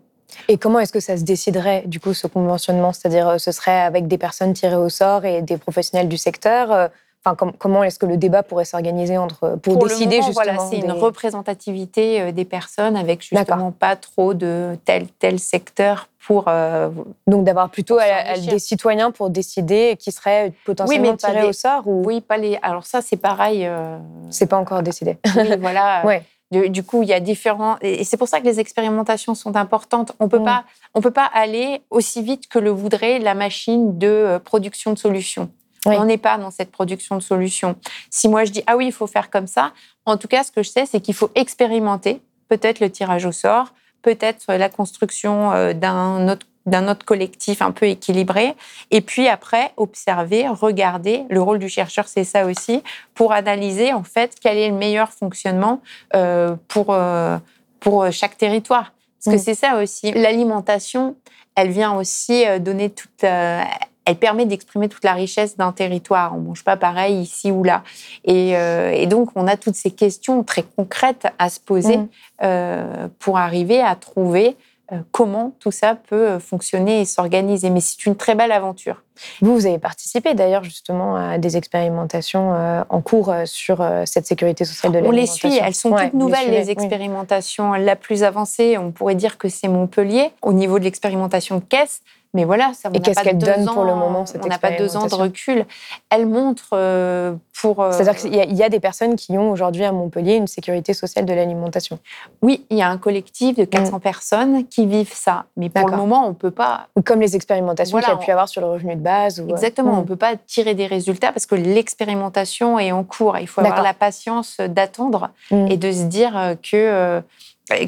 Et 0.48 0.58
comment 0.58 0.80
est-ce 0.80 0.92
que 0.92 1.00
ça 1.00 1.16
se 1.16 1.22
déciderait, 1.24 1.82
du 1.86 1.98
coup, 2.00 2.14
ce 2.14 2.26
conventionnement? 2.28 2.92
C'est-à-dire, 2.92 3.28
euh, 3.28 3.38
ce 3.38 3.50
serait 3.52 3.80
avec 3.90 4.06
des 4.08 4.16
personnes 4.18 4.52
tirées 4.52 4.76
au 4.76 4.88
sort 4.88 5.24
et 5.24 5.42
des 5.42 5.56
professionnels 5.58 6.08
du 6.08 6.16
secteur 6.16 6.70
euh, 6.72 6.88
Enfin, 7.24 7.36
com- 7.36 7.52
comment 7.58 7.84
est-ce 7.84 7.98
que 7.98 8.06
le 8.06 8.16
débat 8.16 8.42
pourrait 8.42 8.64
s'organiser 8.64 9.18
entre 9.18 9.56
pour, 9.62 9.74
Pour 9.74 9.84
le 9.84 9.90
décider 9.90 10.16
moment, 10.20 10.26
justement 10.28 10.52
voilà, 10.54 10.58
c'est 10.70 10.78
une 10.78 10.92
représentativité 10.92 12.20
euh, 12.20 12.32
des 12.32 12.44
personnes 12.44 12.96
avec 12.96 13.22
justement 13.22 13.72
pas 13.72 13.96
trop 13.96 14.34
de 14.34 14.76
tel 14.84 15.06
tel 15.18 15.38
secteur 15.38 16.08
pour 16.26 16.44
euh, 16.48 16.88
Donc 17.26 17.44
d'avoir 17.44 17.70
plutôt 17.70 17.98
à- 17.98 18.04
à 18.04 18.38
des 18.38 18.58
citoyens 18.58 19.10
pour 19.10 19.30
décider 19.30 19.96
qui 19.98 20.12
seraient 20.12 20.52
potentiellement 20.64 21.16
tirés 21.16 21.42
des- 21.42 21.48
au 21.48 21.52
sort 21.52 21.82
ou 21.86 22.02
oui 22.04 22.20
pas 22.20 22.36
les 22.36 22.58
alors 22.62 22.86
ça 22.86 23.02
c'est 23.02 23.16
pareil 23.16 23.66
euh, 23.66 23.98
c'est 24.30 24.46
pas 24.46 24.58
encore 24.58 24.82
décidé 24.82 25.18
oui, 25.36 25.56
voilà 25.60 26.02
Ouais. 26.06 26.22
Du, 26.52 26.68
du 26.68 26.82
coup, 26.82 27.04
il 27.04 27.08
y 27.08 27.12
a 27.12 27.20
différents. 27.20 27.76
Et 27.80 28.02
c'est 28.02 28.16
pour 28.16 28.26
ça 28.26 28.40
que 28.40 28.44
les 28.44 28.58
expérimentations 28.58 29.36
sont 29.36 29.54
importantes. 29.54 30.10
On 30.18 30.28
peut 30.28 30.40
Mm. 30.40 30.44
pas, 30.44 30.64
on 30.94 31.00
peut 31.00 31.12
pas 31.12 31.30
aller 31.32 31.80
aussi 31.90 32.24
vite 32.24 32.48
que 32.48 32.58
le 32.58 32.70
voudrait 32.70 33.20
la 33.20 33.34
machine 33.34 33.96
de 33.98 34.08
euh, 34.08 34.38
production 34.40 34.92
de 34.92 34.98
solutions. 34.98 35.48
Oui. 35.86 35.94
On 35.98 36.04
n'est 36.04 36.18
pas 36.18 36.36
dans 36.38 36.50
cette 36.50 36.70
production 36.70 37.16
de 37.16 37.22
solutions. 37.22 37.74
Si 38.10 38.28
moi 38.28 38.44
je 38.44 38.52
dis 38.52 38.62
ah 38.66 38.76
oui, 38.76 38.86
il 38.86 38.92
faut 38.92 39.06
faire 39.06 39.30
comme 39.30 39.46
ça. 39.46 39.72
En 40.04 40.16
tout 40.18 40.28
cas, 40.28 40.44
ce 40.44 40.52
que 40.52 40.62
je 40.62 40.68
sais, 40.70 40.84
c'est 40.86 41.00
qu'il 41.00 41.14
faut 41.14 41.30
expérimenter. 41.34 42.20
Peut-être 42.48 42.80
le 42.80 42.90
tirage 42.90 43.24
au 43.24 43.32
sort, 43.32 43.72
peut-être 44.02 44.52
la 44.54 44.68
construction 44.68 45.52
euh, 45.52 45.72
d'un 45.72 46.28
autre 46.28 46.46
d'un 46.66 46.88
autre 46.88 47.06
collectif 47.06 47.62
un 47.62 47.70
peu 47.72 47.86
équilibré. 47.86 48.54
Et 48.90 49.00
puis 49.00 49.28
après, 49.28 49.72
observer, 49.78 50.46
regarder. 50.46 51.24
Le 51.30 51.40
rôle 51.40 51.58
du 51.58 51.70
chercheur, 51.70 52.06
c'est 52.06 52.22
ça 52.22 52.44
aussi, 52.44 52.82
pour 53.14 53.32
analyser 53.32 53.94
en 53.94 54.02
fait 54.04 54.36
quel 54.40 54.58
est 54.58 54.68
le 54.68 54.74
meilleur 54.76 55.10
fonctionnement 55.10 55.80
euh, 56.14 56.54
pour, 56.68 56.88
euh, 56.90 57.38
pour 57.80 58.12
chaque 58.12 58.36
territoire. 58.36 58.92
Parce 59.24 59.34
que 59.36 59.40
Mm. 59.40 59.44
c'est 59.44 59.54
ça 59.54 59.76
aussi. 59.82 60.12
L'alimentation, 60.12 61.16
elle 61.56 61.70
vient 61.70 61.96
aussi 61.96 62.46
euh, 62.46 62.58
donner 62.58 62.90
toute. 62.90 63.24
euh, 63.24 63.62
elle 64.10 64.16
permet 64.16 64.44
d'exprimer 64.44 64.88
toute 64.88 65.04
la 65.04 65.12
richesse 65.14 65.56
d'un 65.56 65.72
territoire. 65.72 66.34
On 66.36 66.40
mange 66.40 66.64
pas 66.64 66.76
pareil 66.76 67.20
ici 67.20 67.50
ou 67.52 67.62
là. 67.62 67.82
Et, 68.24 68.56
euh, 68.56 68.90
et 68.90 69.06
donc, 69.06 69.30
on 69.36 69.46
a 69.46 69.56
toutes 69.56 69.76
ces 69.76 69.90
questions 69.92 70.42
très 70.42 70.64
concrètes 70.64 71.26
à 71.38 71.48
se 71.48 71.60
poser 71.60 71.96
Mm. 71.98 72.08
euh, 72.42 73.08
pour 73.20 73.38
arriver 73.38 73.80
à 73.80 73.94
trouver 73.94 74.56
euh, 74.92 74.96
comment 75.12 75.52
tout 75.60 75.70
ça 75.70 75.94
peut 75.94 76.40
fonctionner 76.40 77.00
et 77.02 77.04
s'organiser. 77.04 77.70
Mais 77.70 77.80
c'est 77.80 78.04
une 78.06 78.16
très 78.16 78.34
belle 78.34 78.50
aventure. 78.50 79.04
Vous, 79.40 79.54
vous 79.54 79.66
avez 79.66 79.78
participé 79.78 80.34
d'ailleurs 80.34 80.64
justement 80.64 81.14
à 81.14 81.38
des 81.38 81.56
expérimentations 81.56 82.52
en 82.88 83.00
cours 83.00 83.32
sur 83.44 83.86
cette 84.06 84.26
sécurité 84.26 84.64
sociale 84.64 84.92
de 84.92 84.98
On 84.98 85.02
les 85.02 85.06
l'alimentation. 85.18 85.50
suit, 85.50 85.60
elles 85.62 85.74
sont 85.74 85.90
Ouais, 85.92 86.04
toutes 86.06 86.14
les 86.14 86.18
nouvelles, 86.18 86.38
suivez, 86.40 86.58
les 86.58 86.64
oui. 86.64 86.70
expérimentations. 86.70 87.72
La 87.74 87.96
plus 87.96 88.22
avancée, 88.24 88.78
on 88.78 88.90
pourrait 88.92 89.14
dire 89.14 89.38
que 89.38 89.48
c'est 89.48 89.68
Montpellier. 89.68 90.32
Au 90.42 90.52
niveau 90.52 90.78
de 90.78 90.84
l'expérimentation 90.84 91.56
de 91.58 91.64
caisse, 91.64 92.00
Mais 92.32 92.44
voilà, 92.44 92.70
ça, 92.74 92.90
Et 92.94 93.00
qu'est-ce 93.00 93.22
qu'elle 93.22 93.38
donne 93.38 93.66
pour 93.66 93.84
le 93.84 93.94
moment 93.94 94.24
On 94.40 94.46
n'a 94.46 94.58
pas 94.58 94.70
deux 94.70 94.96
ans 94.96 95.06
de 95.06 95.14
recul. 95.14 95.66
Elle 96.10 96.26
montre 96.26 96.68
euh, 96.74 97.34
pour. 97.60 97.82
Euh, 97.82 97.90
C'est-à-dire 97.90 98.14
qu'il 98.14 98.56
y, 98.56 98.62
a 98.62 98.68
des 98.68 98.78
personnes 98.78 99.16
qui 99.16 99.36
ont 99.36 99.50
aujourd'hui 99.50 99.84
à 99.84 99.90
Montpellier 99.90 100.34
une 100.34 100.46
sécurité 100.46 100.94
sociale 100.94 101.24
de 101.24 101.34
l'alimentation. 101.34 101.98
Oui, 102.40 102.64
il 102.70 102.78
y 102.78 102.82
a 102.82 102.88
un 102.88 102.98
collectif 102.98 103.56
de 103.56 103.64
400 103.64 103.96
mm. 103.96 104.00
personnes 104.00 104.66
qui 104.68 104.86
vivent 104.86 105.12
ça. 105.12 105.46
Mais 105.56 105.70
pour 105.70 105.88
le 105.88 105.96
moment, 105.96 106.24
on 106.24 106.28
ne 106.28 106.34
peut 106.34 106.52
pas. 106.52 106.86
Comme 107.04 107.20
les 107.20 107.34
expérimentations 107.34 107.98
qu'il 107.98 108.08
y 108.08 108.12
a 108.12 108.16
pu 108.16 108.30
avoir 108.30 108.48
sur 108.48 108.60
le 108.60 108.68
revenu 108.68 108.94
de 108.94 109.00
base. 109.00 109.40
Ou... 109.40 109.48
Euh, 109.48 109.54
Exactement, 109.54 109.92
mm. 109.92 109.98
on 109.98 110.02
ne 110.02 110.06
peut 110.06 110.16
pas 110.16 110.36
tirer 110.36 110.74
des 110.74 110.86
résultats 110.86 111.32
parce 111.32 111.46
que 111.46 111.56
l'expérimentation 111.56 112.78
est 112.78 112.92
en 112.92 113.02
cours. 113.02 113.38
Il 113.38 113.48
faut 113.48 113.60
avoir 113.60 113.82
la 113.82 113.94
patience 113.94 114.58
d'attendre 114.60 115.30
mm. 115.50 115.66
et 115.66 115.76
de 115.76 115.90
se 115.90 116.04
dire 116.04 116.54
que 116.62 117.22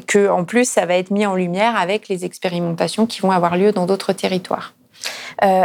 que 0.07 0.29
en 0.29 0.43
plus 0.43 0.67
ça 0.69 0.85
va 0.85 0.95
être 0.95 1.11
mis 1.11 1.25
en 1.25 1.35
lumière 1.35 1.75
avec 1.75 2.07
les 2.07 2.25
expérimentations 2.25 3.05
qui 3.05 3.21
vont 3.21 3.31
avoir 3.31 3.57
lieu 3.57 3.71
dans 3.71 3.85
d'autres 3.85 4.13
territoires. 4.13 4.73
Euh, 5.43 5.63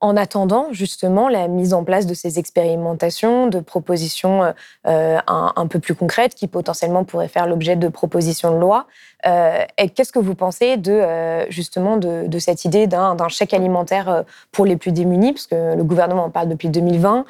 en 0.00 0.16
attendant 0.16 0.68
justement 0.70 1.28
la 1.28 1.48
mise 1.48 1.74
en 1.74 1.82
place 1.82 2.06
de 2.06 2.14
ces 2.14 2.38
expérimentations, 2.38 3.48
de 3.48 3.58
propositions 3.58 4.54
euh, 4.86 5.18
un, 5.26 5.66
peu 5.66 5.80
plus 5.80 5.96
concrètes 5.96 6.36
qui 6.36 6.46
potentiellement 6.46 7.02
pourraient 7.02 7.26
faire 7.26 7.48
l'objet 7.48 7.74
de 7.74 7.88
propositions 7.88 8.54
de 8.54 8.60
loi, 8.60 8.86
euh, 9.26 9.64
qu'est-ce 9.96 10.12
que 10.12 10.20
vous 10.20 10.36
pensez 10.36 10.76
de 10.76 11.02
justement 11.48 11.96
de, 11.96 12.28
de, 12.28 12.38
cette 12.38 12.64
idée 12.64 12.86
d'un 12.86 13.28
chèque 13.28 13.54
alimentaire 13.54 14.22
pour 14.52 14.66
les 14.66 14.76
plus 14.76 14.92
démunis, 14.92 15.32
parce 15.32 15.48
que 15.48 15.74
le 15.74 15.82
gouvernement 15.82 16.26
en 16.26 16.30
parle 16.30 16.48
depuis 16.48 16.68
2020, 16.68 17.24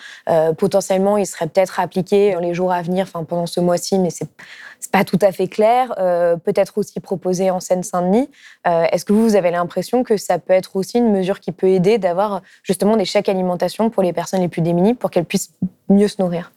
potentiellement 0.58 1.16
il 1.16 1.26
serait 1.26 1.46
peut-être 1.46 1.80
appliqué 1.80 2.34
dans 2.34 2.40
les 2.40 2.52
jours 2.52 2.72
à 2.72 2.82
venir, 2.82 3.06
enfin 3.08 3.24
pendant 3.24 3.46
ce 3.46 3.60
mois-ci, 3.60 3.98
mais 3.98 4.10
c'est 4.10 4.28
c'est 4.84 4.90
pas 4.90 5.04
tout 5.04 5.18
à 5.22 5.32
fait 5.32 5.48
clair. 5.48 5.94
Euh, 5.98 6.36
peut-être 6.36 6.76
aussi 6.76 7.00
proposé 7.00 7.50
en 7.50 7.58
Seine-Saint-Denis. 7.58 8.28
Euh, 8.66 8.84
est-ce 8.92 9.06
que 9.06 9.14
vous 9.14 9.34
avez 9.34 9.50
l'impression 9.50 10.02
que 10.04 10.18
ça 10.18 10.38
peut 10.38 10.52
être 10.52 10.76
aussi 10.76 10.98
une 10.98 11.10
mesure 11.10 11.40
qui 11.40 11.52
peut 11.52 11.68
aider 11.68 11.96
d'avoir 11.96 12.42
justement 12.62 12.98
des 12.98 13.06
chèques 13.06 13.30
alimentation 13.30 13.88
pour 13.88 14.02
les 14.02 14.12
personnes 14.12 14.42
les 14.42 14.48
plus 14.48 14.60
démunies 14.60 14.92
pour 14.92 15.10
qu'elles 15.10 15.24
puissent 15.24 15.54
mieux 15.88 16.06
se 16.06 16.20
nourrir? 16.20 16.52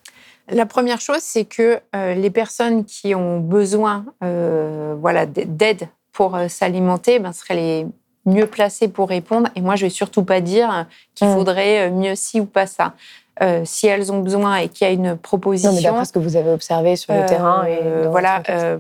La 0.50 0.66
première 0.66 1.00
chose, 1.00 1.22
c'est 1.22 1.46
que 1.46 1.80
euh, 1.96 2.16
les 2.16 2.30
personnes 2.30 2.84
qui 2.84 3.16
ont 3.16 3.40
besoin 3.40 4.06
voilà, 4.20 5.26
d'aide 5.26 5.88
pour 6.12 6.38
s'alimenter 6.50 7.20
ben, 7.20 7.32
seraient 7.32 7.56
les 7.56 7.88
mieux 8.26 8.48
placées 8.48 8.90
pour 8.90 9.08
répondre. 9.08 9.50
Et 9.56 9.62
moi, 9.62 9.78
je 9.78 9.86
ne 9.86 9.90
vais 9.90 9.96
surtout 9.96 10.24
pas 10.24 10.42
dire 10.42 10.86
qu'il 11.16 11.30
mmh. 11.30 11.34
faudrait 11.34 11.92
mieux 11.92 12.16
ci 12.16 12.42
ou 12.42 12.46
pas 12.46 12.68
ça. 12.68 12.94
Euh, 13.42 13.62
si 13.66 13.88
elles 13.88 14.12
ont 14.12 14.20
besoin 14.20 14.58
et 14.58 14.70
qu'il 14.70 14.88
y 14.88 14.90
a 14.90 14.94
une 14.94 15.16
proposition. 15.16 15.70
Non, 15.70 15.76
mais 15.76 15.84
d'après 15.84 16.06
ce 16.06 16.14
que 16.14 16.20
vous 16.20 16.36
avez 16.36 16.52
observé 16.52 16.96
sur 16.96 17.14
le 17.14 17.26
terrain. 17.26 17.66
Et 17.66 17.80
euh, 17.84 18.08
voilà. 18.10 18.42
Euh, 18.50 18.78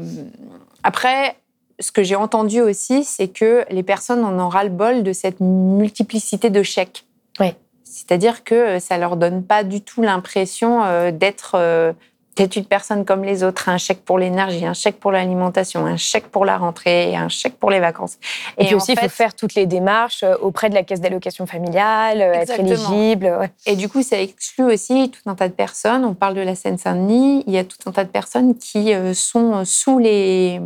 après, 0.83 1.35
ce 1.79 1.91
que 1.91 2.01
j'ai 2.01 2.15
entendu 2.15 2.61
aussi, 2.61 3.03
c'est 3.03 3.27
que 3.27 3.65
les 3.69 3.83
personnes 3.83 4.23
en 4.25 4.39
ont 4.39 4.49
ras-le-bol 4.49 5.03
de 5.03 5.13
cette 5.13 5.39
multiplicité 5.39 6.49
de 6.49 6.63
chèques. 6.63 7.05
Oui. 7.39 7.53
C'est-à-dire 7.83 8.43
que 8.43 8.79
ça 8.79 8.97
leur 8.97 9.15
donne 9.15 9.43
pas 9.43 9.63
du 9.63 9.81
tout 9.81 10.01
l'impression 10.01 10.81
d'être 11.11 11.93
d'être 12.37 12.55
une 12.55 12.65
personne 12.65 13.03
comme 13.03 13.23
les 13.23 13.43
autres, 13.43 13.67
un 13.67 13.77
chèque 13.77 14.05
pour 14.05 14.19
l'énergie, 14.19 14.65
un 14.65 14.73
chèque 14.73 14.99
pour 14.99 15.11
l'alimentation, 15.11 15.85
un 15.85 15.97
chèque 15.97 16.27
pour 16.27 16.45
la 16.45 16.57
rentrée, 16.57 17.15
un 17.15 17.29
chèque 17.29 17.57
pour 17.57 17.71
les 17.71 17.79
vacances. 17.79 18.17
Et, 18.57 18.65
puis 18.65 18.75
aussi, 18.75 18.93
il 18.93 18.99
faut 18.99 19.09
faire 19.09 19.33
toutes 19.33 19.55
les 19.55 19.65
démarches 19.65 20.23
euh, 20.23 20.35
auprès 20.39 20.69
de 20.69 20.75
la 20.75 20.83
caisse 20.83 21.01
d'allocation 21.01 21.47
familiale, 21.47 22.21
euh, 22.21 22.33
être 22.33 22.59
éligible. 22.59 23.49
Et 23.65 23.75
du 23.75 23.89
coup, 23.89 24.03
ça 24.03 24.21
exclut 24.21 24.65
aussi 24.65 25.09
tout 25.09 25.29
un 25.29 25.35
tas 25.35 25.47
de 25.47 25.53
personnes. 25.53 26.05
On 26.05 26.13
parle 26.13 26.35
de 26.35 26.41
la 26.41 26.55
Seine-Saint-Denis, 26.55 27.43
il 27.47 27.53
y 27.53 27.57
a 27.57 27.63
tout 27.63 27.77
un 27.87 27.91
tas 27.91 28.03
de 28.03 28.09
personnes 28.09 28.55
qui 28.55 28.93
euh, 28.93 29.13
sont 29.13 29.65
sous 29.65 29.97
les 29.99 30.61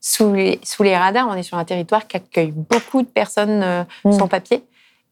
sous 0.00 0.32
les, 0.32 0.58
sous 0.64 0.82
les 0.82 0.96
radars. 0.96 1.28
On 1.28 1.34
est 1.34 1.44
sur 1.44 1.58
un 1.58 1.64
territoire 1.64 2.08
qui 2.08 2.16
accueille 2.16 2.52
beaucoup 2.52 3.02
de 3.02 3.06
personnes 3.06 3.86
mmh. 4.04 4.12
sans 4.12 4.26
papier. 4.26 4.64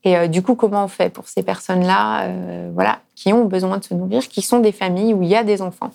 Et 0.04 0.16
euh, 0.16 0.28
du 0.28 0.42
coup, 0.42 0.54
comment 0.54 0.84
on 0.84 0.88
fait 0.88 1.10
pour 1.10 1.28
ces 1.28 1.42
personnes-là, 1.42 2.24
euh, 2.24 2.70
voilà, 2.72 3.00
qui 3.14 3.32
ont 3.32 3.44
besoin 3.44 3.78
de 3.78 3.84
se 3.84 3.94
nourrir, 3.94 4.28
qui 4.28 4.42
sont 4.42 4.60
des 4.60 4.72
familles 4.72 5.12
où 5.14 5.22
il 5.22 5.28
y 5.28 5.36
a 5.36 5.44
des 5.44 5.60
enfants? 5.62 5.92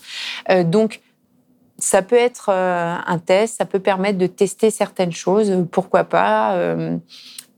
Euh, 0.49 0.63
donc, 0.63 1.01
ça 1.77 2.01
peut 2.01 2.15
être 2.15 2.51
un 2.51 3.19
test, 3.19 3.57
ça 3.57 3.65
peut 3.65 3.81
permettre 3.81 4.17
de 4.17 4.27
tester 4.27 4.71
certaines 4.71 5.11
choses, 5.11 5.65
pourquoi 5.71 6.05
pas. 6.05 6.57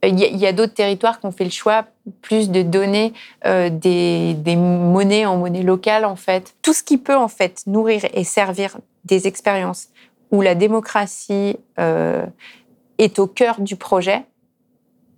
Il 0.02 0.20
y 0.20 0.48
a, 0.48 0.54
d'autres 0.54 0.74
territoires 0.74 1.20
qui 1.20 1.28
ont 1.28 1.32
fait 1.32 1.44
le 1.44 1.52
choix 1.52 1.86
plus 2.24 2.50
de 2.50 2.64
donner 2.64 3.14
des, 3.46 4.34
des, 4.34 4.56
monnaies 4.56 5.28
en 5.28 5.38
monnaie 5.38 5.62
locale, 5.62 6.04
en 6.04 6.16
fait. 6.16 6.56
Tout 6.64 6.74
ce 6.74 6.82
qui 6.82 6.98
peut, 6.98 7.16
en 7.16 7.28
fait, 7.28 7.62
nourrir 7.68 8.06
et 8.12 8.24
servir 8.24 8.78
des 9.06 9.28
expériences 9.28 9.90
où 10.32 10.42
la 10.42 10.56
démocratie 10.56 11.58
est 11.78 13.20
au 13.20 13.28
cœur 13.28 13.62
du 13.62 13.76
projet, 13.76 14.24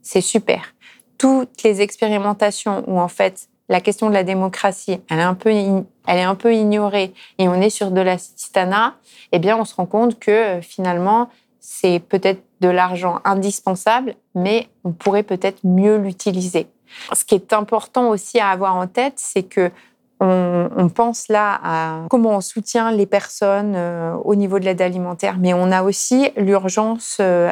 c'est 0.02 0.20
super 0.20 0.74
toutes 1.20 1.61
les 1.63 1.82
expérimentations 1.82 2.84
où 2.88 2.99
en 2.99 3.09
fait 3.09 3.47
la 3.67 3.82
question 3.82 4.09
de 4.09 4.15
la 4.15 4.24
démocratie, 4.24 4.99
elle 5.11 5.20
est 5.20 5.24
un 5.24 5.36
peu, 5.36 5.51
elle 5.51 5.86
est 6.07 6.24
un 6.24 6.34
peu 6.34 6.55
ignorée 6.55 7.13
et 7.38 7.47
on 7.47 7.61
est 7.61 7.70
sur 7.70 7.91
de 7.91 8.01
la 8.01 8.17
citana, 8.17 8.95
eh 9.32 9.38
bien 9.38 9.55
on 9.57 9.65
se 9.65 9.76
rend 9.76 9.86
compte 9.86 10.17
que 10.17 10.32
euh, 10.32 10.61
finalement 10.61 11.30
c'est 11.59 11.99
peut-être 11.99 12.41
de 12.61 12.70
l'argent 12.70 13.20
indispensable, 13.26 14.15
mais 14.34 14.67
on 14.84 14.91
pourrait 14.91 15.24
peut-être 15.24 15.59
mieux 15.63 15.97
l'utiliser. 15.97 16.67
Ce 17.13 17.24
qui 17.24 17.36
est 17.36 17.53
important 17.53 18.09
aussi 18.09 18.39
à 18.39 18.49
avoir 18.49 18.76
en 18.76 18.88
tête, 18.88 19.13
c'est 19.17 19.43
que 19.43 19.70
on, 20.22 20.89
pense 20.93 21.30
là 21.30 21.59
à 21.63 22.07
comment 22.09 22.32
on 22.32 22.41
soutient 22.41 22.91
les 22.91 23.05
personnes 23.05 23.74
euh, 23.76 24.15
au 24.26 24.36
niveau 24.36 24.59
de 24.59 24.65
l'aide 24.65 24.82
alimentaire, 24.82 25.38
mais 25.39 25.53
on 25.53 25.72
a 25.72 25.84
aussi 25.84 26.30
l'urgence, 26.36 27.17
euh, 27.22 27.51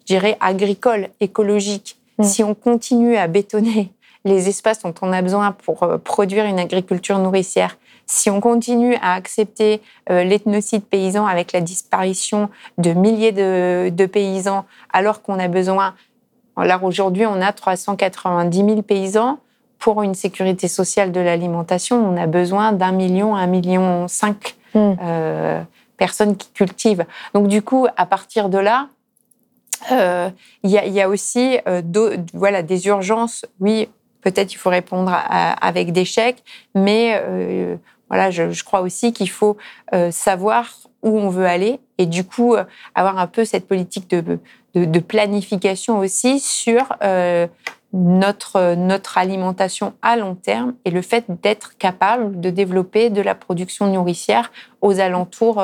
je 0.00 0.14
dirais, 0.14 0.36
agricole, 0.40 1.10
écologique. 1.20 1.99
Mm. 2.20 2.24
Si 2.24 2.44
on 2.44 2.54
continue 2.54 3.16
à 3.16 3.26
bétonner 3.26 3.92
les 4.24 4.48
espaces 4.48 4.80
dont 4.82 4.94
on 5.02 5.12
a 5.12 5.22
besoin 5.22 5.52
pour 5.52 5.82
euh, 5.82 5.98
produire 5.98 6.44
une 6.44 6.58
agriculture 6.58 7.18
nourricière, 7.18 7.78
si 8.06 8.28
on 8.28 8.40
continue 8.40 8.96
à 8.96 9.14
accepter 9.14 9.80
euh, 10.10 10.24
l'ethnocide 10.24 10.84
paysan 10.84 11.26
avec 11.26 11.52
la 11.52 11.60
disparition 11.60 12.50
de 12.76 12.92
milliers 12.92 13.32
de, 13.32 14.06
paysans, 14.06 14.64
alors 14.92 15.22
qu'on 15.22 15.38
a 15.38 15.48
besoin, 15.48 15.94
là 16.56 16.80
aujourd'hui 16.82 17.24
on 17.24 17.40
a 17.40 17.52
390 17.52 18.56
000 18.56 18.82
paysans, 18.82 19.38
pour 19.78 20.02
une 20.02 20.14
sécurité 20.14 20.68
sociale 20.68 21.10
de 21.10 21.20
l'alimentation, 21.20 22.04
on 22.04 22.16
a 22.18 22.26
besoin 22.26 22.72
d'un 22.72 22.92
million, 22.92 23.34
un 23.34 23.46
million 23.46 24.08
cinq 24.08 24.56
mm. 24.74 24.92
euh, 25.02 25.62
personnes 25.96 26.36
qui 26.36 26.50
cultivent. 26.52 27.06
Donc 27.32 27.48
du 27.48 27.62
coup, 27.62 27.86
à 27.96 28.04
partir 28.04 28.50
de 28.50 28.58
là, 28.58 28.88
euh, 29.92 30.30
il 30.62 30.70
y, 30.70 31.00
a 31.00 31.08
aussi 31.08 31.58
euh, 31.66 31.82
voilà, 32.34 32.62
des 32.62 32.86
urgences. 32.86 33.46
Oui, 33.60 33.88
peut-être 34.20 34.52
il 34.52 34.56
faut 34.56 34.70
répondre 34.70 35.12
avec 35.12 35.92
des 35.92 36.04
chèques, 36.04 36.42
mais 36.74 37.20
euh, 37.22 37.76
voilà, 38.08 38.30
je, 38.30 38.64
crois 38.64 38.80
aussi 38.80 39.12
qu'il 39.12 39.30
faut 39.30 39.56
savoir 40.10 40.66
où 41.02 41.18
on 41.18 41.30
veut 41.30 41.46
aller 41.46 41.80
et 41.96 42.06
du 42.06 42.24
coup 42.24 42.54
avoir 42.94 43.18
un 43.18 43.26
peu 43.26 43.44
cette 43.44 43.66
politique 43.66 44.10
de, 44.10 44.38
de, 44.74 45.00
planification 45.00 45.98
aussi 45.98 46.40
sur 46.40 46.94
notre, 47.92 48.74
notre 48.74 49.18
alimentation 49.18 49.94
à 50.02 50.16
long 50.16 50.34
terme 50.34 50.74
et 50.84 50.90
le 50.90 51.02
fait 51.02 51.24
d'être 51.42 51.76
capable 51.76 52.40
de 52.40 52.50
développer 52.50 53.10
de 53.10 53.20
la 53.20 53.34
production 53.34 53.86
nourricière 53.86 54.52
aux 54.80 55.00
alentours 55.00 55.62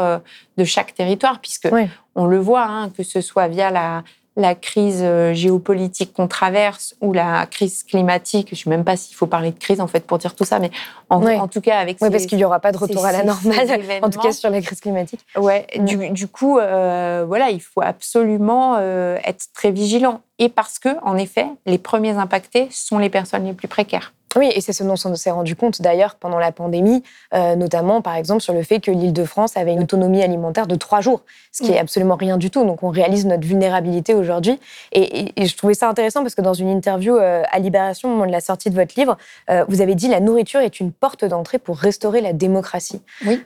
de 0.56 0.64
chaque 0.64 0.94
territoire, 0.94 1.40
puisque 1.40 1.68
on 2.14 2.26
le 2.26 2.38
voit, 2.38 2.64
hein, 2.64 2.90
que 2.90 3.04
ce 3.04 3.20
soit 3.20 3.46
via 3.46 3.70
la, 3.70 4.02
la 4.36 4.54
crise 4.54 5.00
euh, 5.02 5.32
géopolitique 5.32 6.12
qu'on 6.12 6.28
traverse 6.28 6.94
ou 7.00 7.12
la 7.14 7.46
crise 7.46 7.82
climatique. 7.82 8.48
Je 8.50 8.54
ne 8.54 8.58
sais 8.64 8.70
même 8.70 8.84
pas 8.84 8.96
s'il 8.96 9.16
faut 9.16 9.26
parler 9.26 9.50
de 9.50 9.58
crise 9.58 9.80
en 9.80 9.86
fait 9.86 10.06
pour 10.06 10.18
dire 10.18 10.34
tout 10.34 10.44
ça, 10.44 10.58
mais 10.58 10.70
en, 11.08 11.48
tout 11.48 11.60
cas 11.62 11.78
avec. 11.78 11.96
Oui, 12.02 12.10
parce 12.10 12.26
qu'il 12.26 12.38
n'y 12.38 12.44
aura 12.44 12.60
pas 12.60 12.72
de 12.72 12.76
retour 12.76 13.04
à 13.06 13.12
la 13.12 13.24
normale, 13.24 13.80
en 14.02 14.10
tout 14.10 14.20
cas 14.20 14.32
sur 14.32 14.50
la 14.50 14.60
crise 14.60 14.80
climatique. 14.80 15.20
Ouais. 15.36 15.66
Du, 15.78 16.28
coup, 16.28 16.58
euh, 16.58 17.24
voilà, 17.26 17.50
il 17.50 17.60
faut 17.60 17.80
absolument 17.82 18.76
euh, 18.78 19.18
être 19.24 19.46
très 19.54 19.70
vigilant 19.70 20.20
et 20.38 20.48
parce 20.48 20.78
que, 20.78 20.88
en 21.02 21.16
effet, 21.16 21.46
les 21.64 21.78
premiers 21.78 22.18
impactés 22.18 22.68
sont 22.70 22.98
les 22.98 23.08
personnes 23.08 23.44
les 23.44 23.54
plus 23.54 23.68
précaires. 23.68 24.12
Oui, 24.36 24.50
et 24.54 24.60
c'est 24.60 24.72
ce 24.72 24.84
dont 24.84 24.94
on 25.04 25.14
s'est 25.14 25.30
rendu 25.30 25.56
compte 25.56 25.80
d'ailleurs 25.80 26.16
pendant 26.16 26.38
la 26.38 26.52
pandémie, 26.52 27.02
euh, 27.34 27.56
notamment 27.56 28.02
par 28.02 28.14
exemple 28.14 28.42
sur 28.42 28.52
le 28.52 28.62
fait 28.62 28.80
que 28.80 28.90
l'île 28.90 29.12
de 29.12 29.24
France 29.24 29.56
avait 29.56 29.72
une 29.72 29.82
autonomie 29.82 30.22
alimentaire 30.22 30.66
de 30.66 30.74
trois 30.76 31.00
jours, 31.00 31.22
ce 31.52 31.62
qui 31.62 31.72
est 31.72 31.78
absolument 31.78 32.16
rien 32.16 32.36
du 32.36 32.50
tout. 32.50 32.64
Donc 32.64 32.82
on 32.82 32.90
réalise 32.90 33.26
notre 33.26 33.46
vulnérabilité 33.46 34.14
aujourd'hui. 34.14 34.60
Et, 34.92 35.32
je 35.36 35.56
trouvais 35.56 35.74
ça 35.74 35.88
intéressant 35.88 36.22
parce 36.22 36.34
que 36.34 36.42
dans 36.42 36.54
une 36.54 36.68
interview 36.68 37.16
euh, 37.16 37.42
à 37.50 37.58
Libération, 37.58 38.08
au 38.08 38.12
moment 38.12 38.26
de 38.26 38.32
la 38.32 38.40
sortie 38.40 38.68
de 38.68 38.74
votre 38.74 38.94
livre, 38.98 39.16
euh, 39.50 39.64
vous 39.68 39.80
avez 39.80 39.94
dit 39.94 40.08
la 40.08 40.20
nourriture 40.20 40.60
est 40.60 40.80
une 40.80 40.92
porte 40.92 41.24
d'entrée 41.24 41.58
pour 41.58 41.78
restaurer 41.78 42.20
la 42.20 42.32
démocratie. 42.32 43.00
Oui. 43.24 43.40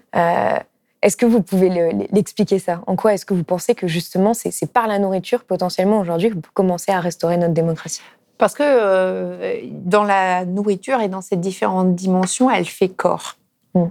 Est-ce 1.02 1.16
que 1.16 1.24
vous 1.24 1.40
pouvez 1.40 1.70
l'expliquer 2.12 2.58
ça? 2.58 2.82
En 2.86 2.94
quoi 2.94 3.14
est-ce 3.14 3.24
que 3.24 3.32
vous 3.32 3.44
pensez 3.44 3.74
que 3.74 3.86
justement 3.86 4.34
c'est 4.34 4.70
par 4.70 4.86
la 4.86 4.98
nourriture 4.98 5.44
potentiellement 5.44 5.98
aujourd'hui 5.98 6.28
que 6.28 6.34
vous 6.34 6.42
commencez 6.52 6.92
à 6.92 7.00
restaurer 7.00 7.38
notre 7.38 7.54
démocratie? 7.54 8.02
Parce 8.40 8.54
que 8.54 8.64
euh, 8.64 9.60
dans 9.70 10.02
la 10.02 10.44
nourriture 10.44 11.00
et 11.00 11.08
dans 11.08 11.20
ces 11.20 11.36
différentes 11.36 11.94
dimensions, 11.94 12.50
elle 12.50 12.64
fait 12.64 12.88
corps. 12.88 13.36
Mm. 13.74 13.84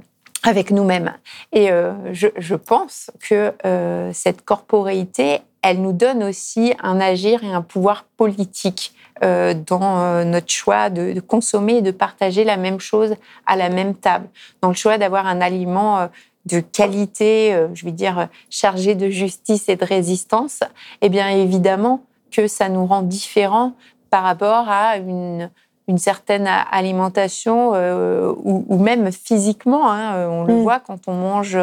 avec 0.43 0.71
nous-mêmes. 0.71 1.13
Et 1.53 1.69
je, 2.11 2.55
pense 2.55 3.11
que 3.21 3.53
cette 4.13 4.43
corporéité, 4.43 5.39
elle 5.61 5.81
nous 5.81 5.93
donne 5.93 6.23
aussi 6.23 6.73
un 6.81 6.99
agir 6.99 7.43
et 7.43 7.53
un 7.53 7.61
pouvoir 7.61 8.05
politique 8.17 8.93
dans 9.21 10.23
notre 10.25 10.49
choix 10.49 10.89
de, 10.89 11.13
de, 11.13 11.19
consommer 11.19 11.77
et 11.77 11.81
de 11.81 11.91
partager 11.91 12.45
la 12.45 12.57
même 12.57 12.79
chose 12.79 13.15
à 13.45 13.55
la 13.57 13.69
même 13.69 13.95
table, 13.95 14.27
dans 14.61 14.69
le 14.69 14.75
choix 14.75 14.97
d'avoir 14.97 15.27
un 15.27 15.41
aliment 15.41 16.09
de 16.45 16.59
qualité, 16.59 17.53
euh, 17.53 17.67
je 17.73 17.85
vais 17.85 17.91
dire, 17.91 18.27
chargée 18.49 18.95
de 18.95 19.09
justice 19.09 19.69
et 19.69 19.75
de 19.75 19.85
résistance, 19.85 20.61
eh 21.01 21.09
bien 21.09 21.29
évidemment 21.29 22.03
que 22.31 22.47
ça 22.47 22.69
nous 22.69 22.85
rend 22.85 23.01
différents 23.01 23.73
par 24.09 24.23
rapport 24.23 24.69
à 24.69 24.97
une, 24.97 25.49
certaine 25.97 26.47
alimentation 26.47 27.71
euh, 27.73 28.31
ou, 28.43 28.77
même 28.77 29.11
physiquement. 29.11 29.91
Hein, 29.91 30.15
euh, 30.15 30.27
on 30.27 30.43
le 30.43 30.53
mm. 30.53 30.61
voit 30.61 30.79
quand 30.79 31.07
on 31.07 31.13
mange 31.13 31.57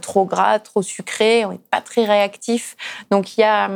trop 0.00 0.24
gras, 0.26 0.60
trop 0.60 0.80
sucré, 0.80 1.44
on 1.44 1.52
n'est 1.52 1.60
pas 1.70 1.80
très 1.80 2.04
réactif. 2.04 2.76
Donc 3.10 3.36
il 3.36 3.40
y 3.40 3.44
a, 3.44 3.68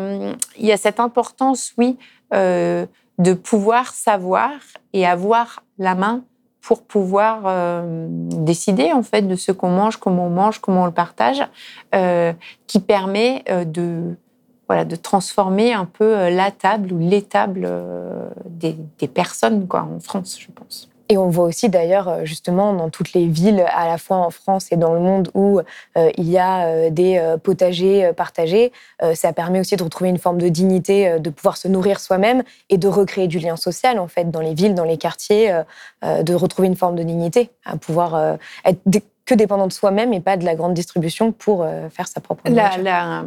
y 0.57 0.71
a 0.71 0.77
cette 0.77 1.01
importance, 1.01 1.73
oui, 1.79 1.99
de 2.31 3.33
pouvoir 3.33 3.93
savoir 3.93 4.53
et 4.93 5.05
avoir 5.05 5.65
la 5.79 5.97
main 5.97 6.23
pour 6.67 6.83
pouvoir 6.83 7.43
euh, 7.47 8.09
décider 8.11 8.93
en 8.93 9.05
fait 9.05 9.23
de 9.23 9.37
ce 9.37 9.53
qu'on 9.53 9.71
mange, 9.71 9.99
comment 9.99 10.27
on 10.27 10.31
mange, 10.31 10.59
comment 10.59 10.83
on 10.83 10.87
le 10.87 10.91
partage, 10.91 11.47
euh, 11.95 12.33
qui 12.67 12.81
permet 12.81 13.45
euh, 13.49 13.65
de 13.65 14.17
voilà 14.69 14.85
de 14.85 14.97
transformer 14.97 15.73
un 15.73 15.85
peu 15.85 16.29
la 16.29 16.51
table 16.51 16.93
ou 16.93 16.99
les 16.99 17.23
tables 17.23 17.71
des, 18.47 18.77
des, 18.99 19.09
personnes 19.09 19.67
quoi 19.67 19.83
en 19.83 20.01
France, 20.01 20.39
je 20.41 20.49
pense. 20.53 20.89
Et 21.09 21.17
on 21.19 21.29
voit 21.29 21.45
aussi 21.45 21.69
d'ailleurs 21.69 22.09
euh, 22.09 22.25
justement 22.25 22.73
dans 22.73 22.91
toutes 22.91 23.13
les 23.13 23.27
villes, 23.27 23.65
à 23.73 23.87
la 23.87 23.99
fois 23.99 24.17
en 24.17 24.31
France 24.31 24.73
et 24.73 24.77
dans 24.77 24.93
le 24.93 25.01
monde, 25.01 25.31
où 25.35 25.61
euh, 25.61 26.11
il 26.17 26.29
y 26.29 26.39
a 26.39 26.67
euh, 26.67 26.91
des 26.91 27.37
potagers 27.43 28.13
partagés. 28.17 28.73
ça 29.15 29.33
permet 29.33 29.61
aussi 29.61 29.77
de 29.77 29.83
retrouver 29.83 30.11
une 30.11 30.19
forme 30.19 30.39
de 30.39 30.49
dignité, 30.49 31.19
de 31.19 31.31
pouvoir 31.31 31.57
se 31.57 31.69
nourrir 31.69 32.01
soi-même 32.01 32.43
et 32.71 32.79
de 32.79 32.89
recréer 32.89 33.29
du 33.29 33.39
lien 33.39 33.57
social 33.57 33.99
en 33.99 34.09
fait 34.09 34.31
dans 34.31 34.41
les 34.41 34.55
villes, 34.55 34.75
dans 34.75 34.85
les 34.85 34.97
quartiers, 34.97 35.63
de 36.03 36.35
retrouver 36.35 36.69
une 36.69 36.77
forme 36.77 36.97
de 36.97 37.03
dignité, 37.03 37.51
à 37.65 37.77
pouvoir 37.77 38.39
être 38.65 38.81
que 39.25 39.35
dépendant 39.35 39.67
de 39.67 39.73
soi-même 39.73 40.13
et 40.13 40.21
pas 40.21 40.37
de 40.37 40.45
la 40.45 40.55
grande 40.55 40.75
distribution 40.75 41.33
pour 41.33 41.67
faire 41.91 42.09
sa 42.09 42.21
propre. 42.21 42.43
La, 42.49 43.25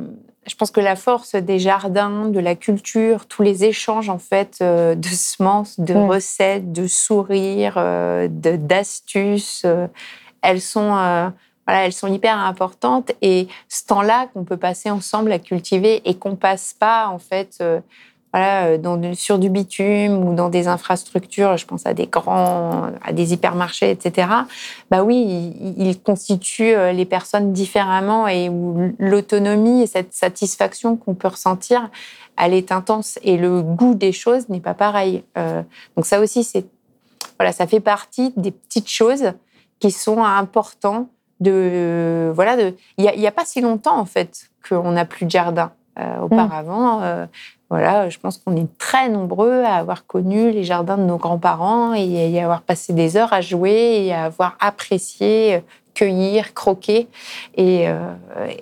je 0.50 0.56
pense 0.56 0.72
que 0.72 0.80
la 0.82 0.96
force 0.96 1.36
des 1.36 1.60
jardins, 1.60 2.28
de 2.28 2.40
la 2.40 2.56
culture, 2.56 3.28
tous 3.28 3.44
les 3.44 3.64
échanges 3.64 4.10
en 4.10 4.18
fait 4.18 4.58
euh, 4.62 4.96
de 4.96 5.08
semences, 5.08 5.80
de 5.80 5.94
recettes, 5.94 6.74
de 6.74 6.88
sourires, 6.88 7.76
euh, 7.78 8.28
d'astuces, 8.30 9.62
euh, 9.66 9.88
elles 10.42 10.62
sont 10.62 10.90
voilà, 11.68 11.86
elles 11.86 11.94
sont 11.94 12.12
hyper 12.12 12.36
importantes. 12.36 13.12
Et 13.22 13.48
ce 13.68 13.86
temps-là 13.86 14.28
qu'on 14.34 14.44
peut 14.44 14.58
passer 14.58 14.90
ensemble 14.90 15.32
à 15.32 15.38
cultiver 15.38 16.02
et 16.04 16.16
qu'on 16.16 16.36
passe 16.36 16.74
pas 16.74 17.10
en 17.10 17.20
fait 17.20 17.64
voilà, 18.32 18.66
euh, 18.68 18.78
dans, 18.78 19.16
sur 19.16 19.40
du 19.40 19.50
bitume 19.50 20.28
ou 20.28 20.36
dans 20.36 20.50
des 20.50 20.68
infrastructures, 20.68 21.58
je 21.58 21.66
pense 21.66 21.86
à 21.86 21.94
des 21.94 22.06
grands, 22.06 22.92
à 23.04 23.12
des 23.12 23.34
hypermarchés, 23.34 23.90
etc. 23.90 24.28
Bah 24.92 25.04
oui, 25.04 25.54
ils 25.78 26.00
constituent 26.00 26.76
euh, 26.76 26.92
les 26.92 27.06
personnes 27.06 27.54
différemment 27.54 28.28
et 28.28 28.50
où 28.50 28.94
l'autonomie 29.00 29.82
et 29.82 29.88
cette 29.88 30.14
satisfaction 30.14 30.96
qu'on 30.96 31.16
peut 31.16 31.30
ressentir, 31.30 31.90
elle 32.38 32.54
est 32.54 32.72
intense 32.72 33.18
et 33.24 33.36
le 33.36 33.64
goût 33.64 33.96
des 33.96 34.12
choses 34.12 34.48
n'est 34.50 34.62
pas 34.62 34.76
pareil. 34.76 35.24
Euh, 35.38 35.64
donc 35.96 36.06
ça 36.06 36.20
aussi, 36.20 36.44
c'est 36.44 36.66
voilà, 37.40 37.52
ça 37.52 37.68
fait 37.68 37.80
partie 37.80 38.34
des 38.38 38.52
petites 38.52 38.90
choses 38.90 39.34
qui 39.80 39.92
sont 39.92 40.24
importantes. 40.24 41.10
De 41.40 42.34
voilà, 42.36 42.58
de 42.58 42.76
il 42.98 43.06
y, 43.06 43.26
a 43.26 43.32
pas 43.32 43.46
si 43.46 43.62
longtemps 43.62 43.98
en 43.98 44.04
fait 44.04 44.50
qu'on 44.68 44.92
n'a 44.92 45.06
plus 45.06 45.26
de 45.26 45.32
jardin. 45.32 45.72
auparavant, 46.22 47.02
voilà, 47.70 48.10
je 48.10 48.18
pense 48.18 48.38
qu'on 48.40 48.56
est 48.56 48.78
très 48.78 49.10
nombreux 49.10 49.64
à 49.64 49.76
avoir 49.76 50.08
connu 50.08 50.52
les 50.52 50.64
jardins 50.64 50.98
de 50.98 51.04
nos 51.04 51.18
grands-parents 51.18 51.94
et 51.94 52.40
à 52.40 52.44
avoir 52.44 52.62
passé 52.62 52.94
des 52.94 53.16
heures 53.16 53.32
à 53.32 53.42
jouer 53.42 54.06
et 54.06 54.14
à 54.14 54.26
avoir 54.26 54.58
apprécié 54.60 55.62
cueillir, 55.94 56.54
croquer. 56.54 57.08
Et, 57.56 57.88
euh, 57.88 58.00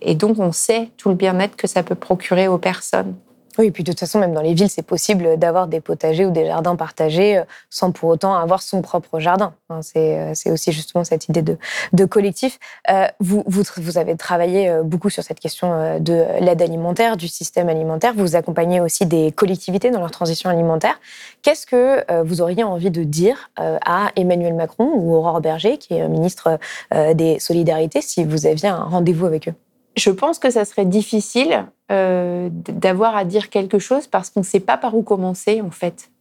et 0.01 0.15
donc, 0.15 0.39
on 0.39 0.51
sait 0.51 0.89
tout 0.97 1.09
le 1.09 1.15
bien-être 1.15 1.55
que 1.55 1.67
ça 1.67 1.83
peut 1.83 1.95
procurer 1.95 2.47
aux 2.47 2.57
personnes. 2.57 3.15
Oui, 3.57 3.67
et 3.67 3.71
puis 3.71 3.83
de 3.83 3.91
toute 3.91 3.99
façon, 3.99 4.19
même 4.19 4.33
dans 4.33 4.41
les 4.41 4.53
villes, 4.53 4.69
c'est 4.69 4.85
possible 4.85 5.37
d'avoir 5.37 5.67
des 5.67 5.81
potagers 5.81 6.25
ou 6.25 6.31
des 6.31 6.45
jardins 6.45 6.75
partagés 6.75 7.39
euh, 7.39 7.43
sans 7.69 7.91
pour 7.91 8.09
autant 8.09 8.35
avoir 8.35 8.61
son 8.61 8.83
propre 8.83 9.19
jardin. 9.19 9.53
Euh, 9.95 10.31
c'est 10.33 10.51
aussi 10.51 10.71
justement 10.71 11.03
cette 11.03 11.27
idée 11.27 11.41
de, 11.41 12.05
collectif. 12.05 12.59
Euh, 12.89 13.07
vous, 13.19 13.43
vous, 13.47 13.97
avez 13.97 14.15
travaillé 14.15 14.71
beaucoup 14.83 15.09
sur 15.09 15.23
cette 15.23 15.39
question 15.39 15.99
de 15.99 16.25
l'aide 16.39 16.61
alimentaire, 16.61 17.17
du 17.17 17.27
système 17.27 17.67
alimentaire. 17.67 18.13
Vous 18.15 18.35
accompagnez 18.35 18.79
aussi 18.79 19.05
des 19.05 19.31
collectivités 19.31 19.89
dans 19.91 19.99
leur 19.99 20.11
transition 20.11 20.49
alimentaire. 20.49 20.99
Qu'est-ce 21.41 21.65
que 21.65 22.23
vous 22.23 22.41
auriez 22.41 22.63
envie 22.63 22.91
de 22.91 23.03
dire 23.03 23.49
à 23.57 24.11
Emmanuel 24.15 24.53
Macron 24.53 24.91
ou 24.95 25.15
Aurore 25.15 25.41
Berger, 25.41 25.77
qui 25.77 25.95
est 25.95 26.07
ministre 26.07 26.59
des 26.91 27.39
Solidarités, 27.39 28.01
si 28.01 28.23
vous 28.23 28.45
aviez 28.45 28.69
un 28.69 28.83
rendez-vous 28.83 29.25
avec 29.25 29.49
eux? 29.49 29.53
Je 29.97 30.11
pense 30.11 30.37
que 30.39 30.49
ça 30.49 30.63
serait 30.63 30.85
difficile 30.85 31.65
euh, 31.91 32.49
d'avoir 32.51 33.17
à 33.17 33.25
dire 33.25 33.49
quelque 33.49 33.79
chose 33.79 34.07
parce 34.07 34.29
qu'on 34.29 34.41
ne 34.41 34.45
sait 34.45 34.59
pas 34.59 34.77
par 34.77 34.95
où 34.95 35.01
commencer, 35.01 35.61
en 35.61 35.71
fait. 35.71 36.11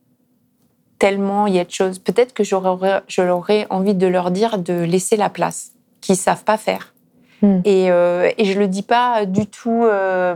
Tellement 0.99 1.47
il 1.47 1.55
y 1.55 1.59
a 1.59 1.65
de 1.65 1.71
choses. 1.71 1.99
Peut-être 1.99 2.33
que 2.33 2.43
j'aurais 2.43 3.67
envie 3.69 3.95
de 3.95 4.07
leur 4.07 4.31
dire 4.31 4.59
de 4.59 4.83
laisser 4.83 5.17
la 5.17 5.29
place, 5.29 5.73
qu'ils 6.01 6.15
ne 6.15 6.19
savent 6.19 6.45
pas 6.45 6.57
faire. 6.57 6.95
Hmm. 7.43 7.61
Et, 7.67 7.91
euh, 7.91 8.31
et, 8.39 8.47
je 8.47 8.55
ne 8.55 8.61
le 8.61 8.69
dis 8.69 8.83
pas 8.83 9.27
du 9.27 9.47
tout 9.47 9.85
euh, 9.85 10.35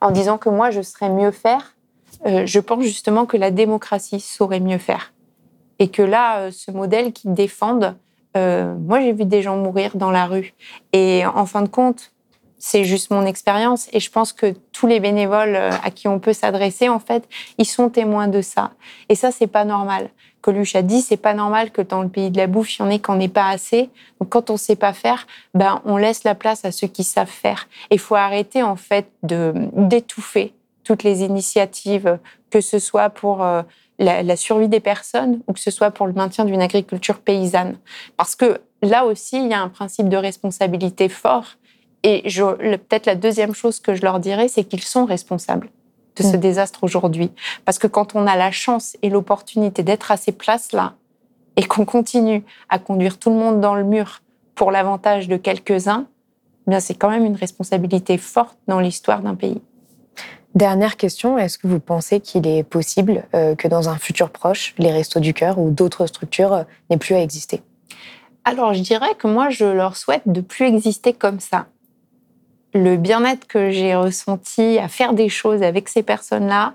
en 0.00 0.10
disant 0.10 0.38
que 0.38 0.48
moi, 0.48 0.70
je 0.70 0.80
saurais 0.80 1.10
mieux 1.10 1.32
faire. 1.32 1.76
je 2.24 2.60
pense 2.60 2.82
justement 2.82 3.26
que 3.26 3.36
la 3.36 3.50
démocratie 3.50 4.20
saurait 4.20 4.60
mieux 4.60 4.78
faire. 4.78 5.12
Et 5.78 5.88
que 5.88 6.02
là, 6.02 6.50
ce 6.50 6.70
modèle 6.70 7.12
qu'ils 7.12 7.34
défendent, 7.34 7.94
moi, 8.34 9.00
j'ai 9.00 9.12
vu 9.12 9.26
des 9.26 9.42
gens 9.42 9.58
mourir 9.58 9.96
dans 9.96 10.10
la 10.10 10.24
rue. 10.24 10.54
Et 10.94 11.26
en 11.26 11.44
fin 11.44 11.60
de 11.60 11.68
compte, 11.68 12.12
c'est 12.60 12.84
juste 12.84 13.10
mon 13.10 13.24
expérience 13.24 13.88
et 13.92 14.00
je 14.00 14.10
pense 14.10 14.32
que 14.32 14.54
tous 14.72 14.86
les 14.86 15.00
bénévoles 15.00 15.56
euh, 15.56 15.70
à 15.82 15.90
qui 15.90 16.06
on 16.08 16.20
peut 16.20 16.34
s'adresser, 16.34 16.88
en 16.88 17.00
fait, 17.00 17.26
ils 17.56 17.64
sont 17.64 17.88
témoins 17.88 18.28
de 18.28 18.42
ça. 18.42 18.72
Et 19.08 19.14
ça, 19.14 19.32
c'est 19.32 19.46
pas 19.46 19.64
normal. 19.64 20.10
Coluche 20.42 20.76
a 20.76 20.82
dit, 20.82 21.00
c'est 21.00 21.16
pas 21.16 21.32
normal 21.32 21.70
que 21.70 21.80
dans 21.80 22.02
le 22.02 22.08
pays 22.08 22.30
de 22.30 22.36
la 22.36 22.46
bouffe, 22.46 22.78
il 22.78 22.82
y 22.82 22.84
en 22.84 22.90
ait 22.90 22.98
qu'on 22.98 23.16
n'ait 23.16 23.28
pas 23.28 23.48
assez. 23.48 23.88
Donc, 24.20 24.28
quand 24.28 24.50
on 24.50 24.58
sait 24.58 24.76
pas 24.76 24.92
faire, 24.92 25.26
ben, 25.54 25.80
on 25.86 25.96
laisse 25.96 26.22
la 26.22 26.34
place 26.34 26.64
à 26.66 26.70
ceux 26.70 26.86
qui 26.86 27.02
savent 27.02 27.28
faire. 27.28 27.66
Il 27.90 27.98
faut 27.98 28.14
arrêter, 28.14 28.62
en 28.62 28.76
fait, 28.76 29.10
de, 29.22 29.52
d'étouffer 29.72 30.52
toutes 30.84 31.02
les 31.02 31.22
initiatives, 31.22 32.18
que 32.50 32.60
ce 32.60 32.78
soit 32.78 33.08
pour 33.08 33.42
euh, 33.42 33.62
la 33.98 34.36
survie 34.36 34.68
des 34.68 34.80
personnes 34.80 35.40
ou 35.46 35.52
que 35.52 35.60
ce 35.60 35.70
soit 35.70 35.90
pour 35.90 36.06
le 36.06 36.14
maintien 36.14 36.44
d'une 36.44 36.62
agriculture 36.62 37.20
paysanne. 37.20 37.76
Parce 38.16 38.34
que 38.34 38.60
là 38.82 39.04
aussi, 39.04 39.36
il 39.36 39.48
y 39.48 39.54
a 39.54 39.60
un 39.60 39.68
principe 39.68 40.08
de 40.08 40.16
responsabilité 40.16 41.08
fort 41.08 41.56
et 42.02 42.22
peut-être 42.22 43.06
la 43.06 43.14
deuxième 43.14 43.54
chose 43.54 43.80
que 43.80 43.94
je 43.94 44.02
leur 44.02 44.20
dirais, 44.20 44.48
c'est 44.48 44.64
qu'ils 44.64 44.82
sont 44.82 45.04
responsables 45.04 45.68
de 46.16 46.22
ce 46.22 46.36
mm. 46.36 46.40
désastre 46.40 46.84
aujourd'hui. 46.84 47.30
Parce 47.64 47.78
que 47.78 47.86
quand 47.86 48.14
on 48.14 48.26
a 48.26 48.36
la 48.36 48.50
chance 48.50 48.96
et 49.02 49.10
l'opportunité 49.10 49.82
d'être 49.82 50.10
à 50.10 50.16
ces 50.16 50.32
places-là 50.32 50.94
et 51.56 51.64
qu'on 51.64 51.84
continue 51.84 52.42
à 52.68 52.78
conduire 52.78 53.18
tout 53.18 53.30
le 53.30 53.36
monde 53.36 53.60
dans 53.60 53.74
le 53.74 53.84
mur 53.84 54.22
pour 54.54 54.70
l'avantage 54.70 55.28
de 55.28 55.36
quelques-uns, 55.36 56.06
eh 56.66 56.70
bien 56.70 56.80
c'est 56.80 56.94
quand 56.94 57.10
même 57.10 57.24
une 57.24 57.36
responsabilité 57.36 58.18
forte 58.18 58.58
dans 58.66 58.80
l'histoire 58.80 59.20
d'un 59.22 59.34
pays. 59.34 59.60
Dernière 60.54 60.96
question, 60.96 61.38
est-ce 61.38 61.58
que 61.58 61.68
vous 61.68 61.78
pensez 61.78 62.20
qu'il 62.20 62.46
est 62.46 62.64
possible 62.64 63.24
euh, 63.34 63.54
que 63.54 63.68
dans 63.68 63.88
un 63.88 63.96
futur 63.96 64.30
proche, 64.30 64.74
les 64.78 64.90
Restos 64.90 65.20
du 65.20 65.32
Cœur 65.32 65.58
ou 65.58 65.70
d'autres 65.70 66.06
structures 66.06 66.52
euh, 66.52 66.62
n'aient 66.88 66.96
plus 66.96 67.14
à 67.14 67.20
exister? 67.20 67.62
Alors 68.44 68.74
je 68.74 68.80
dirais 68.80 69.14
que 69.16 69.28
moi, 69.28 69.50
je 69.50 69.64
leur 69.64 69.96
souhaite 69.96 70.22
de 70.26 70.40
plus 70.40 70.66
exister 70.66 71.12
comme 71.12 71.38
ça 71.38 71.66
le 72.74 72.96
bien-être 72.96 73.46
que 73.46 73.70
j'ai 73.70 73.94
ressenti 73.94 74.78
à 74.78 74.88
faire 74.88 75.12
des 75.12 75.28
choses 75.28 75.62
avec 75.62 75.88
ces 75.88 76.02
personnes-là 76.02 76.74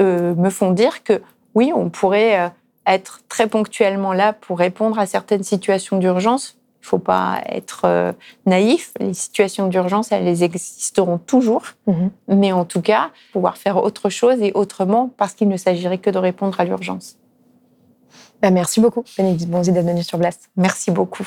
euh, 0.00 0.34
me 0.34 0.50
font 0.50 0.72
dire 0.72 1.02
que 1.02 1.20
oui, 1.54 1.72
on 1.74 1.90
pourrait 1.90 2.40
euh, 2.40 2.48
être 2.86 3.20
très 3.28 3.46
ponctuellement 3.46 4.12
là 4.12 4.32
pour 4.32 4.58
répondre 4.58 4.98
à 4.98 5.06
certaines 5.06 5.42
situations 5.42 5.98
d'urgence. 5.98 6.56
Il 6.80 6.86
ne 6.86 6.88
faut 6.88 6.98
pas 6.98 7.40
être 7.46 7.82
euh, 7.84 8.12
naïf. 8.44 8.92
Les 8.98 9.14
situations 9.14 9.68
d'urgence, 9.68 10.10
elles 10.10 10.42
existeront 10.42 11.18
toujours. 11.18 11.62
Mhm. 11.86 12.10
Mais 12.28 12.52
en 12.52 12.64
tout 12.64 12.82
cas, 12.82 13.10
pouvoir 13.32 13.56
faire 13.56 13.76
autre 13.76 14.10
chose 14.10 14.40
et 14.40 14.52
autrement 14.54 15.10
parce 15.16 15.34
qu'il 15.34 15.48
ne 15.48 15.56
s'agirait 15.56 15.98
que 15.98 16.10
de 16.10 16.18
répondre 16.18 16.58
à 16.58 16.64
l'urgence. 16.64 17.18
Bah, 18.40 18.50
merci 18.50 18.80
beaucoup, 18.80 19.04
Bénédicte 19.16 19.48
Bonzi, 19.48 19.70
d'être 19.70 19.86
venue 19.86 20.02
sur 20.02 20.18
Blast. 20.18 20.50
Merci 20.56 20.90
beaucoup. 20.90 21.26